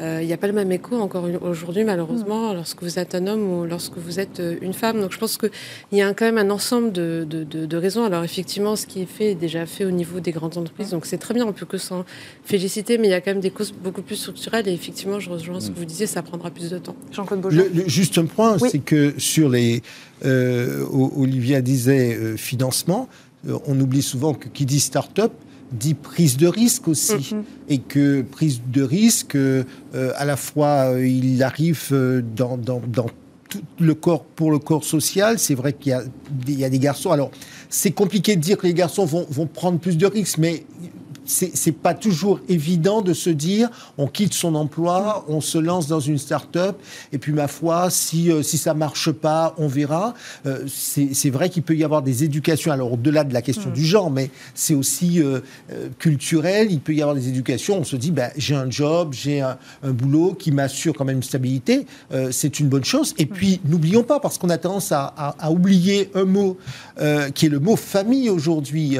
il 0.00 0.26
n'y 0.26 0.32
a 0.32 0.36
pas 0.36 0.46
le 0.46 0.52
même 0.52 0.70
écho 0.70 0.96
encore 0.96 1.26
aujourd'hui, 1.42 1.84
malheureusement, 1.84 2.52
lorsque 2.52 2.82
vous 2.82 2.98
êtes 2.98 3.14
un 3.14 3.26
homme 3.26 3.52
ou 3.52 3.64
lorsque 3.64 3.98
vous 3.98 4.20
êtes 4.20 4.40
une 4.60 4.72
femme. 4.72 5.00
Donc 5.00 5.12
je 5.12 5.18
pense 5.18 5.38
qu'il 5.38 5.50
y 5.92 6.02
a 6.02 6.12
quand 6.14 6.24
même 6.24 6.38
un 6.38 6.50
ensemble 6.50 6.92
de, 6.92 7.26
de, 7.28 7.44
de, 7.44 7.76
raisons. 7.76 8.04
Alors 8.04 8.24
effectivement, 8.24 8.76
ce 8.76 8.86
qui 8.86 9.02
est 9.02 9.06
fait 9.06 9.32
est 9.32 9.34
déjà 9.34 9.66
fait 9.66 9.84
au 9.84 9.90
niveau 9.90 10.20
des 10.20 10.30
grandes 10.30 10.56
entreprises, 10.56 10.90
donc 10.90 11.06
c'est 11.06 11.18
très 11.18 11.34
bien, 11.34 11.46
on 11.46 11.52
peut 11.52 11.66
que 11.66 11.78
s'en 11.78 12.04
féliciter, 12.44 12.98
mais 12.98 13.08
il 13.08 13.10
y 13.10 13.14
a 13.14 13.20
quand 13.20 13.32
même 13.32 13.40
des 13.40 13.50
causes 13.50 13.72
beaucoup 13.72 14.02
plus 14.02 14.16
structurelles. 14.16 14.68
Et 14.68 14.72
effectivement, 14.72 15.20
je 15.20 15.30
rejoins 15.30 15.60
ce 15.60 15.70
que 15.70 15.78
vous 15.78 15.84
disiez, 15.84 16.06
ça 16.06 16.22
prendra 16.22 16.50
plus 16.50 16.70
de 16.70 16.78
temps. 16.78 16.96
Jean-Claude 17.12 17.46
Juste 17.86 18.18
un 18.18 18.26
point, 18.26 18.58
c'est 18.58 18.78
que 18.78 19.14
sur 19.18 19.48
les... 19.48 19.82
Euh, 20.24 20.84
Olivia 21.16 21.60
disait 21.60 22.14
euh, 22.14 22.36
financement, 22.36 23.08
euh, 23.48 23.58
on 23.66 23.78
oublie 23.78 24.02
souvent 24.02 24.34
que 24.34 24.48
qui 24.48 24.66
dit 24.66 24.80
start-up, 24.80 25.32
dit 25.72 25.94
prise 25.94 26.36
de 26.36 26.46
risque 26.46 26.88
aussi. 26.88 27.14
Mm-hmm. 27.14 27.42
Et 27.68 27.78
que 27.78 28.22
prise 28.22 28.60
de 28.66 28.82
risque, 28.82 29.36
à 29.94 30.24
la 30.24 30.36
fois, 30.36 30.94
il 31.00 31.42
arrive 31.42 31.92
dans, 32.34 32.56
dans, 32.56 32.80
dans 32.86 33.06
tout 33.48 33.62
le 33.80 33.94
corps, 33.94 34.24
pour 34.24 34.50
le 34.50 34.58
corps 34.58 34.84
social, 34.84 35.38
c'est 35.38 35.54
vrai 35.54 35.72
qu'il 35.72 35.96
y, 36.46 36.52
y, 36.52 36.64
a 36.64 36.70
des 36.70 36.78
garçons. 36.78 37.10
Alors, 37.10 37.30
c'est 37.68 37.90
compliqué 37.90 38.36
de 38.36 38.40
dire 38.40 38.58
que 38.58 38.66
les 38.66 38.74
garçons 38.74 39.04
vont, 39.04 39.26
vont 39.30 39.46
prendre 39.46 39.78
plus 39.78 39.96
de 39.96 40.06
risques, 40.06 40.38
mais 40.38 40.64
c'est 41.28 41.72
pas 41.72 41.94
toujours 41.94 42.40
évident 42.48 43.02
de 43.02 43.12
se 43.12 43.30
dire 43.30 43.68
on 43.98 44.06
quitte 44.06 44.34
son 44.34 44.54
emploi, 44.54 45.24
on 45.28 45.40
se 45.40 45.58
lance 45.58 45.86
dans 45.86 46.00
une 46.00 46.18
start-up 46.18 46.76
et 47.12 47.18
puis 47.18 47.32
ma 47.32 47.48
foi 47.48 47.90
si 47.90 48.32
euh, 48.32 48.42
si 48.42 48.58
ça 48.58 48.74
marche 48.74 49.10
pas, 49.12 49.54
on 49.58 49.68
verra. 49.68 50.14
Euh, 50.46 50.64
c'est 50.66 51.30
vrai 51.30 51.50
qu'il 51.50 51.62
peut 51.62 51.76
y 51.76 51.84
avoir 51.84 52.02
des 52.02 52.24
éducations 52.24 52.72
alors 52.72 52.94
au-delà 52.94 53.24
de 53.24 53.34
la 53.34 53.42
question 53.42 53.70
mm. 53.70 53.74
du 53.74 53.84
genre, 53.84 54.10
mais 54.10 54.30
c'est 54.54 54.74
aussi 54.74 55.20
euh, 55.22 55.40
culturel. 55.98 56.68
Il 56.70 56.80
peut 56.80 56.94
y 56.94 57.02
avoir 57.02 57.14
des 57.14 57.28
éducations. 57.28 57.78
On 57.78 57.84
se 57.84 57.96
dit 57.96 58.10
ben 58.10 58.30
j'ai 58.36 58.54
un 58.54 58.70
job, 58.70 59.12
j'ai 59.12 59.40
un, 59.40 59.58
boulot 59.82 60.34
qui 60.34 60.52
m'assure 60.52 60.94
quand 60.94 61.04
même 61.04 61.16
une 61.16 61.22
stabilité. 61.22 61.86
c'est 62.30 62.60
une 62.60 62.68
bonne 62.68 62.84
chose. 62.84 63.14
Et 63.18 63.26
puis 63.26 63.60
mm. 63.64 63.70
n'oublions 63.70 64.02
pas 64.02 64.20
parce 64.20 64.38
qu'on 64.38 64.50
a 64.50 64.58
tendance 64.58 64.92
à, 64.92 65.04
à, 65.06 65.50
oublier 65.50 66.10
un 66.14 66.24
mot 66.24 66.56
qui 67.34 67.46
est 67.46 67.50
le 67.50 67.60
mot 67.60 67.76
famille 67.76 68.30
aujourd'hui. 68.30 68.96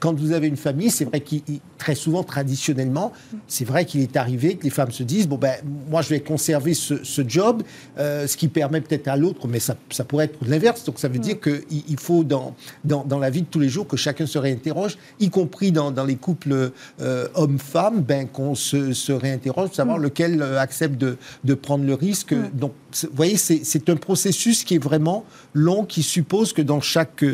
quand 0.00 0.14
vous 0.18 0.32
avez 0.32 0.46
une 0.46 0.56
famille, 0.56 0.90
c'est 0.90 1.04
vrai 1.04 1.20
qu'il 1.20 1.42
très 1.82 1.96
souvent, 1.96 2.22
traditionnellement, 2.22 3.10
c'est 3.48 3.64
vrai 3.64 3.84
qu'il 3.84 4.02
est 4.02 4.16
arrivé 4.16 4.54
que 4.54 4.62
les 4.62 4.70
femmes 4.70 4.92
se 4.92 5.02
disent 5.02 5.26
bon 5.26 5.36
ben 5.36 5.56
moi 5.90 6.00
je 6.00 6.10
vais 6.10 6.20
conserver 6.20 6.74
ce, 6.74 6.94
job, 7.26 7.64
euh, 7.98 8.28
ce 8.28 8.36
qui 8.36 8.46
permet 8.46 8.80
peut-être 8.80 9.08
à 9.08 9.16
l'autre, 9.16 9.48
mais 9.48 9.58
ça, 9.58 9.74
ça, 9.90 10.04
pourrait 10.04 10.26
être 10.26 10.38
l'inverse. 10.46 10.84
Donc 10.84 11.00
ça 11.00 11.08
veut 11.08 11.18
dire 11.18 11.40
qu'il 11.40 11.64
il 11.88 11.98
faut 11.98 12.22
dans, 12.22 12.54
dans, 12.84 13.02
dans, 13.02 13.18
la 13.18 13.30
vie 13.30 13.42
de 13.42 13.48
tous 13.48 13.58
les 13.58 13.68
jours 13.68 13.88
que 13.88 13.96
chacun 13.96 14.26
se 14.26 14.38
réinterroge, 14.38 14.96
y 15.18 15.28
compris 15.28 15.72
dans, 15.72 15.90
dans 15.90 16.04
les 16.04 16.14
couples 16.14 16.70
euh, 17.00 17.28
hommes-femmes, 17.34 18.00
ben 18.00 18.28
qu'on 18.28 18.54
se, 18.54 18.92
se, 18.92 19.10
réinterroge, 19.10 19.66
pour 19.66 19.74
savoir 19.74 19.98
mm. 19.98 20.02
lequel 20.02 20.40
euh, 20.40 20.60
accepte 20.60 20.96
de, 20.96 21.16
de, 21.42 21.54
prendre 21.54 21.84
le 21.84 21.94
risque. 21.94 22.32
Mm. 22.32 22.50
Donc 22.54 22.74
vous 23.02 23.08
voyez, 23.12 23.36
c'est 23.36 23.90
un 23.90 23.96
processus 23.96 24.62
qui 24.62 24.76
est 24.76 24.84
vraiment 24.84 25.24
long, 25.52 25.84
qui 25.84 26.04
suppose 26.04 26.52
que 26.52 26.62
dans 26.62 26.80
chaque 26.80 27.24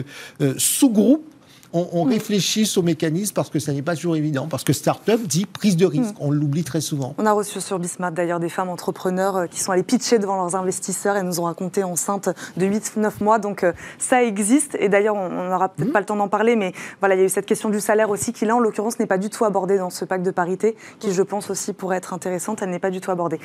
sous-groupe 0.56 1.34
on, 1.72 2.04
mm. 2.04 2.08
réfléchisse 2.08 2.76
aux 2.78 2.82
mécanismes 2.82 3.34
parce 3.34 3.50
que 3.50 3.58
ça 3.58 3.72
n'est 3.72 3.82
pas 3.82 3.94
toujours 3.94 4.16
évident. 4.16 4.46
Parce 4.48 4.64
que 4.64 4.72
start-up 4.72 5.20
dit 5.22 5.46
prise 5.46 5.76
de 5.76 5.86
risque. 5.86 6.14
Mm. 6.14 6.20
On 6.20 6.30
l'oublie 6.30 6.64
très 6.64 6.80
souvent. 6.80 7.14
On 7.18 7.26
a 7.26 7.32
reçu 7.32 7.60
sur 7.60 7.78
Bismarck 7.78 8.14
d'ailleurs 8.14 8.40
des 8.40 8.48
femmes 8.48 8.70
entrepreneurs 8.70 9.36
euh, 9.36 9.46
qui 9.46 9.60
sont 9.60 9.72
allées 9.72 9.82
pitcher 9.82 10.18
devant 10.18 10.36
leurs 10.36 10.56
investisseurs 10.56 11.16
et 11.16 11.22
nous 11.22 11.40
ont 11.40 11.44
raconté 11.44 11.84
enceintes 11.84 12.30
de 12.56 12.66
8-9 12.66 13.22
mois. 13.22 13.38
Donc 13.38 13.64
euh, 13.64 13.72
ça 13.98 14.22
existe. 14.22 14.76
Et 14.80 14.88
d'ailleurs, 14.88 15.16
on 15.16 15.48
n'aura 15.48 15.68
peut-être 15.68 15.90
mm. 15.90 15.92
pas 15.92 16.00
le 16.00 16.06
temps 16.06 16.16
d'en 16.16 16.28
parler, 16.28 16.56
mais 16.56 16.72
voilà, 17.00 17.14
il 17.14 17.18
y 17.18 17.22
a 17.22 17.26
eu 17.26 17.30
cette 17.30 17.46
question 17.46 17.68
du 17.68 17.80
salaire 17.80 18.10
aussi 18.10 18.32
qui, 18.32 18.44
là, 18.44 18.56
en 18.56 18.60
l'occurrence, 18.60 18.98
n'est 18.98 19.06
pas 19.06 19.18
du 19.18 19.30
tout 19.30 19.44
abordée 19.44 19.78
dans 19.78 19.90
ce 19.90 20.04
pacte 20.04 20.24
de 20.24 20.30
parité, 20.30 20.76
qui, 20.98 21.12
je 21.12 21.22
pense 21.22 21.50
aussi, 21.50 21.72
pourrait 21.72 21.98
être 21.98 22.14
intéressante. 22.14 22.62
Elle 22.62 22.70
n'est 22.70 22.78
pas 22.78 22.90
du 22.90 23.00
tout 23.00 23.10
abordée. 23.10 23.40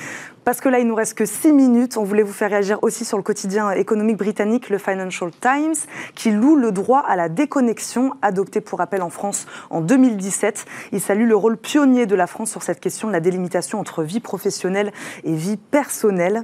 Parce 0.46 0.62
que 0.62 0.70
là, 0.70 0.80
il 0.80 0.88
nous 0.88 0.96
reste 0.96 1.16
que 1.16 1.26
6 1.26 1.52
minutes. 1.52 1.98
On 1.98 2.04
voulait 2.04 2.24
vous 2.24 2.34
faire 2.34 2.50
réagir 2.50 2.80
aussi 2.82 3.06
sur 3.06 3.18
le 3.18 3.24
quotidien 3.24 3.72
économique 3.72 4.18
britannique, 4.18 4.70
le 4.70 4.78
Financial 4.78 5.30
Times, 5.42 5.76
qui 6.16 6.32
loue 6.32 6.56
le 6.56 6.72
droit 6.72 7.00
à 7.00 7.16
la 7.16 7.30
déconnexion 7.30 8.13
adopté 8.22 8.62
pour 8.62 8.80
rappel 8.80 9.02
en 9.02 9.10
France 9.10 9.46
en 9.70 9.82
2017. 9.82 10.66
Il 10.92 11.02
salue 11.02 11.28
le 11.28 11.36
rôle 11.36 11.58
pionnier 11.58 12.06
de 12.06 12.16
la 12.16 12.28
France 12.28 12.52
sur 12.52 12.64
cette 12.64 12.80
question 12.80 13.08
de 13.08 13.14
la 13.14 13.20
délimitation 13.20 13.80
entre 13.80 14.04
vie 14.04 14.20
professionnelle 14.20 14.92
et 15.24 15.34
vie 15.34 15.58
personnelle. 15.58 16.44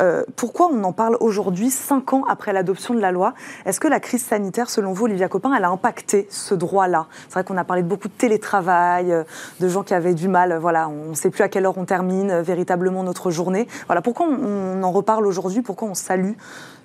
Euh, 0.00 0.24
pourquoi 0.36 0.70
on 0.72 0.82
en 0.84 0.92
parle 0.92 1.16
aujourd'hui, 1.20 1.70
cinq 1.70 2.12
ans 2.12 2.24
après 2.28 2.52
l'adoption 2.52 2.94
de 2.94 3.00
la 3.00 3.12
loi? 3.12 3.34
Est-ce 3.66 3.80
que 3.80 3.88
la 3.88 4.00
crise 4.00 4.24
sanitaire, 4.24 4.70
selon 4.70 4.92
vous, 4.92 5.04
Olivia 5.04 5.28
Copin, 5.28 5.52
elle 5.54 5.64
a 5.64 5.70
impacté 5.70 6.26
ce 6.30 6.54
droit-là? 6.54 7.06
C'est 7.28 7.34
vrai 7.34 7.44
qu'on 7.44 7.56
a 7.56 7.64
parlé 7.64 7.82
de 7.82 7.88
beaucoup 7.88 8.08
de 8.08 8.14
télétravail, 8.14 9.12
euh, 9.12 9.24
de 9.60 9.68
gens 9.68 9.82
qui 9.82 9.94
avaient 9.94 10.14
du 10.14 10.28
mal. 10.28 10.56
Voilà, 10.58 10.88
on 10.88 11.10
ne 11.10 11.14
sait 11.14 11.30
plus 11.30 11.42
à 11.42 11.48
quelle 11.48 11.66
heure 11.66 11.78
on 11.78 11.84
termine 11.84 12.30
euh, 12.30 12.42
véritablement 12.42 13.02
notre 13.02 13.30
journée. 13.30 13.68
Voilà, 13.86 14.02
pourquoi 14.02 14.26
on, 14.26 14.82
en 14.82 14.92
reparle 14.92 15.26
aujourd'hui? 15.26 15.62
Pourquoi 15.62 15.88
on 15.88 15.94
salue 15.94 16.32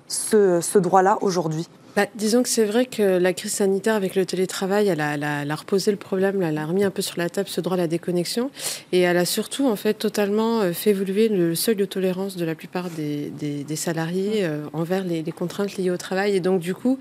ce 0.08 0.78
droit-là 0.78 1.18
aujourd'hui? 1.22 1.68
Bah, 1.96 2.04
disons 2.14 2.42
que 2.42 2.50
c'est 2.50 2.66
vrai 2.66 2.84
que 2.84 3.16
la 3.16 3.32
crise 3.32 3.52
sanitaire 3.52 3.94
avec 3.94 4.16
le 4.16 4.26
télétravail, 4.26 4.88
elle 4.88 5.00
a, 5.00 5.14
elle, 5.14 5.50
a, 5.50 5.54
reposé 5.54 5.90
le 5.90 5.96
problème, 5.96 6.42
elle 6.42 6.58
a 6.58 6.66
remis 6.66 6.84
un 6.84 6.90
peu 6.90 7.00
sur 7.00 7.16
la 7.16 7.30
table 7.30 7.48
ce 7.48 7.62
droit 7.62 7.78
à 7.78 7.80
la 7.80 7.86
déconnexion 7.86 8.50
et 8.92 9.00
elle 9.00 9.16
a 9.16 9.24
surtout 9.24 9.66
en 9.66 9.76
fait 9.76 9.94
totalement 9.94 10.60
euh, 10.60 10.72
fait 10.74 10.90
évoluer 10.90 11.28
le 11.28 11.54
seuil 11.54 11.74
de 11.74 11.86
tolérance 11.86 12.36
de 12.36 12.44
la 12.44 12.54
plupart 12.54 12.90
des, 12.90 13.30
des, 13.30 13.76
salariés 13.76 14.44
euh, 14.44 14.66
envers 14.74 15.04
les, 15.04 15.22
les, 15.22 15.32
contraintes 15.32 15.78
liées 15.78 15.90
au 15.90 15.96
travail. 15.96 16.36
Et 16.36 16.40
donc 16.40 16.60
du 16.60 16.74
coup, 16.74 16.98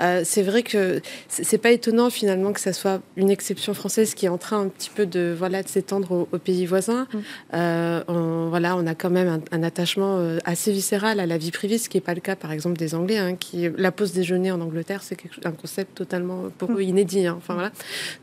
euh, 0.00 0.22
c'est 0.24 0.42
vrai 0.42 0.62
que 0.62 1.00
c'est 1.28 1.58
pas 1.58 1.72
étonnant 1.72 2.08
finalement 2.08 2.52
que 2.52 2.60
ça 2.60 2.72
soit 2.72 3.00
une 3.16 3.30
exception 3.30 3.74
française 3.74 4.14
qui 4.14 4.26
est 4.26 4.28
en 4.28 4.38
train 4.38 4.60
un 4.60 4.68
petit 4.68 4.90
peu 4.94 5.06
de 5.06 5.34
voilà 5.36 5.64
de 5.64 5.68
s'étendre 5.68 6.28
aux, 6.30 6.38
pays 6.38 6.66
voisins. 6.66 7.08
On, 7.52 8.46
voilà, 8.48 8.76
on 8.76 8.86
a 8.86 8.94
quand 8.94 9.10
même 9.10 9.40
un, 9.50 9.62
attachement 9.64 10.20
assez 10.44 10.70
viscéral 10.70 11.18
à 11.18 11.26
la 11.26 11.36
vie 11.36 11.50
privée, 11.50 11.78
ce 11.78 11.88
qui 11.88 11.96
n'est 11.96 12.02
pas 12.02 12.14
le 12.14 12.20
cas 12.20 12.36
par 12.36 12.52
exemple 12.52 12.76
des 12.76 12.94
Anglais, 12.94 13.18
hein, 13.18 13.34
qui 13.34 13.68
la 13.76 13.90
pause 13.90 14.12
des 14.12 14.22
jeux 14.22 14.35
en 14.50 14.60
Angleterre, 14.60 15.02
c'est 15.02 15.16
un 15.44 15.52
concept 15.52 15.96
totalement 15.96 16.44
pour 16.58 16.70
eux 16.72 16.82
inédit. 16.82 17.26
Hein. 17.26 17.34
Enfin, 17.38 17.54
voilà. 17.54 17.72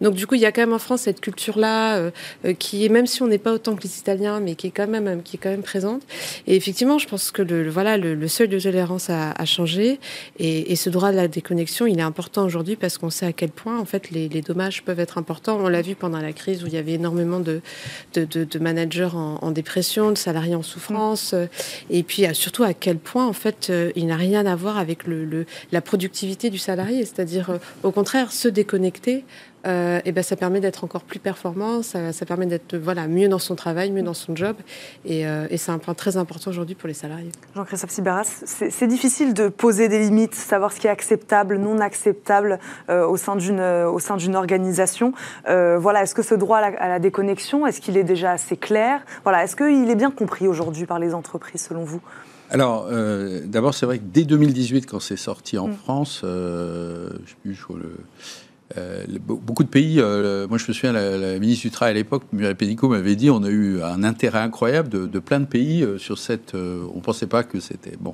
Donc 0.02 0.16
du 0.16 0.28
coup, 0.28 0.36
il 0.36 0.42
y 0.42 0.46
a 0.46 0.52
quand 0.52 0.62
même 0.62 0.74
en 0.74 0.80
France 0.80 1.02
cette 1.02 1.22
culture-là 1.22 1.98
euh, 1.98 2.12
euh, 2.46 2.54
qui 2.54 2.86
est, 2.86 2.90
même 2.90 3.08
si 3.08 3.22
on 3.22 3.28
n'est 3.28 3.38
pas 3.38 3.54
autant 3.54 3.76
que 3.76 3.84
les 3.84 3.98
Italiens, 3.98 4.40
mais 4.40 4.56
qui 4.56 4.68
est 4.68 4.72
quand 4.72 4.88
même, 4.88 5.22
qui 5.24 5.38
est 5.38 5.40
quand 5.40 5.50
même 5.50 5.64
présente. 5.64 6.04
Et 6.48 6.56
effectivement, 6.56 6.98
je 6.98 7.08
pense 7.08 7.32
que 7.32 7.42
le, 7.42 7.70
voilà, 7.70 7.98
le, 7.98 8.28
seuil 8.28 8.48
de 8.48 8.60
tolérance 8.60 9.10
a, 9.10 9.34
changé 9.46 10.00
et, 10.40 10.76
ce 10.76 10.90
droit 10.90 11.12
de 11.12 11.18
la 11.18 11.28
déconnexion, 11.28 11.86
il 11.86 12.00
est 12.00 12.04
important 12.04 12.46
aujourd'hui 12.46 12.76
parce 12.76 12.98
qu'on 12.98 13.10
sait 13.10 13.26
à 13.26 13.34
quel 13.34 13.50
point 13.50 13.80
en 13.80 13.86
fait 13.86 14.10
les, 14.12 14.28
dommages 14.42 14.84
peuvent 14.84 15.00
être 15.00 15.18
importants. 15.18 15.60
On 15.62 15.68
l'a 15.68 15.82
vu 15.82 15.96
pendant 15.96 16.20
la 16.20 16.34
crise 16.34 16.64
où 16.64 16.68
il 16.68 16.74
y 16.74 16.78
avait 16.78 16.94
énormément 16.94 17.40
de, 17.40 17.62
de, 18.16 18.60
managers 18.60 19.10
en, 19.14 19.52
dépression, 19.52 20.12
de 20.12 20.18
salariés 20.18 20.56
en 20.56 20.64
souffrance, 20.64 21.36
et 21.90 22.04
puis 22.04 22.26
surtout 22.34 22.64
à 22.64 22.74
quel 22.74 22.98
point 22.98 23.28
en 23.28 23.34
fait 23.34 23.70
euh, 23.70 23.92
il 23.96 24.08
n'a 24.08 24.16
rien 24.16 24.46
à 24.46 24.56
voir 24.56 24.78
avec 24.78 25.06
le, 25.06 25.46
la 25.72 25.82
production 25.82 26.03
productivité 26.04 26.50
du 26.50 26.58
salarié, 26.58 27.06
c'est-à-dire 27.06 27.50
euh, 27.50 27.58
au 27.84 27.92
contraire 27.92 28.34
se 28.34 28.50
déconnecter. 28.50 29.24
Euh, 29.66 30.02
et 30.04 30.12
ben 30.12 30.22
ça 30.22 30.36
permet 30.36 30.60
d'être 30.60 30.84
encore 30.84 31.04
plus 31.04 31.20
performant, 31.20 31.82
ça, 31.84 32.12
permet 32.28 32.46
d'être 32.46 32.76
voilà 32.76 33.08
mieux 33.08 33.30
dans 33.30 33.40
son 33.40 33.56
travail, 33.56 33.92
mieux 33.92 34.04
dans 34.04 34.14
son 34.14 34.36
job, 34.36 34.58
et, 35.06 35.26
euh, 35.26 35.48
c'est 35.56 35.72
un 35.72 35.78
point 35.78 35.94
très 35.94 36.18
important 36.18 36.52
aujourd'hui 36.52 36.76
pour 36.76 36.90
les 36.90 36.94
salariés. 36.94 37.32
Jean-Christophe 37.56 37.92
Sibaras, 37.92 38.44
c'est 38.46 38.88
difficile 38.88 39.34
de 39.34 39.48
poser 39.48 39.88
des 39.88 40.00
limites, 40.00 40.36
savoir 40.36 40.74
ce 40.74 40.82
qui 40.82 40.88
est 40.88 40.90
acceptable, 40.90 41.56
non 41.56 41.80
acceptable 41.80 42.60
au 42.90 43.16
sein 43.16 43.38
d'une 43.38 43.62
au 43.62 44.00
sein 44.00 44.18
d'une 44.18 44.36
organisation. 44.36 45.14
voilà, 45.46 46.04
est-ce 46.04 46.14
que 46.14 46.24
ce 46.24 46.36
droit 46.36 46.58
à 46.58 46.70
la, 46.70 46.78
à 46.82 46.90
la 46.90 47.00
déconnexion, 47.00 47.66
est-ce 47.66 47.80
qu'il 47.80 47.96
est 47.96 48.04
déjà 48.04 48.32
assez 48.32 48.58
clair? 48.58 49.06
Voilà, 49.24 49.46
est-ce 49.46 49.56
qu'il 49.56 49.90
est 49.90 49.96
bien 49.96 50.12
compris 50.12 50.46
aujourd'hui 50.46 50.86
par 50.86 51.00
les 51.00 51.14
entreprises 51.14 51.62
selon 51.70 51.86
vous? 51.86 52.02
Alors, 52.54 52.88
euh, 52.92 53.42
d'abord, 53.46 53.74
c'est 53.74 53.88
vrai 53.88 53.98
que 53.98 54.04
dès 54.06 54.26
2018, 54.26 54.86
quand 54.86 55.00
c'est 55.00 55.18
sorti 55.18 55.58
en 55.58 55.70
mm. 55.70 55.74
France, 55.74 56.22
euh, 56.24 57.10
je 57.26 57.32
sais 57.32 57.36
plus, 57.42 57.58
le, 57.76 57.96
euh, 58.78 59.04
beaucoup 59.20 59.64
de 59.64 59.70
pays, 59.70 59.98
moi 59.98 60.58
je 60.60 60.68
me 60.68 60.74
souviens, 60.74 60.92
la, 60.92 61.40
ministre 61.40 61.64
du 61.64 61.72
Travail 61.72 61.92
à 61.92 61.96
l'époque, 61.96 62.24
Muriel 62.32 62.56
Pénicaud, 62.56 62.90
m'avait 62.90 63.16
dit 63.16 63.32
on 63.32 63.44
a 63.44 63.50
eu 63.50 63.82
un 63.82 64.04
intérêt 64.04 64.40
incroyable 64.40 64.90
de, 64.90 65.20
plein 65.20 65.40
de 65.40 65.46
pays 65.46 65.86
sur 65.98 66.20
cette. 66.20 66.54
on 66.54 66.96
ne 66.96 67.02
pensait 67.02 67.28
pas 67.28 67.44
que 67.44 67.60
c'était. 67.60 67.98
Bon. 68.00 68.14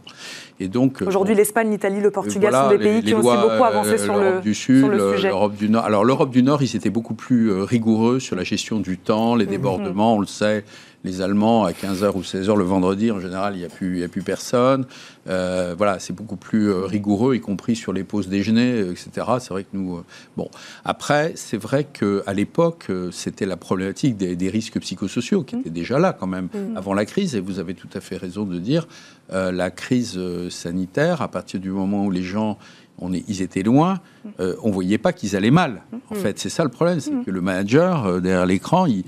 Et 0.60 0.70
donc. 0.70 1.02
Aujourd'hui, 1.06 1.36
l'Espagne, 1.36 1.70
l'Italie, 1.70 2.02
le 2.02 2.12
Portugal 2.12 2.54
sont 2.54 2.70
des 2.70 2.78
pays 2.78 3.04
qui 3.04 3.14
ont 3.14 3.20
aussi 3.20 3.38
beaucoup 3.38 3.64
avancé 3.64 3.98
sur 3.98 4.18
le, 4.18 4.42
du 4.42 4.54
Sud, 4.54 4.88
L'Europe 4.88 5.56
du 5.56 5.70
Nord. 5.70 5.84
Alors, 5.84 6.06
l'Europe 6.06 6.32
du 6.32 6.44
Nord, 6.44 6.64
ils 6.64 6.76
étaient 6.76 6.90
beaucoup 6.90 7.14
plus 7.14 7.52
rigoureux 7.52 8.20
sur 8.20 8.38
la 8.38 8.44
gestion 8.44 8.80
du 8.80 8.98
temps, 8.98 9.36
les 9.36 9.46
mm-hmm. 9.46 9.50
débordements, 9.50 10.16
on 10.16 10.20
le 10.22 10.28
sait 10.28 10.64
les 11.04 11.22
Allemands, 11.22 11.64
à 11.64 11.72
15h 11.72 12.12
ou 12.16 12.22
16h 12.22 12.58
le 12.58 12.64
vendredi, 12.64 13.12
en 13.12 13.20
général, 13.20 13.56
il 13.56 13.60
n'y 13.60 13.66
a, 13.66 13.70
plus, 13.70 14.04
a 14.04 14.08
plus 14.08 14.22
personne. 14.22 14.86
Euh, 15.28 15.74
voilà, 15.78 16.00
c'est 16.00 16.14
beaucoup 16.14 16.36
plus 16.36 16.70
euh, 16.70 16.86
rigoureux, 16.86 17.36
y 17.36 17.40
compris 17.40 17.76
sur 17.76 17.94
les 17.94 18.04
pauses 18.04 18.28
déjeuner, 18.28 18.82
euh, 18.82 18.92
etc. 18.92 19.28
C'est 19.40 19.52
vrai 19.52 19.64
que 19.64 19.70
nous. 19.74 20.02
bon, 20.36 20.50
après, 20.84 21.34
c'est 21.36 21.58
vrai 21.58 21.86
qu'à 21.86 22.34
l'époque, 22.34 22.88
c'était 23.12 23.46
la 23.46 23.58
problématique 23.58 24.18
des, 24.18 24.50
risques 24.50 24.80
psychosociaux 24.80 25.44
qui 25.44 25.56
étaient 25.56 25.70
déjà 25.70 26.00
là 26.00 26.12
quand 26.12 26.28
même 26.28 26.50
mmh. 26.54 26.76
avant 26.76 26.94
la 26.94 27.06
crise. 27.06 27.36
Et 27.36 27.40
vous 27.40 27.60
avez 27.60 27.76
tout 27.76 27.90
à 27.94 28.02
fait 28.02 28.18
raison 28.18 28.46
de 28.46 28.58
dire 28.58 28.88
la 29.32 29.70
crise 29.70 30.20
sanitaire, 30.50 31.22
à 31.22 31.28
partir 31.28 31.60
du 31.60 31.70
moment 31.70 32.06
où 32.06 32.12
les 32.12 32.24
gens 32.24 32.58
on 33.02 33.14
est, 33.14 33.24
ils 33.28 33.42
étaient 33.42 33.64
loin, 33.64 34.00
euh, 34.40 34.56
on 34.64 34.72
voyait 34.72 34.98
pas 34.98 35.14
qu'ils 35.14 35.36
allaient 35.36 35.52
mal. 35.52 35.82
En 36.10 36.16
fait, 36.16 36.40
c'est 36.40 36.50
ça 36.50 36.64
le 36.64 36.70
problème, 36.70 37.00
c'est 37.00 37.24
que 37.26 37.32
le 37.32 37.42
manager 37.42 38.06
euh, 38.06 38.20
derrière 38.20 38.46
l'écran, 38.46 38.86
il, 38.86 39.04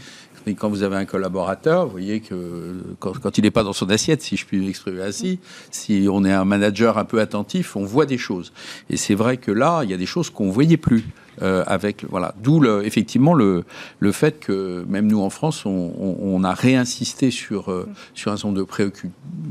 quand 0.47 0.69
vous 0.69 0.83
avez 0.83 0.95
un 0.95 1.05
collaborateur, 1.05 1.85
vous 1.85 1.91
voyez 1.91 2.19
que 2.19 2.81
quand, 2.99 3.37
il 3.37 3.43
n'est 3.43 3.51
pas 3.51 3.63
dans 3.63 3.73
son 3.73 3.89
assiette, 3.89 4.21
si 4.21 4.37
je 4.37 4.45
puis 4.45 4.59
m'exprimer 4.59 5.01
ainsi, 5.01 5.39
si 5.71 6.07
on 6.09 6.25
est 6.25 6.31
un 6.31 6.45
manager 6.45 6.97
un 6.97 7.05
peu 7.05 7.19
attentif, 7.19 7.75
on 7.75 7.85
voit 7.85 8.05
des 8.05 8.17
choses. 8.17 8.51
Et 8.89 8.97
c'est 8.97 9.15
vrai 9.15 9.37
que 9.37 9.51
là, 9.51 9.81
il 9.83 9.89
y 9.89 9.93
a 9.93 9.97
des 9.97 10.05
choses 10.05 10.29
qu'on 10.29 10.47
ne 10.47 10.51
voyait 10.51 10.77
plus. 10.77 11.05
Euh, 11.41 11.63
avec 11.65 12.03
voilà, 12.09 12.35
d'où 12.43 12.63
effectivement 12.81 13.33
le, 13.33 13.63
le 13.99 14.11
fait 14.11 14.39
que 14.39 14.85
même 14.89 15.07
nous 15.07 15.21
en 15.21 15.29
France, 15.29 15.65
on, 15.65 16.43
a 16.43 16.53
réinsisté 16.53 17.31
sur 17.31 17.71
euh, 17.71 17.87
sur 18.13 18.31
un 18.33 18.37
certain 18.37 18.49
nombre 18.49 18.59
de 18.59 18.91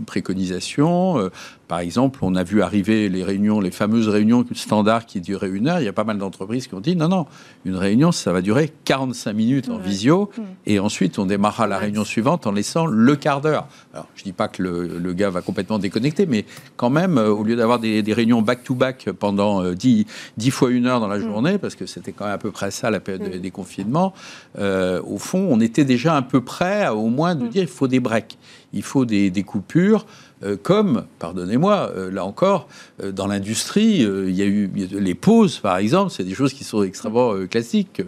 préconisations. 0.05 1.18
Euh, 1.18 1.30
par 1.71 1.79
exemple, 1.79 2.18
on 2.23 2.35
a 2.35 2.43
vu 2.43 2.62
arriver 2.62 3.09
les 3.09 3.23
réunions, 3.23 3.61
les 3.61 3.71
fameuses 3.71 4.09
réunions 4.09 4.45
standards 4.57 5.07
qui 5.07 5.21
duraient 5.21 5.51
une 5.51 5.68
heure. 5.68 5.79
Il 5.79 5.85
y 5.85 5.89
a 5.89 5.93
pas 5.93 6.03
mal 6.03 6.18
d'entreprises 6.18 6.66
qui 6.66 6.75
ont 6.75 6.81
dit 6.81 6.97
non, 6.97 7.07
non, 7.07 7.27
une 7.64 7.77
réunion, 7.77 8.11
ça 8.11 8.33
va 8.33 8.43
durer 8.43 8.73
45 8.87 9.33
minutes 9.33 9.68
en 9.68 9.79
visio, 9.79 10.33
mm. 10.37 10.43
et 10.66 10.81
ensuite 10.81 11.21
on 11.21 11.27
démarrera 11.27 11.68
la 11.68 11.79
réunion 11.79 12.05
suivante 12.05 12.49
en 12.49 12.51
laissant 12.51 12.87
le 12.87 13.14
quart 13.14 13.41
d'heure. 13.41 13.68
Alors, 13.95 14.09
je 14.16 14.25
dis 14.25 14.33
pas 14.33 14.49
que 14.49 14.64
le, 14.64 14.99
le, 14.99 15.12
gars 15.12 15.31
va 15.31 15.43
complètement 15.43 15.79
déconnecter, 15.79 16.27
mais 16.27 16.45
quand 16.77 16.91
même, 16.91 17.18
au 17.18 17.45
lieu 17.45 17.55
d'avoir 17.55 17.79
des, 17.79 18.03
des 18.03 18.12
réunions 18.14 18.43
back-to-back 18.43 19.11
pendant 19.16 19.71
10, 19.71 20.07
10 20.39 20.51
fois 20.51 20.73
une 20.73 20.87
heure 20.87 20.99
dans 20.99 21.07
la 21.07 21.18
mm. 21.18 21.23
journée, 21.23 21.59
parce 21.59 21.77
que 21.77 21.87
c'était 21.87 22.11
quand 22.11 22.25
même 22.25 22.35
à 22.35 22.39
peu 22.39 22.51
près 22.51 22.73
ça 22.73 22.91
la 22.91 22.99
période 22.99 23.41
des 23.41 23.51
confinements, 23.53 24.12
euh, 24.59 25.01
au 25.05 25.18
fond, 25.18 25.47
on 25.49 25.61
était 25.61 25.85
déjà 25.85 26.16
un 26.16 26.23
peu 26.23 26.41
prêt 26.41 26.83
à, 26.83 26.97
au 26.97 27.11
moins 27.11 27.37
de 27.37 27.45
mm. 27.45 27.49
dire 27.49 27.62
il 27.62 27.68
faut 27.68 27.87
des 27.87 28.01
breaks, 28.01 28.39
il 28.73 28.83
faut 28.83 29.05
des, 29.05 29.45
coupures. 29.45 30.07
Euh, 30.43 30.57
comme, 30.61 31.05
pardonnez-moi, 31.18 31.93
euh, 31.95 32.11
là 32.11 32.24
encore, 32.24 32.68
dans 33.03 33.26
l'industrie, 33.26 34.01
il 34.01 34.34
y 34.34 34.43
a 34.43 34.47
eu 34.47 34.70
les 34.74 35.14
pauses, 35.14 35.59
par 35.59 35.76
exemple, 35.76 36.11
c'est 36.11 36.24
des 36.24 36.34
choses 36.34 36.53
qui 36.53 36.64
sont 36.64 36.82
extrêmement 36.82 37.34
classiques. 37.47 38.03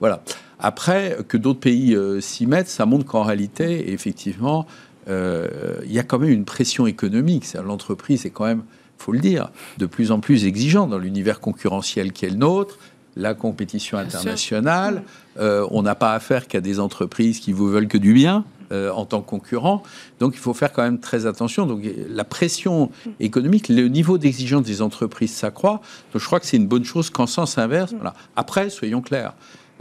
voilà. 0.00 0.22
Après, 0.58 1.16
que 1.26 1.38
d'autres 1.38 1.60
pays 1.60 1.96
s'y 2.20 2.46
mettent, 2.46 2.68
ça 2.68 2.84
montre 2.84 3.06
qu'en 3.06 3.22
réalité, 3.22 3.92
effectivement, 3.92 4.66
il 5.08 5.90
y 5.92 5.98
a 5.98 6.02
quand 6.02 6.18
même 6.18 6.30
une 6.30 6.44
pression 6.44 6.86
économique. 6.86 7.46
L'entreprise 7.54 8.26
est 8.26 8.30
quand 8.30 8.44
même 8.44 8.62
faut 8.98 9.12
le 9.12 9.20
dire, 9.20 9.50
de 9.78 9.86
plus 9.86 10.12
en 10.12 10.20
plus 10.20 10.44
exigeant 10.44 10.86
dans 10.86 10.98
l'univers 10.98 11.40
concurrentiel 11.40 12.12
qui 12.12 12.26
est 12.26 12.30
le 12.30 12.36
nôtre 12.36 12.78
la 13.16 13.34
compétition 13.34 13.98
internationale. 13.98 15.02
Euh, 15.38 15.66
on 15.70 15.82
n'a 15.82 15.94
pas 15.94 16.14
affaire 16.14 16.46
qu'à 16.46 16.60
des 16.60 16.80
entreprises 16.80 17.40
qui 17.40 17.52
vous 17.52 17.68
veulent 17.68 17.88
que 17.88 17.98
du 17.98 18.12
bien. 18.12 18.44
Euh, 18.72 18.90
en 18.92 19.04
tant 19.04 19.20
que 19.20 19.28
concurrent. 19.28 19.82
Donc 20.20 20.34
il 20.34 20.38
faut 20.38 20.54
faire 20.54 20.72
quand 20.72 20.82
même 20.82 21.00
très 21.00 21.26
attention. 21.26 21.66
Donc 21.66 21.82
la 22.08 22.22
pression 22.22 22.90
économique, 23.18 23.68
le 23.68 23.88
niveau 23.88 24.16
d'exigence 24.16 24.62
des 24.62 24.80
entreprises 24.80 25.32
s'accroît. 25.32 25.80
Donc 26.12 26.22
je 26.22 26.24
crois 26.24 26.38
que 26.38 26.46
c'est 26.46 26.56
une 26.56 26.68
bonne 26.68 26.84
chose 26.84 27.10
qu'en 27.10 27.26
sens 27.26 27.58
inverse. 27.58 27.92
Voilà. 27.92 28.14
Après, 28.36 28.70
soyons 28.70 29.00
clairs, 29.00 29.34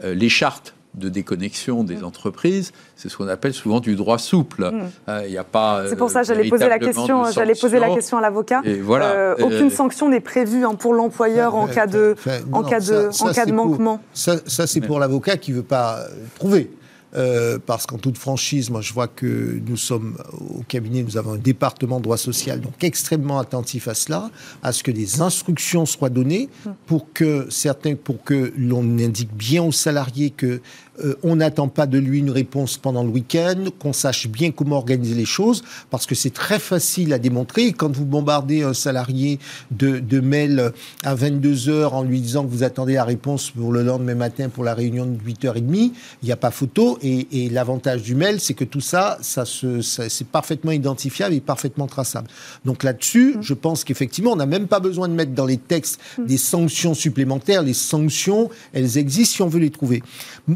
euh, 0.03 0.15
les 0.15 0.29
chartes 0.29 0.73
de 0.95 1.09
déconnexion 1.09 1.83
des 1.83 1.97
mm. 1.97 2.05
entreprises, 2.05 2.71
c'est 2.95 3.09
ce 3.09 3.17
qu'on 3.17 3.27
appelle 3.27 3.53
souvent 3.53 3.79
du 3.79 3.95
droit 3.95 4.17
souple. 4.17 4.71
Mm. 4.71 4.81
Euh, 5.07 5.21
il 5.25 5.31
n'y 5.31 5.37
a 5.37 5.43
pas. 5.43 5.83
C'est 5.87 5.95
pour 5.95 6.09
ça 6.09 6.21
que 6.21 6.27
j'allais 6.27 6.49
poser 6.49 6.67
la 6.67 6.79
question. 6.79 7.25
J'allais 7.31 7.55
poser 7.55 7.79
la 7.79 7.89
question 7.89 8.17
à 8.17 8.21
l'avocat. 8.21 8.61
Voilà. 8.81 9.11
Euh, 9.11 9.35
aucune 9.39 9.67
euh, 9.67 9.69
sanction 9.69 10.09
n'est 10.09 10.19
prévue 10.19 10.65
hein, 10.65 10.75
pour 10.75 10.93
l'employeur 10.93 11.55
en 11.55 11.67
cas 11.67 11.87
de, 11.87 12.15
en 12.51 12.63
cas 12.63 12.79
de, 12.79 13.09
en 13.21 13.31
cas 13.31 13.45
de 13.45 13.51
manquement. 13.51 14.01
ça, 14.13 14.37
ça 14.45 14.67
c'est 14.67 14.81
pour 14.81 14.99
l'avocat 14.99 15.37
qui 15.37 15.51
veut 15.51 15.63
pas 15.63 16.05
prouver. 16.35 16.71
Euh, 17.16 17.57
parce 17.66 17.88
qu'en 17.88 17.97
toute 17.97 18.20
franchise, 18.20 18.70
moi 18.70 18.82
je 18.82 18.93
vois 18.93 19.07
que 19.07 19.60
nous 19.66 19.78
sommes 19.78 20.16
au 20.55 20.62
cabinet, 20.68 21.01
nous 21.01 21.18
avons 21.18 21.34
un 21.34 21.38
département 21.38 21.99
droit 21.99 22.18
social, 22.18 22.62
donc 22.62 22.84
extrêmement 22.84 23.39
attentif 23.39 23.88
à 23.88 23.95
cela, 23.95 24.30
à 24.62 24.72
ce 24.72 24.84
que 24.84 24.91
des 24.91 25.20
instructions 25.20 25.88
soient 25.88 26.10
données 26.10 26.49
pour 26.86 27.12
que 27.12 27.47
certains, 27.49 27.95
pour 27.95 28.24
que 28.24 28.53
l'on 28.55 28.84
indique 28.99 29.34
bien 29.34 29.64
aux 29.64 29.72
salariés 29.72 30.30
que 30.30 30.62
euh, 31.03 31.15
on 31.23 31.37
n'attend 31.37 31.67
pas 31.67 31.87
de 31.87 31.97
lui 31.97 32.19
une 32.19 32.31
réponse 32.31 32.77
pendant 32.77 33.03
le 33.03 33.09
week-end, 33.09 33.65
qu'on 33.79 33.93
sache 33.93 34.27
bien 34.27 34.51
comment 34.51 34.77
organiser 34.77 35.15
les 35.15 35.25
choses, 35.25 35.63
parce 35.89 36.05
que 36.05 36.15
c'est 36.15 36.33
très 36.33 36.59
facile 36.59 37.13
à 37.13 37.19
démontrer. 37.19 37.73
Quand 37.73 37.95
vous 37.95 38.05
bombardez 38.05 38.63
un 38.63 38.73
salarié 38.73 39.39
de, 39.71 39.99
de 39.99 40.19
mails 40.19 40.71
à 41.03 41.15
22 41.15 41.69
heures 41.69 41.93
en 41.93 42.03
lui 42.03 42.21
disant 42.21 42.43
que 42.43 42.49
vous 42.49 42.63
attendez 42.63 42.93
la 42.93 43.03
réponse 43.03 43.51
pour 43.51 43.71
le 43.71 43.83
lendemain 43.83 44.15
matin 44.15 44.49
pour 44.49 44.63
la 44.63 44.73
réunion 44.73 45.05
de 45.05 45.17
8h30, 45.17 45.91
il 46.21 46.25
n'y 46.25 46.31
a 46.31 46.37
pas 46.37 46.51
photo. 46.51 46.97
Et, 47.01 47.49
l'avantage 47.49 48.03
du 48.03 48.15
mail, 48.15 48.39
c'est 48.39 48.53
que 48.53 48.63
tout 48.63 48.81
ça, 48.81 49.17
ça, 49.21 49.45
se, 49.45 49.81
c'est 49.81 50.27
parfaitement 50.27 50.71
identifiable 50.71 51.33
et 51.33 51.39
parfaitement 51.39 51.87
traçable. 51.87 52.27
Donc 52.65 52.83
là-dessus, 52.83 53.35
mmh. 53.37 53.41
je 53.41 53.53
pense 53.53 53.83
qu'effectivement, 53.83 54.33
on 54.33 54.35
n'a 54.35 54.45
même 54.45 54.67
pas 54.67 54.79
besoin 54.79 55.07
de 55.07 55.13
mettre 55.13 55.31
dans 55.31 55.45
les 55.45 55.57
textes 55.57 55.99
mmh. 56.17 56.25
des 56.25 56.37
sanctions 56.37 56.93
supplémentaires. 56.93 57.63
Les 57.63 57.73
sanctions, 57.73 58.49
elles 58.73 58.97
existent 58.97 59.35
si 59.35 59.41
on 59.41 59.47
veut 59.47 59.59
les 59.59 59.71
trouver. 59.71 60.03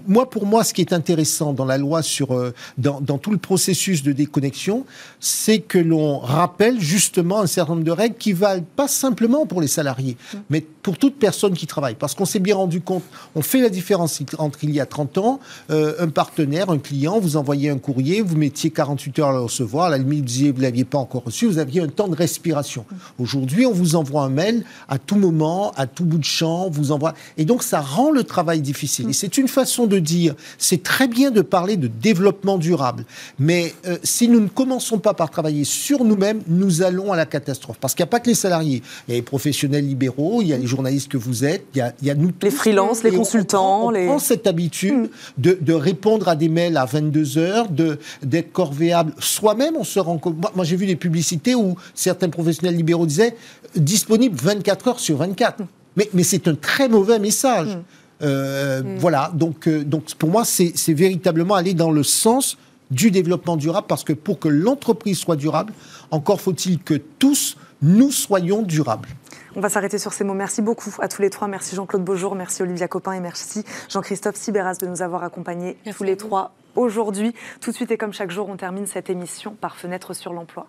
Moi, 0.07 0.29
pour 0.29 0.45
moi, 0.45 0.63
ce 0.63 0.73
qui 0.73 0.81
est 0.81 0.93
intéressant 0.93 1.53
dans 1.53 1.65
la 1.65 1.77
loi 1.77 2.01
sur, 2.01 2.33
euh, 2.33 2.53
dans, 2.77 2.99
dans, 3.01 3.17
tout 3.17 3.31
le 3.31 3.37
processus 3.37 4.01
de 4.01 4.11
déconnexion, 4.11 4.85
c'est 5.19 5.59
que 5.59 5.77
l'on 5.77 6.19
rappelle 6.19 6.79
justement 6.79 7.41
un 7.41 7.47
certain 7.47 7.73
nombre 7.73 7.85
de 7.85 7.91
règles 7.91 8.15
qui 8.15 8.33
valent 8.33 8.65
pas 8.75 8.87
simplement 8.87 9.45
pour 9.45 9.61
les 9.61 9.67
salariés, 9.67 10.17
mais 10.49 10.61
pour 10.61 10.97
toute 10.97 11.17
personne 11.17 11.53
qui 11.53 11.67
travaille. 11.67 11.95
Parce 11.95 12.15
qu'on 12.15 12.25
s'est 12.25 12.39
bien 12.39 12.55
rendu 12.55 12.81
compte, 12.81 13.03
on 13.35 13.41
fait 13.41 13.61
la 13.61 13.69
différence 13.69 14.21
entre 14.37 14.63
il 14.63 14.71
y 14.71 14.79
a 14.79 14.85
30 14.85 15.17
ans, 15.17 15.39
euh, 15.71 15.95
un 15.99 16.09
partenaire, 16.09 16.69
un 16.69 16.77
client, 16.77 17.19
vous 17.19 17.37
envoyez 17.37 17.69
un 17.69 17.77
courrier, 17.77 18.21
vous 18.21 18.35
mettiez 18.35 18.69
48 18.71 19.19
heures 19.19 19.29
à 19.29 19.33
le 19.33 19.41
recevoir, 19.41 19.85
à 19.85 19.89
la 19.89 19.97
limite, 19.97 20.19
vous 20.19 20.25
disiez 20.25 20.51
vous 20.51 20.61
l'aviez 20.61 20.85
pas 20.85 20.97
encore 20.97 21.23
reçu, 21.23 21.45
vous 21.45 21.59
aviez 21.59 21.81
un 21.81 21.87
temps 21.87 22.07
de 22.07 22.15
respiration. 22.15 22.85
Aujourd'hui, 23.19 23.65
on 23.65 23.71
vous 23.71 23.95
envoie 23.95 24.23
un 24.23 24.29
mail 24.29 24.65
à 24.89 24.97
tout 24.97 25.15
moment, 25.15 25.71
à 25.75 25.87
tout 25.87 26.05
bout 26.05 26.17
de 26.17 26.23
champ, 26.23 26.69
vous 26.69 26.91
envoie. 26.91 27.13
Et 27.37 27.45
donc, 27.45 27.63
ça 27.63 27.79
rend 27.79 28.11
le 28.11 28.23
travail 28.23 28.61
difficile. 28.61 29.09
Et 29.09 29.13
c'est 29.13 29.37
une 29.37 29.47
façon 29.47 29.82
de 29.87 29.99
dire 29.99 30.35
c'est 30.57 30.83
très 30.83 31.07
bien 31.07 31.31
de 31.31 31.41
parler 31.41 31.77
de 31.77 31.87
développement 31.87 32.57
durable, 32.57 33.05
mais 33.39 33.73
euh, 33.85 33.97
si 34.03 34.27
nous 34.27 34.39
ne 34.39 34.47
commençons 34.47 34.99
pas 34.99 35.13
par 35.13 35.29
travailler 35.29 35.63
sur 35.63 36.03
nous-mêmes, 36.03 36.41
nous 36.47 36.81
allons 36.81 37.11
à 37.11 37.15
la 37.15 37.25
catastrophe. 37.25 37.77
Parce 37.79 37.93
qu'il 37.93 38.03
n'y 38.03 38.09
a 38.09 38.11
pas 38.11 38.19
que 38.19 38.29
les 38.29 38.35
salariés, 38.35 38.81
il 39.07 39.11
y 39.11 39.13
a 39.13 39.17
les 39.17 39.21
professionnels 39.21 39.85
libéraux, 39.85 40.41
il 40.41 40.47
y 40.47 40.53
a 40.53 40.57
les 40.57 40.67
journalistes 40.67 41.09
que 41.09 41.17
vous 41.17 41.45
êtes, 41.45 41.65
il 41.75 41.93
y 42.01 42.09
a, 42.09 42.15
nous 42.15 42.31
tous. 42.31 42.45
Les 42.45 42.51
freelances, 42.51 43.03
les 43.03 43.11
consultants. 43.11 43.87
On, 43.87 43.89
les... 43.89 44.05
prend 44.05 44.19
cette 44.19 44.47
habitude 44.47 45.09
mm. 45.37 45.53
de, 45.61 45.73
répondre 45.73 46.27
à 46.27 46.35
des 46.35 46.49
mails 46.49 46.77
à 46.77 46.85
22 46.85 47.37
heures, 47.37 47.67
d'être 47.69 48.51
corvéable 48.51 49.13
soi-même. 49.19 49.75
On 49.77 49.83
se 49.83 49.99
rend 49.99 50.19
Moi, 50.55 50.65
j'ai 50.65 50.75
vu 50.75 50.85
des 50.85 50.95
publicités 50.95 51.55
où 51.55 51.75
certains 51.93 52.29
professionnels 52.29 52.75
libéraux 52.75 53.05
disaient 53.05 53.35
disponible 53.75 54.37
24 54.41 54.87
heures 54.87 54.99
sur 54.99 55.17
24. 55.17 55.59
Mm. 55.59 55.67
Mais, 55.95 56.09
mais 56.13 56.23
c'est 56.23 56.47
un 56.47 56.55
très 56.55 56.87
mauvais 56.87 57.19
message. 57.19 57.75
Mm. 57.75 57.83
Euh, 58.23 58.81
mm. 58.81 58.97
Voilà, 58.97 59.31
donc, 59.33 59.67
euh, 59.67 59.83
donc 59.83 60.13
pour 60.15 60.29
moi, 60.29 60.45
c'est 60.45 60.93
véritablement 60.93 61.55
aller 61.55 61.73
dans 61.73 61.91
le 61.91 62.03
sens 62.03 62.57
du 62.91 63.11
développement 63.11 63.57
durable, 63.57 63.87
parce 63.87 64.03
que 64.03 64.13
pour 64.13 64.39
que 64.39 64.47
l'entreprise 64.47 65.17
soit 65.17 65.35
durable, 65.35 65.73
encore 66.11 66.41
faut-il 66.41 66.79
que 66.79 66.93
tous, 66.93 67.57
nous 67.81 68.11
soyons 68.11 68.61
durables. 68.61 69.09
On 69.55 69.61
va 69.61 69.69
s'arrêter 69.69 69.97
sur 69.97 70.13
ces 70.13 70.23
mots. 70.23 70.33
Merci 70.33 70.61
beaucoup 70.61 70.93
à 70.99 71.07
tous 71.07 71.21
les 71.21 71.29
trois. 71.29 71.47
Merci 71.47 71.75
Jean-Claude 71.75 72.03
Beaujour, 72.03 72.35
merci 72.35 72.61
Olivia 72.63 72.87
Copin 72.87 73.13
et 73.13 73.19
merci 73.19 73.63
Jean-Christophe 73.89 74.35
Sibéras 74.35 74.75
de 74.75 74.87
nous 74.87 75.01
avoir 75.01 75.23
accompagnés 75.23 75.77
tous 75.95 76.03
les 76.03 76.17
trois 76.17 76.53
aujourd'hui. 76.75 77.33
Tout 77.61 77.71
de 77.71 77.75
suite 77.75 77.91
et 77.91 77.97
comme 77.97 78.13
chaque 78.13 78.31
jour, 78.31 78.49
on 78.49 78.57
termine 78.57 78.87
cette 78.87 79.09
émission 79.09 79.55
par 79.59 79.75
Fenêtre 79.75 80.13
sur 80.13 80.33
l'emploi. 80.33 80.67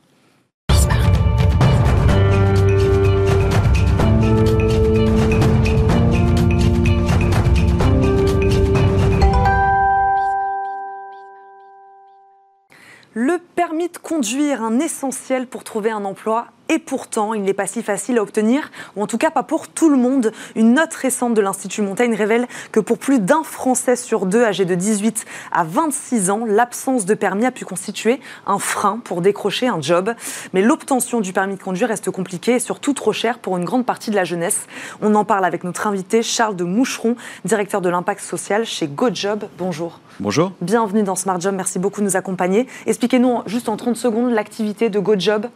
Le 13.16 13.38
permis 13.38 13.88
de 13.88 13.96
conduire, 13.96 14.60
un 14.60 14.80
essentiel 14.80 15.46
pour 15.46 15.62
trouver 15.62 15.92
un 15.92 16.04
emploi 16.04 16.48
et 16.68 16.80
pourtant, 16.80 17.32
il 17.34 17.42
n'est 17.42 17.54
pas 17.54 17.68
si 17.68 17.80
facile 17.82 18.18
à 18.18 18.22
obtenir, 18.22 18.72
ou 18.96 19.02
en 19.02 19.06
tout 19.06 19.18
cas 19.18 19.30
pas 19.30 19.44
pour 19.44 19.68
tout 19.68 19.88
le 19.88 19.96
monde. 19.96 20.32
Une 20.56 20.74
note 20.74 20.94
récente 20.94 21.34
de 21.34 21.40
l'Institut 21.40 21.82
Montaigne 21.82 22.14
révèle 22.14 22.48
que 22.72 22.80
pour 22.80 22.98
plus 22.98 23.20
d'un 23.20 23.44
Français 23.44 23.94
sur 23.94 24.26
deux 24.26 24.42
âgés 24.42 24.64
de 24.64 24.74
18 24.74 25.26
à 25.52 25.62
26 25.62 26.30
ans, 26.30 26.44
l'absence 26.44 27.04
de 27.04 27.14
permis 27.14 27.46
a 27.46 27.52
pu 27.52 27.64
constituer 27.64 28.18
un 28.46 28.58
frein 28.58 28.98
pour 29.04 29.20
décrocher 29.20 29.68
un 29.68 29.80
job. 29.80 30.12
Mais 30.52 30.62
l'obtention 30.62 31.20
du 31.20 31.32
permis 31.32 31.56
de 31.56 31.62
conduire 31.62 31.88
reste 31.88 32.10
compliquée 32.10 32.54
et 32.54 32.60
surtout 32.60 32.94
trop 32.94 33.12
chère 33.12 33.38
pour 33.38 33.58
une 33.58 33.64
grande 33.64 33.86
partie 33.86 34.10
de 34.10 34.16
la 34.16 34.24
jeunesse. 34.24 34.66
On 35.02 35.14
en 35.14 35.24
parle 35.24 35.44
avec 35.44 35.62
notre 35.62 35.86
invité 35.86 36.22
Charles 36.24 36.56
de 36.56 36.64
Moucheron, 36.64 37.14
directeur 37.44 37.80
de 37.80 37.90
l'impact 37.90 38.22
social 38.22 38.64
chez 38.64 38.88
GoJob. 38.88 39.44
Bonjour. 39.58 40.00
Bonjour. 40.20 40.52
Bienvenue 40.60 41.02
dans 41.02 41.16
Smart 41.16 41.40
Job, 41.40 41.54
merci 41.56 41.80
beaucoup 41.80 42.00
de 42.00 42.06
nous 42.06 42.16
accompagner. 42.16 42.68
Expliquez-nous 42.86 43.42
juste 43.46 43.68
en 43.68 43.76
30 43.76 43.96
secondes 43.96 44.32
l'activité 44.32 44.88
de 44.88 45.00
GoJob. 45.00 45.48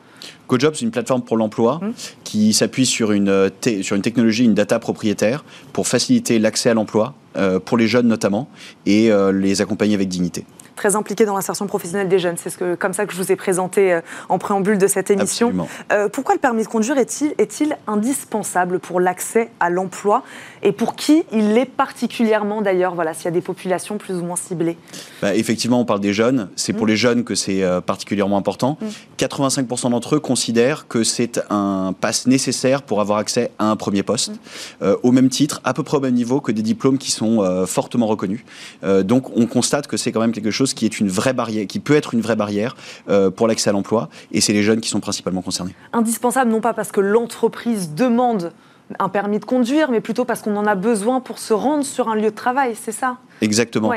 GoJob, 0.48 0.74
c'est 0.74 0.84
une 0.84 0.90
plateforme 0.90 1.22
pour 1.22 1.36
l'emploi 1.36 1.78
mmh. 1.80 1.90
qui 2.24 2.52
s'appuie 2.52 2.84
sur 2.84 3.12
une, 3.12 3.28
euh, 3.28 3.50
sur 3.82 3.94
une 3.94 4.02
technologie, 4.02 4.44
une 4.44 4.54
data 4.54 4.80
propriétaire 4.80 5.44
pour 5.72 5.86
faciliter 5.86 6.40
l'accès 6.40 6.70
à 6.70 6.74
l'emploi, 6.74 7.14
euh, 7.36 7.60
pour 7.60 7.78
les 7.78 7.86
jeunes 7.86 8.08
notamment, 8.08 8.48
et 8.84 9.12
euh, 9.12 9.30
les 9.30 9.60
accompagner 9.60 9.94
avec 9.94 10.08
dignité. 10.08 10.44
Très 10.78 10.94
impliqué 10.94 11.24
dans 11.24 11.34
l'insertion 11.34 11.66
professionnelle 11.66 12.08
des 12.08 12.20
jeunes. 12.20 12.36
C'est 12.36 12.50
ce 12.50 12.56
que, 12.56 12.76
comme 12.76 12.92
ça 12.92 13.04
que 13.04 13.12
je 13.12 13.18
vous 13.18 13.32
ai 13.32 13.36
présenté 13.36 13.92
euh, 13.92 14.00
en 14.28 14.38
préambule 14.38 14.78
de 14.78 14.86
cette 14.86 15.10
émission. 15.10 15.52
Euh, 15.92 16.08
pourquoi 16.08 16.34
le 16.34 16.40
permis 16.40 16.62
de 16.62 16.68
conduire 16.68 16.96
est-il 16.98 17.32
est 17.38 17.78
indispensable 17.88 18.78
pour 18.78 19.00
l'accès 19.00 19.50
à 19.58 19.70
l'emploi 19.70 20.22
et 20.62 20.70
pour 20.70 20.94
qui 20.94 21.24
il 21.32 21.54
l'est 21.54 21.64
particulièrement 21.64 22.62
d'ailleurs 22.62 22.94
Voilà, 22.94 23.12
s'il 23.12 23.24
y 23.24 23.28
a 23.28 23.32
des 23.32 23.40
populations 23.40 23.98
plus 23.98 24.14
ou 24.14 24.22
moins 24.22 24.36
ciblées? 24.36 24.76
Bah, 25.20 25.34
effectivement, 25.34 25.80
on 25.80 25.84
parle 25.84 26.00
des 26.00 26.12
jeunes. 26.12 26.48
C'est 26.54 26.72
pour 26.72 26.86
mm. 26.86 26.90
les 26.90 26.96
jeunes 26.96 27.24
que 27.24 27.34
c'est 27.34 27.64
euh, 27.64 27.80
particulièrement 27.80 28.36
important. 28.36 28.78
85% 29.18 29.88
mm. 29.88 29.90
d'entre 29.90 30.14
eux 30.14 30.20
considèrent 30.20 30.86
que 30.86 31.02
c'est 31.02 31.40
un 31.50 31.92
pass 32.00 32.28
nécessaire 32.28 32.82
pour 32.82 33.00
avoir 33.00 33.18
accès 33.18 33.50
à 33.58 33.68
un 33.68 33.74
premier 33.74 34.04
poste, 34.04 34.30
mm. 34.80 34.86
au 35.02 35.10
même 35.10 35.28
titre, 35.28 35.60
à 35.64 35.74
peu 35.74 35.82
près 35.82 35.96
au 35.96 36.00
même 36.00 36.14
niveau 36.14 36.40
que 36.40 36.52
des 36.52 36.62
diplômes 36.62 36.98
qui 36.98 37.10
sont 37.10 37.66
fortement 37.66 38.06
reconnus. 38.06 38.44
donc, 39.02 39.36
on 39.36 39.46
constate 39.46 39.88
que 39.88 39.96
c'est 39.96 40.12
quand 40.12 40.20
même 40.20 40.32
quelque 40.32 40.52
chose 40.52 40.67
qui 40.74 40.84
est 40.84 41.00
une 41.00 41.08
vraie 41.08 41.32
barrière, 41.32 41.66
qui 41.66 41.80
peut 41.80 41.94
être 41.94 42.14
une 42.14 42.20
vraie 42.20 42.36
barrière 42.36 42.76
euh, 43.08 43.30
pour 43.30 43.48
l'accès 43.48 43.70
à 43.70 43.72
l'emploi. 43.72 44.08
Et 44.32 44.40
c'est 44.40 44.52
les 44.52 44.62
jeunes 44.62 44.80
qui 44.80 44.88
sont 44.88 45.00
principalement 45.00 45.42
concernés. 45.42 45.74
Indispensable, 45.92 46.50
non 46.50 46.60
pas 46.60 46.74
parce 46.74 46.92
que 46.92 47.00
l'entreprise 47.00 47.94
demande 47.94 48.52
un 48.98 49.08
permis 49.08 49.38
de 49.38 49.44
conduire, 49.44 49.90
mais 49.90 50.00
plutôt 50.00 50.24
parce 50.24 50.40
qu'on 50.40 50.56
en 50.56 50.66
a 50.66 50.74
besoin 50.74 51.20
pour 51.20 51.38
se 51.38 51.52
rendre 51.52 51.84
sur 51.84 52.08
un 52.08 52.14
lieu 52.14 52.30
de 52.30 52.34
travail, 52.34 52.74
c'est 52.80 52.92
ça? 52.92 53.18
Exactement. 53.40 53.92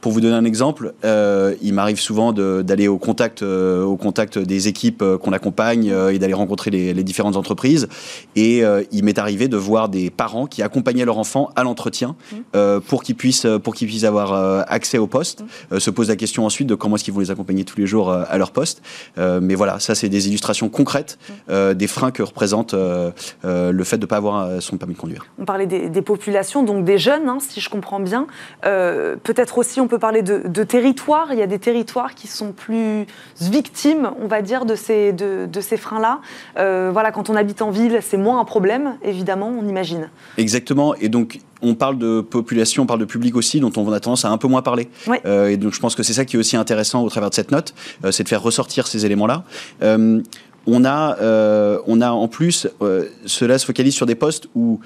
Pour 0.00 0.12
vous 0.12 0.20
donner 0.20 0.34
un 0.34 0.44
exemple, 0.44 0.94
euh, 1.04 1.54
il 1.62 1.74
m'arrive 1.74 1.98
souvent 1.98 2.32
d'aller 2.32 2.88
au 2.88 2.98
contact, 2.98 3.42
euh, 3.42 3.82
au 3.82 3.96
contact 3.96 4.38
des 4.38 4.68
équipes 4.68 5.02
euh, 5.02 5.18
qu'on 5.18 5.32
accompagne 5.32 5.94
et 6.10 6.18
d'aller 6.18 6.34
rencontrer 6.34 6.70
les, 6.70 6.94
différentes 7.04 7.36
entreprises. 7.36 7.88
Et 8.34 8.62
il 8.90 9.04
m'est 9.04 9.18
arrivé 9.18 9.48
de 9.48 9.56
voir 9.56 9.88
des 9.88 10.10
parents 10.10 10.46
qui 10.46 10.62
accompagnaient 10.62 11.04
leur 11.04 11.18
enfant 11.18 11.50
à 11.54 11.62
l'entretien 11.62 12.16
mmh. 12.32 12.80
pour 12.88 13.02
qu'ils 13.04 13.14
puissent, 13.14 13.46
pour 13.62 13.74
qu'ils 13.74 13.86
puissent 13.86 14.04
avoir 14.04 14.32
accès 14.68 14.98
au 14.98 15.06
poste. 15.06 15.44
Mmh. 15.70 15.78
se 15.78 15.90
pose 15.90 16.08
la 16.08 16.16
question 16.16 16.44
ensuite 16.44 16.66
de 16.66 16.74
comment 16.74 16.96
est-ce 16.96 17.04
qu'ils 17.04 17.14
vont 17.14 17.20
les 17.20 17.30
accompagner 17.30 17.64
tous 17.64 17.78
les 17.78 17.86
jours 17.86 18.10
à 18.12 18.38
leur 18.38 18.50
poste. 18.50 18.82
mais 19.16 19.54
voilà, 19.54 19.78
ça 19.78 19.94
c'est 19.94 20.08
des 20.08 20.28
illustrations 20.28 20.68
concrètes 20.68 21.18
mmh. 21.48 21.74
des 21.74 21.86
freins 21.86 22.10
que 22.10 22.22
représente 22.22 22.74
le 22.74 23.84
fait 23.84 23.98
de 23.98 24.02
ne 24.02 24.06
pas 24.06 24.16
avoir 24.16 24.60
son 24.60 24.76
permis 24.76 24.94
de 24.94 24.98
conduire. 24.98 25.26
On 25.38 25.44
parlait 25.44 25.66
des, 25.66 26.02
populations, 26.02 26.64
donc 26.64 26.84
des 26.84 26.98
jeunes, 26.98 27.28
hein, 27.28 27.38
si 27.40 27.60
je 27.60 27.70
comprends 27.70 28.00
bien. 28.00 28.26
Peut-être 28.62 29.58
aussi 29.58 29.80
on 29.80 29.85
peut 29.88 29.98
parler 29.98 30.22
de, 30.22 30.64
territoires. 30.64 31.28
Il 31.32 31.38
y 31.38 31.42
a 31.42 31.46
des 31.46 31.58
territoires 31.58 32.14
qui 32.14 32.26
sont 32.26 32.52
plus 32.52 33.06
victimes, 33.40 34.10
on 34.20 34.26
va 34.26 34.42
dire, 34.42 34.64
de 34.64 34.74
ces, 34.74 35.12
de, 35.12 35.60
ces 35.60 35.76
freins-là. 35.76 36.20
Euh, 36.58 36.90
voilà, 36.92 37.12
quand 37.12 37.30
on 37.30 37.36
habite 37.36 37.62
en 37.62 37.70
ville, 37.70 37.98
c'est 38.02 38.16
moins 38.16 38.40
un 38.40 38.44
problème, 38.44 38.96
évidemment, 39.02 39.48
on 39.48 39.66
imagine. 39.66 40.10
Exactement. 40.38 40.94
Et 40.96 41.08
donc, 41.08 41.40
on 41.62 41.74
parle 41.74 41.98
de 41.98 42.20
population, 42.20 42.84
on 42.84 42.86
parle 42.86 43.00
de 43.00 43.04
public 43.04 43.36
aussi, 43.36 43.60
dont 43.60 43.72
on 43.76 43.90
a 43.92 44.00
tendance 44.00 44.24
à 44.24 44.30
un 44.30 44.38
peu 44.38 44.48
moins 44.48 44.62
parler. 44.62 44.88
Euh, 45.24 45.48
et 45.48 45.56
donc, 45.56 45.72
je 45.72 45.80
pense 45.80 45.94
que 45.94 46.02
c'est 46.02 46.12
ça 46.12 46.24
qui 46.24 46.36
est 46.36 46.38
aussi 46.38 46.56
intéressant 46.56 47.02
au 47.02 47.08
travers 47.08 47.30
de 47.30 47.34
cette 47.34 47.50
note, 47.50 47.74
euh, 48.04 48.10
c'est 48.10 48.24
de 48.24 48.28
faire 48.28 48.42
ressortir 48.42 48.86
ces 48.86 49.06
éléments-là 49.06 49.44
on 50.68 50.84
a, 50.84 51.16
on 51.86 52.00
a 52.00 52.10
en 52.10 52.26
plus, 52.26 52.66
cela 53.24 53.56
se 53.56 53.64
focalise 53.64 53.94
sur 53.94 54.04
des 54.04 54.16
postes 54.16 54.48
où 54.56 54.80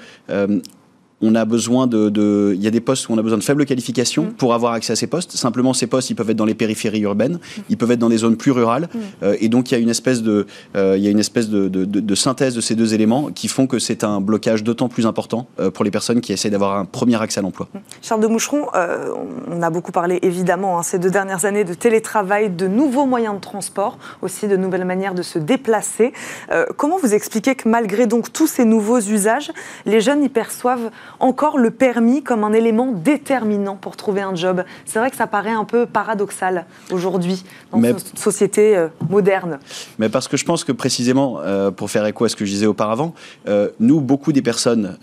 on 1.21 1.35
a 1.35 1.45
besoin 1.45 1.87
de, 1.87 2.53
il 2.55 2.63
y 2.63 2.67
a 2.67 2.71
des 2.71 2.81
postes 2.81 3.09
où 3.09 3.13
on 3.13 3.17
a 3.17 3.21
besoin 3.21 3.37
de 3.37 3.43
faibles 3.43 3.65
qualifications 3.65 4.25
mm. 4.25 4.33
pour 4.33 4.53
avoir 4.53 4.73
accès 4.73 4.93
à 4.93 4.95
ces 4.95 5.07
postes. 5.07 5.31
Simplement, 5.31 5.73
ces 5.73 5.87
postes, 5.87 6.09
ils 6.09 6.15
peuvent 6.15 6.29
être 6.29 6.37
dans 6.37 6.45
les 6.45 6.55
périphéries 6.55 7.01
urbaines, 7.01 7.35
mm. 7.35 7.61
ils 7.69 7.77
peuvent 7.77 7.91
être 7.91 7.99
dans 7.99 8.09
des 8.09 8.17
zones 8.17 8.37
plus 8.37 8.51
rurales, 8.51 8.89
mm. 8.93 8.99
euh, 9.23 9.37
et 9.39 9.49
donc 9.49 9.71
il 9.71 9.75
y 9.75 9.77
a 9.77 9.79
une 9.79 9.89
espèce 9.89 10.21
de, 10.21 10.47
euh, 10.75 10.95
il 10.97 11.03
y 11.03 11.07
a 11.07 11.11
une 11.11 11.19
espèce 11.19 11.49
de, 11.49 12.15
synthèse 12.15 12.55
de 12.55 12.61
ces 12.61 12.75
deux 12.75 12.93
éléments 12.93 13.31
qui 13.31 13.47
font 13.47 13.67
que 13.67 13.79
c'est 13.79 14.03
un 14.03 14.21
blocage 14.21 14.63
d'autant 14.63 14.89
plus 14.89 15.05
important 15.05 15.47
euh, 15.59 15.71
pour 15.71 15.85
les 15.85 15.91
personnes 15.91 16.21
qui 16.21 16.33
essaient 16.33 16.49
d'avoir 16.49 16.77
un 16.77 16.85
premier 16.85 17.19
accès 17.21 17.39
à 17.39 17.41
l'emploi. 17.41 17.67
Charles 18.01 18.21
de 18.21 18.27
Moucheron, 18.27 18.67
on 19.47 19.61
a 19.61 19.69
beaucoup 19.69 19.91
parlé 19.91 20.19
évidemment 20.21 20.77
hein, 20.77 20.83
ces 20.83 20.99
deux 20.99 21.09
dernières 21.09 21.45
années 21.45 21.63
de 21.63 21.73
télétravail, 21.73 22.49
de 22.49 22.67
nouveaux 22.67 23.05
moyens 23.05 23.35
de 23.35 23.39
transport, 23.39 23.97
aussi 24.21 24.47
de 24.47 24.57
nouvelles 24.57 24.85
manières 24.85 25.15
de 25.15 25.21
se 25.21 25.39
déplacer. 25.39 26.13
comment 26.77 26.97
vous 26.97 27.13
expliquez 27.13 27.55
que 27.55 27.67
malgré 27.67 28.07
donc 28.07 28.31
tous 28.31 28.47
ces 28.47 28.65
nouveaux 28.65 28.99
usages, 28.99 29.51
les 29.85 30.01
jeunes 30.01 30.23
y 30.23 30.29
perçoivent 30.29 30.91
encore 31.21 31.57
le 31.57 31.71
permis 31.71 32.23
comme 32.23 32.43
un 32.43 32.51
élément 32.51 32.91
déterminant 32.91 33.75
pour 33.75 33.95
trouver 33.95 34.21
un 34.21 34.35
job. 34.35 34.63
C'est 34.85 34.99
vrai 34.99 35.11
que 35.11 35.15
ça 35.15 35.27
paraît 35.27 35.51
un 35.51 35.65
peu 35.65 35.85
paradoxal 35.85 36.65
aujourd'hui 36.91 37.43
dans 37.71 37.79
notre 37.79 38.17
société 38.17 38.75
euh, 38.75 38.87
moderne. 39.09 39.59
Mais 39.99 40.09
parce 40.09 40.27
que 40.27 40.35
je 40.35 40.45
pense 40.45 40.63
que 40.63 40.71
précisément, 40.71 41.39
euh, 41.39 41.71
pour 41.71 41.89
faire 41.89 42.05
écho 42.05 42.25
à 42.25 42.29
ce 42.29 42.35
que 42.35 42.45
je 42.45 42.51
disais 42.51 42.65
auparavant, 42.65 43.13
euh, 43.47 43.69
nous, 43.79 44.01
beaucoup 44.01 44.31
des 44.31 44.41
personnes 44.41 44.97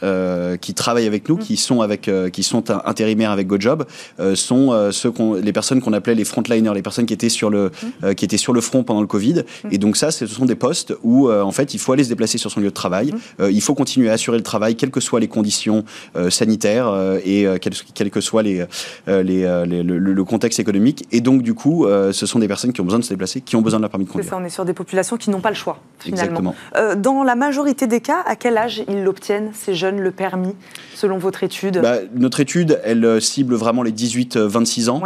qui 0.60 0.74
travaillent 0.74 1.06
avec 1.06 1.28
nous, 1.28 1.36
mm. 1.36 1.40
qui 1.40 1.56
sont 1.56 1.80
avec, 1.80 2.10
qui 2.32 2.42
sont 2.42 2.70
intérimaires 2.70 3.30
avec 3.30 3.46
GoJob, 3.46 3.86
sont 4.34 4.90
ceux 4.92 5.12
les 5.40 5.52
personnes 5.52 5.80
qu'on 5.80 5.92
appelait 5.92 6.14
les 6.14 6.24
frontliners, 6.24 6.72
les 6.74 6.82
personnes 6.82 7.06
qui 7.06 7.14
étaient 7.14 7.28
sur 7.28 7.50
le, 7.50 7.70
mm. 8.02 8.14
qui 8.14 8.24
étaient 8.24 8.36
sur 8.36 8.52
le 8.52 8.60
front 8.60 8.82
pendant 8.82 9.00
le 9.00 9.06
Covid. 9.06 9.44
Mm. 9.64 9.68
Et 9.70 9.78
donc 9.78 9.96
ça, 9.96 10.10
ce 10.10 10.26
sont 10.26 10.46
des 10.46 10.54
postes 10.54 10.94
où 11.02 11.30
en 11.30 11.52
fait, 11.52 11.74
il 11.74 11.78
faut 11.78 11.92
aller 11.92 12.04
se 12.04 12.08
déplacer 12.08 12.38
sur 12.38 12.50
son 12.50 12.60
lieu 12.60 12.68
de 12.68 12.74
travail. 12.74 13.12
il 13.40 13.62
faut 13.62 13.74
continuer 13.74 14.10
à 14.10 14.14
assurer 14.14 14.36
le 14.36 14.42
travail, 14.42 14.76
quelles 14.76 14.90
que 14.90 15.00
soient 15.00 15.20
les 15.20 15.28
conditions 15.28 15.84
sanitaire 16.30 16.88
euh, 16.88 17.20
et 17.24 17.46
euh, 17.46 17.58
quel, 17.60 18.10
que 18.10 18.20
soit 18.20 18.42
les, 18.42 18.66
le, 19.06 20.24
contexte 20.24 20.60
économique. 20.60 21.06
Et 21.12 21.20
donc, 21.20 21.42
du 21.42 21.54
coup, 21.54 21.86
ce 21.86 22.26
sont 22.26 22.38
des 22.38 22.48
personnes 22.48 22.72
qui 22.72 22.80
ont 22.80 22.84
besoin 22.84 22.98
de 22.98 23.04
se 23.04 23.10
déplacer, 23.10 23.40
qui 23.40 23.56
ont 23.56 23.62
besoin 23.62 23.78
de 23.78 23.82
leur 23.82 23.90
permis 23.90 24.04
de 24.04 24.10
conduire. 24.10 24.28
Ça, 24.28 24.36
on 24.36 24.44
est 24.44 24.50
sur 24.50 24.64
des 24.64 24.74
populations 24.74 25.16
qui 25.16 25.30
n'ont 25.30 25.40
pas 25.40 25.50
le 25.50 25.56
choix, 25.56 25.78
finalement. 25.98 26.54
Exactement. 26.74 26.94
dans 26.96 27.22
la 27.22 27.34
majorité 27.34 27.86
des 27.86 28.00
cas, 28.00 28.22
à 28.26 28.36
quel 28.36 28.56
âge 28.58 28.82
ils 28.88 29.02
l'obtiennent, 29.02 29.50
ces 29.54 29.74
jeunes, 29.74 30.00
le 30.00 30.10
permis, 30.10 30.54
selon 30.94 31.18
votre 31.18 31.44
étude? 31.44 31.80
Bah, 31.80 31.96
Notre 32.14 32.40
étude, 32.40 32.80
elle 32.84 33.20
cible 33.20 33.54
vraiment 33.54 33.82
les 33.82 33.92
18-26 33.92 34.90
ans. 34.90 35.02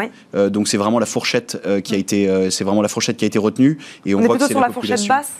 donc, 0.51 0.69
c'est 0.69 0.79
vraiment 0.79 0.99
la 0.99 1.07
fourchette 1.07 1.61
qui 1.85 1.95
a 1.95 1.99
été, 1.99 2.51
c'est 2.51 2.65
vraiment 2.65 2.83
la 2.83 2.89
fourchette 2.89 3.17
qui 3.17 3.25
a 3.25 3.29
été 3.29 3.39
retenue. 3.39 3.79
Et 4.07 4.15
on, 4.15 4.19
on 4.19 4.25
est 4.25 4.29
plutôt 4.29 4.49
sur 4.49 4.61
la 4.61 4.71
fourchette 4.71 5.07
basse? 5.07 5.33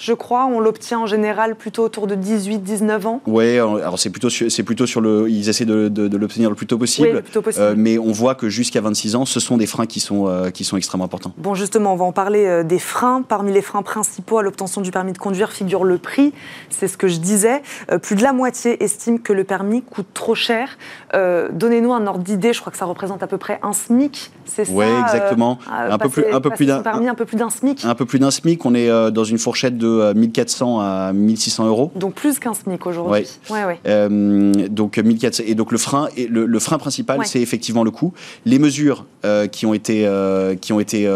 Je 0.00 0.14
crois. 0.14 0.46
On 0.46 0.60
l'obtient 0.60 0.98
en 0.98 1.06
général 1.06 1.54
plutôt 1.54 1.84
autour 1.84 2.06
de 2.06 2.16
18-19 2.16 3.06
ans? 3.06 3.20
Oui, 3.26 3.58
alors 3.58 3.98
c'est 3.98 4.10
plutôt, 4.10 4.30
c'est 4.30 4.62
plutôt 4.62 4.86
sur 4.86 5.00
le. 5.00 5.28
Ils 5.28 5.48
essaient 5.48 5.66
de, 5.66 6.16
l'obtenir 6.16 6.48
le 6.48 6.56
plus 6.56 6.66
tôt 6.66 6.78
possible. 6.78 7.22
Euh, 7.58 7.74
mais 7.76 7.98
on 7.98 8.12
voit 8.12 8.34
que 8.34 8.48
jusqu'à 8.48 8.80
26 8.80 9.14
ans, 9.14 9.24
ce 9.26 9.40
sont 9.40 9.58
des 9.58 9.66
freins 9.66 9.86
qui 9.86 10.00
sont, 10.00 10.26
euh, 10.26 10.50
qui 10.50 10.64
sont 10.64 10.76
extrêmement 10.76 11.04
importants. 11.04 11.32
Bon, 11.36 11.54
justement, 11.54 11.92
on 11.92 11.96
va 11.96 12.04
en 12.04 12.12
parler 12.12 12.46
euh, 12.46 12.62
des 12.62 12.78
freins. 12.78 13.22
Parmi 13.22 13.52
les 13.52 13.62
freins 13.62 13.82
principaux 13.82 14.38
à 14.38 14.42
l'obtention 14.42 14.80
du 14.80 14.90
permis 14.90 15.12
de 15.12 15.18
conduire 15.18 15.52
figure 15.52 15.84
le 15.84 15.98
prix. 15.98 16.32
C'est 16.70 16.88
ce 16.88 16.96
que 16.96 17.08
je 17.08 17.18
disais. 17.18 17.62
plus 18.02 18.16
de 18.16 18.22
la 18.22 18.32
moitié 18.32 18.82
estime 18.82 19.20
que 19.20 19.32
le 19.32 19.44
permis 19.44 19.82
coûte 19.82 20.08
trop 20.14 20.34
cher. 20.34 20.78
Donnez-nous 21.12 21.92
un 21.92 22.06
ordre 22.06 22.24
d'idée. 22.24 22.52
Je 22.52 22.60
crois 22.60 22.72
que 22.72 22.78
ça 22.78 22.86
représente 22.86 23.22
à 23.22 23.26
peu 23.26 23.38
près 23.38 23.60
un 23.62 23.72
SMIC. 23.72 24.30
C'est 24.46 24.64
ça 24.64 24.72
Oui, 24.74 24.86
exactement. 25.04 25.58
un, 25.70 25.98
peu 25.98 26.08
plus, 26.08 26.24
un 26.32 26.40
peu 26.40 26.50
plus 26.50 26.66
d'un. 26.66 26.82
un 26.84 27.14
peu 27.14 27.24
plus 27.24 27.36
d'un 27.36 27.50
SMIC. 27.50 27.84
Un 27.84 27.94
peu 27.94 28.06
plus 28.06 28.18
d'un 28.18 28.30
SMIC. 28.30 28.64
On 28.64 28.74
est 28.74 28.88
dans 29.10 29.24
une 29.24 29.38
fourchette 29.38 29.76
de 29.76 29.89
1400 30.14 30.80
à 30.80 31.12
1600 31.12 31.66
euros. 31.66 31.92
Donc 31.94 32.14
plus 32.14 32.38
qu'un 32.38 32.54
SMIC 32.54 32.86
aujourd'hui. 32.86 33.26
Ouais. 33.50 33.64
Ouais, 33.66 33.80
euh, 33.86 34.52
donc 34.68 34.98
1400 34.98 35.44
et 35.46 35.54
donc 35.54 35.72
le 35.72 35.78
frein 35.78 36.08
et 36.16 36.26
le, 36.26 36.58
frein 36.58 36.78
principal 36.78 37.20
c'est 37.24 37.40
effectivement 37.40 37.84
le 37.84 37.90
coût. 37.90 38.12
Les 38.44 38.58
mesures 38.58 39.06
euh, 39.24 39.46
qui 39.46 39.66
ont 39.66 39.74
été 39.74 40.06
euh, 40.06 40.54
qui 40.54 40.72
ont 40.72 40.80
été 40.80 41.08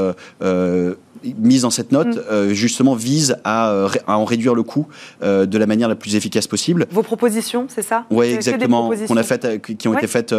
mise 1.39 1.63
dans 1.63 1.71
cette 1.71 1.93
note, 1.93 2.17
mm. 2.17 2.21
euh, 2.31 2.55
justement, 2.55 2.95
vise 2.95 3.37
à, 3.45 3.71
euh, 3.71 3.89
à, 4.07 4.19
en 4.19 4.25
réduire 4.25 4.55
le 4.55 4.63
coût 4.63 4.87
euh, 5.23 5.47
de 5.47 5.59
la 5.59 5.67
manière 5.67 5.89
la 5.89 5.95
plus 5.95 6.17
efficace 6.17 6.47
possible. 6.47 6.87
Vos 6.91 7.03
propositions, 7.03 7.67
c'est 7.69 7.83
ça? 7.83 8.05
Oui, 8.11 8.27
exactement, 8.27 8.91
qu'on 9.09 9.17
a 9.17 9.25
qui 9.59 9.89
ont 9.89 9.97
été 9.97 10.07
faites 10.07 10.35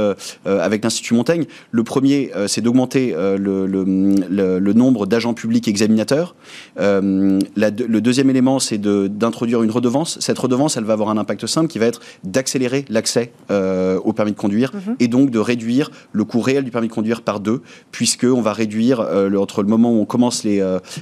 avec 0.45 0.83
l'Institut 0.83 1.13
Montaigne. 1.13 1.45
Le 1.71 1.83
premier, 1.83 2.31
c'est 2.47 2.61
d'augmenter 2.61 3.13
le, 3.15 3.65
le, 3.65 4.59
le, 4.59 4.73
nombre 4.73 5.05
d'agents 5.05 5.33
publics 5.33 5.67
examinateurs. 5.67 6.35
le 6.77 7.99
deuxième 7.99 8.29
élément, 8.29 8.59
c'est 8.59 8.79
d'introduire 8.79 9.63
une 9.63 9.71
redevance. 9.71 10.17
Cette 10.21 10.39
redevance, 10.39 10.77
elle 10.77 10.83
va 10.83 10.93
avoir 10.93 11.09
un 11.09 11.17
impact 11.17 11.45
simple 11.47 11.67
qui 11.67 11.79
va 11.79 11.87
être 11.87 12.01
d'accélérer 12.23 12.85
l'accès 12.89 13.31
au 13.49 14.13
permis 14.13 14.31
de 14.31 14.37
conduire 14.37 14.71
mm-hmm. 14.71 14.95
et 14.99 15.07
donc 15.07 15.29
de 15.29 15.39
réduire 15.39 15.91
le 16.11 16.23
coût 16.23 16.41
réel 16.41 16.63
du 16.63 16.71
permis 16.71 16.87
de 16.87 16.93
conduire 16.93 17.21
par 17.21 17.39
deux, 17.39 17.61
puisqu'on 17.91 18.41
va 18.41 18.53
réduire 18.53 18.99
entre 19.37 19.61
le 19.61 19.67
moment 19.67 19.91
où 19.91 20.01
on 20.01 20.05
commence 20.05 20.43
les, 20.43 20.61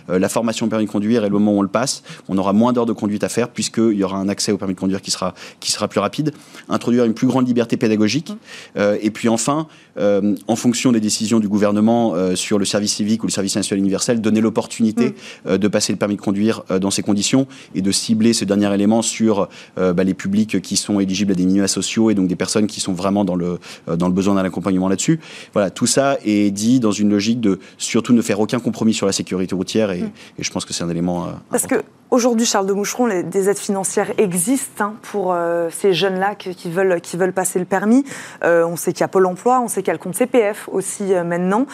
euh, 0.10 0.20
la 0.20 0.30
formation 0.30 0.66
au 0.66 0.70
permis 0.70 0.86
de 0.86 0.90
conduire 0.90 1.24
et 1.24 1.30
le 1.30 1.34
moment 1.34 1.54
où 1.54 1.60
on 1.60 1.62
le 1.62 1.68
passe, 1.68 2.04
on 2.30 2.38
aura 2.38 2.54
moins 2.54 2.74
d'heures 2.74 2.86
de 2.86 2.94
conduite 2.94 3.24
à 3.24 3.30
faire 3.30 3.50
puisqu'il 3.50 3.94
y 3.94 4.04
aura 4.04 4.18
un 4.18 4.30
accès 4.30 4.52
au 4.52 4.58
permis 4.58 4.74
de 4.74 4.80
conduire 4.80 5.02
qui 5.02 5.12
sera, 5.12 5.34
qui 5.60 5.72
sera 5.72 5.88
plus 5.88 6.00
rapide. 6.00 6.34
Introduire 6.70 7.06
une 7.06 7.14
plus 7.14 7.28
grande 7.28 7.48
liberté 7.48 7.78
pédagogique. 7.78 8.30
Mmh. 8.30 8.36
Euh, 8.78 8.98
et 9.02 9.12
puis 9.12 9.30
enfin, 9.30 9.68
euh, 9.98 10.36
en 10.48 10.56
fonction 10.56 10.92
des 10.92 11.00
décisions 11.00 11.40
du 11.40 11.48
gouvernement 11.48 12.14
sur 12.36 12.58
le 12.60 12.66
service 12.66 12.94
civique 12.94 13.24
ou 13.24 13.28
le 13.28 13.32
service 13.32 13.56
national 13.56 13.80
universel, 13.80 14.22
donner 14.22 14.42
l'opportunité 14.42 15.16
mmh. 15.46 15.58
de 15.58 15.68
passer 15.68 15.94
le 15.94 15.98
permis 15.98 16.16
de 16.16 16.22
conduire 16.22 16.64
dans 16.80 16.92
ces 16.92 17.04
conditions 17.04 17.48
et 17.76 17.82
de 17.82 17.92
cibler 17.92 18.34
ce 18.34 18.46
dernier 18.46 18.74
élément 18.74 19.02
sur 19.02 19.50
bah, 19.78 20.04
les 20.04 20.14
publics 20.14 20.62
qui 20.62 20.78
sont 20.78 21.00
éligibles 21.00 21.32
à 21.32 21.36
des 21.36 21.46
minima 21.46 21.68
sociaux 21.68 22.10
et 22.10 22.16
donc 22.16 22.28
des 22.28 22.36
personnes 22.36 22.68
qui 22.68 22.80
sont 22.80 22.94
vraiment 22.94 23.26
dans 23.26 23.36
le, 23.36 23.60
dans 23.88 24.08
le 24.08 24.14
besoin 24.14 24.36
d'un 24.36 24.44
accompagnement 24.44 24.90
là-dessus. 24.90 25.20
Voilà, 25.54 25.70
tout 25.70 25.88
ça 25.88 26.18
est 26.26 26.52
dit 26.52 26.80
dans 26.80 26.92
une 26.92 27.10
logique 27.10 27.40
de 27.40 27.60
surtout 27.78 28.14
ne 28.14 28.22
faire 28.22 28.40
aucun 28.40 28.60
compromis 28.60 28.94
sur 28.94 29.06
la 29.06 29.12
sécurité 29.12 29.56
routière 29.64 29.92
et, 29.92 30.04
je 30.38 30.52
pense 30.52 30.66
que 30.66 30.74
c'est 30.74 30.84
un 30.84 30.90
élément. 30.90 31.28
Parce 31.50 31.68
que 31.68 31.76
Aujourd'hui, 32.12 32.46
Charles 32.46 32.68
de 32.68 32.74
Moucheron, 32.74 33.24
des 33.24 33.50
aides 33.50 33.58
financières 33.58 34.12
existent 34.20 34.84
hein, 34.84 34.94
pour 35.02 35.36
ces 35.72 35.94
jeunes-là 35.94 36.36
qui, 36.36 36.70
veulent, 36.70 37.02
qui 37.02 37.18
veulent 37.18 37.34
passer 37.34 37.58
le 37.58 37.66
permis. 37.66 38.06
on 38.44 38.76
sait 38.76 38.94
qu'il 38.94 39.02
y 39.02 39.04
a 39.04 39.08
Pôle 39.08 39.26
emploi, 39.26 39.60
on 39.62 39.68
sait 39.68 39.82
qu'il 39.82 39.88
y 39.88 39.90
a 39.90 39.94
le 39.94 40.00
compte 40.00 40.14
CPF 40.14 40.70
aussi 40.72 41.06
maintenant. 41.26 41.66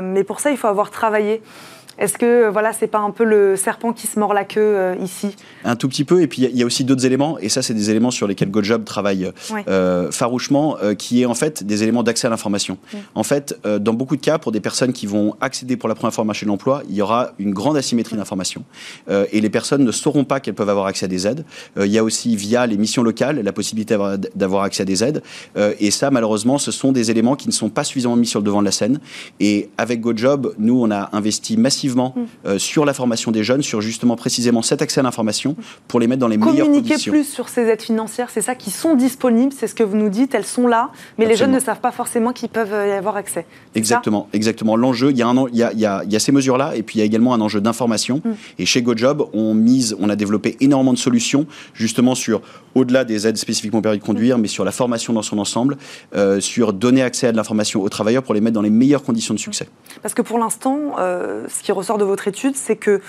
mais 0.00 0.22
pour 0.22 0.38
ça, 0.38 0.52
il 0.52 0.58
faut 0.58 0.68
avoir 0.68 0.92
travaillé. 0.92 1.42
Est-ce 2.00 2.16
que 2.16 2.48
voilà, 2.48 2.72
c'est 2.72 2.86
pas 2.86 3.00
un 3.00 3.10
peu 3.10 3.24
le 3.24 3.56
serpent 3.56 3.92
qui 3.92 4.06
se 4.06 4.18
mord 4.18 4.32
la 4.32 4.44
queue 4.44 4.60
euh, 4.60 4.94
ici? 5.02 5.36
Un 5.64 5.76
tout 5.76 5.86
petit 5.86 6.04
peu. 6.04 6.22
Et 6.22 6.26
puis 6.26 6.42
il 6.42 6.56
y, 6.56 6.62
a 6.62 6.66
aussi 6.66 6.82
d'autres 6.82 7.04
éléments. 7.04 7.38
Et 7.38 7.50
ça, 7.50 7.60
c'est 7.60 7.74
des 7.74 7.90
éléments 7.90 8.10
sur 8.10 8.26
lesquels 8.26 8.50
GoJob 8.50 8.84
travaille 8.84 9.30
euh, 9.68 10.10
farouchement, 10.10 10.78
euh, 10.82 10.94
qui 10.94 11.20
est 11.20 11.26
en 11.26 11.34
fait 11.34 11.62
des 11.62 11.82
éléments 11.82 12.02
d'accès 12.02 12.26
à 12.26 12.30
l'information. 12.30 12.78
En 13.14 13.22
fait, 13.22 13.58
dans 13.80 13.92
beaucoup 13.92 14.16
de 14.16 14.22
cas, 14.22 14.38
pour 14.38 14.50
des 14.50 14.60
personnes 14.60 14.94
qui 14.94 15.06
vont 15.06 15.36
accéder 15.42 15.76
pour 15.76 15.88
la 15.90 15.94
première 15.94 16.14
fois 16.14 16.22
au 16.22 16.26
marché 16.26 16.46
de 16.46 16.50
l'emploi, 16.50 16.82
il 16.88 16.94
y 16.94 17.02
aura 17.02 17.32
une 17.38 17.52
grande 17.52 17.76
asymétrie 17.76 18.16
d'information. 18.16 18.64
et 19.10 19.40
les 19.40 19.50
personnes 19.50 19.84
ne 19.84 19.92
sauront 19.92 20.24
pas 20.24 20.40
qu'elles 20.40 20.54
peuvent 20.54 20.68
avoir 20.68 20.86
accès 20.86 21.04
à 21.04 21.08
des 21.08 21.26
aides. 21.26 21.44
il 21.76 21.86
y 21.86 21.98
a 21.98 22.04
aussi 22.04 22.34
via 22.36 22.66
les 22.66 22.76
missions 22.76 23.02
locales 23.02 23.40
la 23.42 23.52
possibilité 23.52 23.96
d'avoir 24.34 24.62
accès 24.62 24.82
à 24.82 24.86
des 24.86 25.04
aides. 25.04 25.22
et 25.56 25.90
ça, 25.90 26.10
malheureusement, 26.10 26.58
ce 26.58 26.70
sont 26.70 26.92
des 26.92 27.10
éléments 27.10 27.36
qui 27.36 27.48
ne 27.48 27.52
sont 27.52 27.68
pas 27.68 27.84
suffisamment 27.84 28.16
mis 28.16 28.26
sur 28.26 28.40
le 28.40 28.44
devant 28.44 28.60
de 28.60 28.66
la 28.66 28.72
scène. 28.72 29.00
Et 29.40 29.68
avec 29.76 30.00
GoJob, 30.00 30.54
nous, 30.58 30.80
on 30.80 30.90
a 30.90 31.10
investi 31.12 31.56
massivement 31.56 31.89
euh, 31.96 32.58
sur 32.58 32.84
la 32.84 32.94
formation 32.94 33.30
des 33.30 33.44
jeunes, 33.44 33.62
sur 33.62 33.80
justement 33.80 34.16
précisément 34.16 34.62
cet 34.62 34.82
accès 34.82 35.00
à 35.00 35.02
l'information 35.02 35.56
pour 35.88 36.00
les 36.00 36.06
mettre 36.06 36.20
dans 36.20 36.28
les 36.28 36.36
meilleures 36.36 36.66
conditions. 36.66 36.80
Communiquer 36.80 37.10
plus 37.10 37.24
sur 37.24 37.48
ces 37.48 37.62
aides 37.62 37.82
financières, 37.82 38.30
c'est 38.30 38.42
ça 38.42 38.54
qui 38.54 38.70
sont 38.70 38.94
disponibles, 38.94 39.52
c'est 39.56 39.66
ce 39.66 39.74
que 39.74 39.82
vous 39.82 39.96
nous 39.96 40.08
dites, 40.08 40.34
elles 40.34 40.46
sont 40.46 40.66
là, 40.66 40.90
mais 41.18 41.26
les 41.26 41.36
jeunes 41.36 41.52
ne 41.52 41.60
savent 41.60 41.80
pas 41.80 41.92
forcément 41.92 42.32
qu'ils 42.32 42.48
peuvent 42.48 42.70
y 42.70 42.92
avoir 42.92 43.16
accès. 43.16 43.46
Exactement, 43.74 44.28
exactement. 44.32 44.76
L'enjeu, 44.76 45.10
il 45.10 45.16
y, 45.16 45.22
a 45.22 45.32
il, 45.52 45.58
y 45.58 45.62
a, 45.62 45.72
il, 46.04 46.12
y 46.12 46.16
a, 46.16 46.20
ces 46.20 46.32
mesures-là, 46.32 46.76
et 46.76 46.82
puis 46.82 46.98
il 46.98 46.98
y 47.00 47.02
a 47.02 47.04
également 47.04 47.34
un 47.34 47.40
enjeu 47.40 47.60
d'information. 47.60 48.20
Mm. 48.24 48.30
Et 48.58 48.66
chez 48.66 48.82
GoJob, 48.82 49.28
on 49.32 49.54
mise, 49.54 49.96
on 49.98 50.08
a 50.08 50.16
développé 50.16 50.56
énormément 50.60 50.92
de 50.92 50.98
solutions 50.98 51.46
justement 51.74 52.14
sur 52.14 52.42
au-delà 52.74 53.04
des 53.04 53.26
aides 53.26 53.36
spécifiquement 53.36 53.82
permis 53.82 53.98
de 53.98 54.04
conduire, 54.04 54.38
mm. 54.38 54.42
mais 54.42 54.48
sur 54.48 54.64
la 54.64 54.72
formation 54.72 55.12
dans 55.12 55.22
son 55.22 55.38
ensemble, 55.38 55.76
euh, 56.14 56.40
sur 56.40 56.72
donner 56.72 57.02
accès 57.02 57.28
à 57.28 57.32
de 57.32 57.36
l'information 57.36 57.82
aux 57.82 57.88
travailleurs 57.88 58.22
pour 58.22 58.34
les 58.34 58.40
mettre 58.40 58.54
dans 58.54 58.62
les 58.62 58.70
meilleures 58.70 59.02
conditions 59.02 59.34
de 59.34 59.38
succès. 59.38 59.68
Parce 60.02 60.14
que 60.14 60.22
pour 60.22 60.38
l'instant, 60.38 60.96
euh, 60.98 61.46
ce 61.48 61.62
qui 61.62 61.72
ressort 61.80 61.98
de 61.98 62.04
votre 62.04 62.28
étude, 62.28 62.56
c'est 62.56 62.76
que 62.76 63.00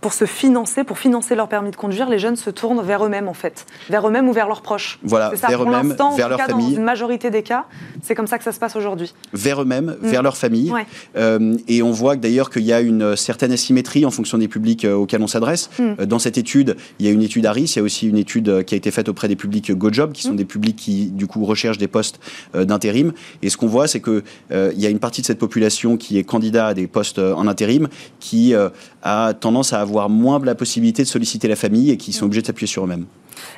pour 0.00 0.12
se 0.12 0.24
financer, 0.24 0.84
pour 0.84 0.98
financer 0.98 1.34
leur 1.34 1.48
permis 1.48 1.70
de 1.70 1.76
conduire, 1.76 2.08
les 2.08 2.18
jeunes 2.18 2.36
se 2.36 2.50
tournent 2.50 2.82
vers 2.82 3.04
eux-mêmes 3.04 3.28
en 3.28 3.34
fait, 3.34 3.66
vers 3.88 4.06
eux-mêmes 4.06 4.28
ou 4.28 4.32
vers 4.32 4.48
leurs 4.48 4.62
proches. 4.62 4.98
Voilà, 5.02 5.30
vers 5.30 5.62
eux-mêmes, 5.62 5.94
vers 6.16 6.28
leur 6.28 6.40
famille. 6.40 6.70
Dans 6.70 6.76
une 6.76 6.84
majorité 6.84 7.30
des 7.30 7.42
cas, 7.42 7.66
c'est 8.02 8.14
comme 8.14 8.26
ça 8.26 8.38
que 8.38 8.44
ça 8.44 8.52
se 8.52 8.58
passe 8.58 8.76
aujourd'hui. 8.76 9.14
Vers 9.32 9.62
eux-mêmes, 9.62 9.96
mm. 10.00 10.08
vers 10.08 10.22
leur 10.22 10.36
famille. 10.36 10.72
Euh, 11.16 11.56
et 11.68 11.82
on 11.82 11.90
voit 11.90 12.16
d'ailleurs 12.16 12.50
qu'il 12.50 12.62
y 12.62 12.72
a 12.72 12.80
une 12.80 13.16
certaine 13.16 13.52
asymétrie 13.52 14.06
en 14.06 14.10
fonction 14.10 14.38
des 14.38 14.48
publics 14.48 14.84
euh, 14.84 14.94
auxquels 14.94 15.22
on 15.22 15.26
s'adresse. 15.26 15.70
Mm. 15.78 15.82
Euh, 15.82 16.06
dans 16.06 16.18
cette 16.18 16.38
étude, 16.38 16.76
il 16.98 17.06
y 17.06 17.08
a 17.08 17.12
une 17.12 17.22
étude 17.22 17.44
ARIS, 17.46 17.74
il 17.74 17.76
y 17.76 17.80
a 17.80 17.82
aussi 17.82 18.08
une 18.08 18.18
étude 18.18 18.64
qui 18.64 18.74
a 18.74 18.78
été 18.78 18.90
faite 18.90 19.08
auprès 19.08 19.28
des 19.28 19.36
publics 19.36 19.72
GoJob, 19.72 20.12
qui 20.12 20.22
sont 20.22 20.32
mm. 20.32 20.36
des 20.36 20.44
publics 20.44 20.76
qui 20.76 21.06
du 21.10 21.26
coup 21.26 21.44
recherchent 21.44 21.78
des 21.78 21.88
postes 21.88 22.20
d'intérim. 22.54 23.12
Et 23.42 23.50
ce 23.50 23.56
qu'on 23.56 23.66
voit, 23.66 23.86
c'est 23.86 24.00
qu'il 24.00 24.22
il 24.50 24.80
y 24.80 24.86
a 24.86 24.90
une 24.90 24.98
partie 24.98 25.20
de 25.20 25.26
cette 25.26 25.38
population 25.38 25.96
qui 25.96 26.18
est 26.18 26.24
candidat 26.24 26.68
à 26.68 26.74
des 26.74 26.86
postes 26.86 27.18
en 27.18 27.46
intérim, 27.46 27.88
qui 28.18 28.54
a 29.02 29.34
tendance 29.34 29.72
à 29.72 29.80
avoir 29.80 29.89
moins 30.08 30.38
la 30.40 30.54
possibilité 30.54 31.02
de 31.02 31.08
solliciter 31.08 31.48
la 31.48 31.56
famille 31.56 31.90
et 31.90 31.96
qui 31.96 32.12
sont 32.12 32.26
obligés 32.26 32.42
de 32.42 32.46
s'appuyer 32.46 32.66
sur 32.66 32.84
eux-mêmes. 32.84 33.06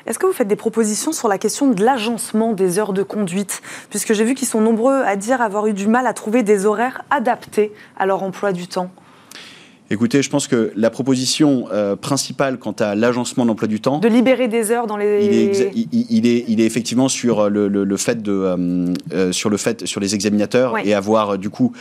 Est-ce 0.07 0.19
que 0.19 0.27
vous 0.27 0.33
faites 0.33 0.49
des 0.49 0.57
propositions 0.57 1.13
sur 1.13 1.29
la 1.29 1.39
question 1.39 1.69
de 1.69 1.83
l'agencement 1.83 2.53
des 2.53 2.79
heures 2.79 2.93
de 2.93 3.03
conduite? 3.03 3.63
Puisque 3.91 4.13
j'ai 4.13 4.25
vu 4.25 4.35
qu'ils 4.35 4.49
sont 4.49 4.61
nombreux 4.61 5.03
à 5.03 5.17
dire 5.17 5.41
avoir 5.41 5.67
eu 5.67 5.73
du 5.73 5.87
mal 5.87 6.07
à 6.07 6.13
trouver 6.13 6.43
des 6.43 6.67
horaires 6.67 7.03
adaptés 7.11 7.73
à 7.97 8.07
leur 8.07 8.23
emploi 8.23 8.53
du 8.53 8.67
temps. 8.67 8.91
Écoutez, 9.93 10.23
je 10.23 10.31
pense 10.31 10.49
que 10.49 10.73
la 10.75 10.89
proposition 10.89 11.67
euh, 11.71 11.97
principale 11.97 12.57
quant 12.59 12.73
à 12.73 12.95
l'agencement 12.95 13.45
de 13.45 13.49
l'emploi 13.49 13.69
du 13.69 13.79
temps... 13.79 13.99
De 13.99 14.09
libérer 14.09 14.49
des 14.49 14.71
heures 14.71 14.87
dans 14.87 14.97
les... 14.97 15.27
Il 15.27 15.35
est, 15.35 15.71
il, 15.93 16.27
est, 16.27 16.45
il 16.49 16.63
est, 16.63 16.65
effectivement 16.65 17.11
sur 17.11 17.41
euh, 17.41 17.49
le, 17.51 17.69
le, 17.69 17.97
fait 17.99 18.23
de... 18.23 18.33
Euh, 18.33 19.33
sur 19.33 19.51
le 19.51 19.59
fait, 19.59 19.85
sur 19.85 20.01
les 20.01 20.15
examinateurs 20.15 20.79
et 20.83 20.95
avoir 20.95 21.37
du 21.37 21.51
coup 21.51 21.75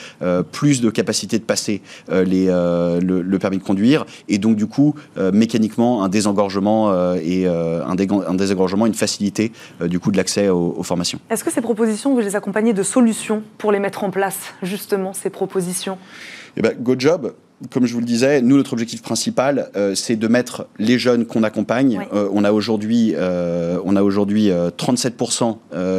plus 0.51 0.81
de 0.81 0.89
capacité 0.89 1.39
de 1.39 1.45
passer 1.45 1.81
les, 2.09 2.47
le, 2.47 3.37
permis 3.37 3.59
de 3.59 3.63
conduire 3.63 4.05
et 4.27 4.37
donc 4.37 4.57
du 4.57 4.67
coup 4.67 4.93
mécaniquement 5.31 6.03
un 6.03 6.09
désengorgement 6.09 7.15
et 7.15 7.47
un, 7.47 7.97
un, 7.97 8.33
désengorgement, 8.35 8.85
une 8.85 8.93
facilité 8.93 9.53
du 9.81 9.99
coup 9.99 10.11
de 10.11 10.17
l'accès 10.17 10.49
aux, 10.49 10.75
aux, 10.77 10.83
formations. 10.83 11.19
Est-ce 11.29 11.43
que 11.43 11.51
ces 11.51 11.61
propositions, 11.61 12.13
vous 12.13 12.19
les 12.19 12.35
accompagnez 12.35 12.73
de 12.73 12.83
solutions 12.83 13.43
pour 13.57 13.71
les 13.71 13.79
mettre 13.79 14.03
en 14.03 14.11
place, 14.11 14.53
justement, 14.61 15.13
ces 15.13 15.29
propositions? 15.29 15.97
Eh 16.57 16.61
ben, 16.61 16.75
GoJob, 16.77 17.33
comme 17.69 17.85
je 17.85 17.93
vous 17.93 17.99
le 17.99 18.05
disais, 18.05 18.41
nous, 18.41 18.57
notre 18.57 18.73
objectif 18.73 19.01
principal, 19.01 19.69
euh, 19.75 19.93
c'est 19.93 20.15
de 20.15 20.27
mettre 20.27 20.67
les 20.79 20.97
jeunes 20.97 21.25
qu'on 21.25 21.43
accompagne. 21.43 21.99
Euh, 22.13 22.27
on 22.33 22.43
a 22.43 22.51
aujourd'hui, 22.51 23.13
euh, 23.15 23.79
on 23.85 23.95
a 23.95 24.01
aujourd'hui 24.01 24.49
37% 24.49 25.57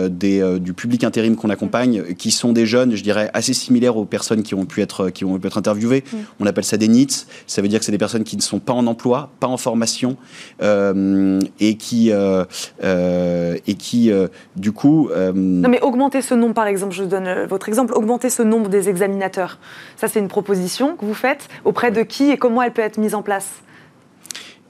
des, 0.09 0.59
du 0.59 0.73
public 0.73 1.05
intérim 1.05 1.37
qu'on 1.37 1.51
accompagne, 1.51 2.15
qui 2.15 2.31
sont 2.31 2.53
des 2.53 2.67
jeunes, 2.67 2.95
je 2.95 3.03
dirais, 3.03 3.31
assez 3.35 3.55
similaires 3.55 3.97
aux 3.97 4.05
personnes 4.05 4.43
qui 4.43 4.55
ont 4.55 4.65
pu 4.65 4.83
être, 4.83 5.11
qui 5.11 5.25
ont 5.25 5.39
pu 5.39 5.47
être 5.47 5.59
interviewées. 5.59 6.05
On 6.41 6.47
appelle 6.47 6.65
ça 6.65 6.77
des 6.77 6.89
NITS. 6.89 7.27
Ça 7.47 7.63
veut 7.63 7.69
dire 7.69 7.79
que 7.79 7.85
c'est 7.85 7.93
des 7.93 7.99
personnes 7.99 8.25
qui 8.25 8.37
ne 8.37 8.43
sont 8.43 8.59
pas 8.59 8.73
en 8.73 8.87
emploi, 8.87 9.31
pas 9.41 9.47
en 9.47 9.57
formation, 9.57 10.17
et 10.61 11.77
qui, 11.77 12.11
et 12.11 13.75
qui, 13.75 14.11
du 14.57 14.73
coup. 14.73 15.11
Non, 15.35 15.69
mais 15.69 15.81
augmenter 15.81 16.23
ce 16.23 16.35
nombre, 16.35 16.55
par 16.55 16.67
exemple, 16.67 16.95
je 16.95 17.03
vous 17.03 17.09
donne 17.09 17.47
votre 17.49 17.69
exemple, 17.69 17.93
augmenter 17.95 18.31
ce 18.31 18.43
nombre 18.43 18.69
des 18.69 18.89
examinateurs. 18.89 19.59
Ça, 19.97 20.09
c'est 20.09 20.19
une 20.19 20.29
proposition 20.29 20.97
que 20.97 21.05
vous 21.05 21.15
faites 21.15 21.49
auprès 21.65 21.91
de 21.91 22.03
qui 22.03 22.31
et 22.31 22.37
comment 22.37 22.63
elle 22.63 22.73
peut 22.73 22.83
être 22.83 22.99
mise 22.99 23.15
en 23.15 23.23
place 23.23 23.63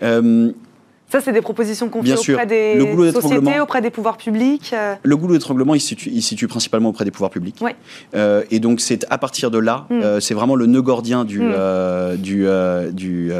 euh, 0.03 0.51
ça, 1.09 1.21
c'est 1.21 1.33
des 1.33 1.43
propositions 1.43 1.91
qu'on 1.91 2.03
fait 2.03 2.15
auprès 2.15 2.47
des 2.47 3.13
sociétés, 3.13 3.61
auprès 3.61 3.83
des 3.83 3.91
pouvoirs 3.91 4.17
publics. 4.17 4.71
Euh. 4.73 4.95
Le 5.03 5.15
goulot 5.15 5.35
d'étranglement, 5.35 5.75
il 5.75 5.81
se 5.81 5.89
situe, 5.89 6.09
il 6.11 6.23
situe 6.23 6.49
principalement 6.49 6.89
auprès 6.89 7.05
des 7.05 7.11
pouvoirs 7.11 7.31
publics. 7.31 7.63
Euh, 8.15 8.45
et 8.51 8.61
donc, 8.61 8.81
c'est 8.81 9.05
à 9.11 9.19
partir 9.19 9.51
de 9.51 9.59
là, 9.59 9.87
hmm. 9.91 10.21
c'est 10.21 10.33
vraiment 10.33 10.55
le 10.55 10.65
nœud 10.65 10.81
gordien 10.81 11.27
du, 11.27 11.43
hmm. 11.43 12.17
du, 12.17 12.47
du, 12.93 13.31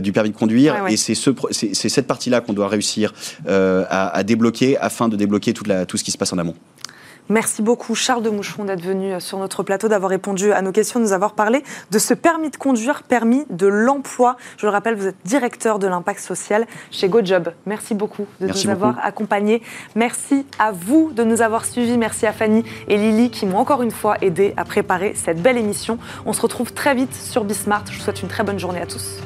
du, 0.00 0.12
permis 0.12 0.30
de 0.30 0.34
conduire. 0.34 0.76
Et 0.88 0.96
c'est 0.96 1.14
ce, 1.14 1.30
cette 1.50 2.06
partie-là 2.06 2.40
qu'on 2.40 2.54
doit 2.54 2.68
réussir 2.68 3.12
à, 3.46 4.16
à, 4.16 4.22
débloquer 4.22 4.78
afin 4.78 5.10
de 5.10 5.16
débloquer 5.16 5.52
toute 5.52 5.66
la, 5.66 5.84
tout 5.84 5.98
ce 5.98 6.04
qui 6.04 6.12
se 6.12 6.16
passe 6.16 6.32
en 6.32 6.38
amont. 6.38 6.54
Merci 7.30 7.62
beaucoup 7.62 7.94
Charles 7.94 8.24
de 8.24 8.30
Moucheron 8.30 8.64
d'être 8.64 8.82
venu 8.82 9.12
euh, 9.12 9.20
sur 9.20 9.38
notre 9.38 9.62
plateau, 9.62 9.86
d'avoir 9.86 10.10
répondu 10.10 10.52
à 10.52 10.62
nos 10.62 10.72
questions, 10.72 10.98
de 10.98 11.04
nous 11.04 11.12
avoir 11.12 11.34
parlé 11.34 11.62
de 11.92 11.98
ce 12.00 12.12
permis 12.12 12.50
de 12.50 12.56
conduire, 12.56 13.04
permis 13.04 13.46
de 13.50 13.68
l'emploi. 13.68 14.36
Je 14.58 14.66
le 14.66 14.72
rappelle, 14.72 14.96
vous 14.96 15.06
êtes 15.06 15.16
directeur 15.24 15.78
de 15.78 15.86
l'impact 15.86 16.18
social 16.18 16.66
chez 16.90 17.08
GoJob. 17.08 17.52
Merci 17.66 17.94
beaucoup 17.94 18.26
de 18.40 18.48
nous 18.48 18.68
avoir 18.68 18.98
accompagnés. 19.04 19.62
Merci 19.94 20.44
à 20.58 20.72
vous 20.72 21.12
de 21.12 21.22
nous 21.22 21.40
avoir 21.40 21.66
suivis. 21.66 21.96
Merci 21.96 22.26
à 22.26 22.32
Fanny 22.32 22.64
et 22.88 22.96
Lily 22.96 23.30
qui 23.30 23.46
m'ont 23.46 23.58
encore 23.58 23.82
une 23.82 23.92
fois 23.92 24.16
aidé 24.22 24.52
à 24.56 24.64
préparer 24.64 25.14
cette 25.14 25.40
belle 25.40 25.56
émission. 25.56 25.98
On 26.26 26.32
se 26.32 26.42
retrouve 26.42 26.72
très 26.72 26.96
vite 26.96 27.14
sur 27.14 27.44
Bismart. 27.44 27.84
Je 27.92 27.96
vous 27.96 28.02
souhaite 28.02 28.22
une 28.22 28.28
très 28.28 28.42
bonne 28.42 28.58
journée 28.58 28.80
à 28.80 28.86
tous. 28.86 29.20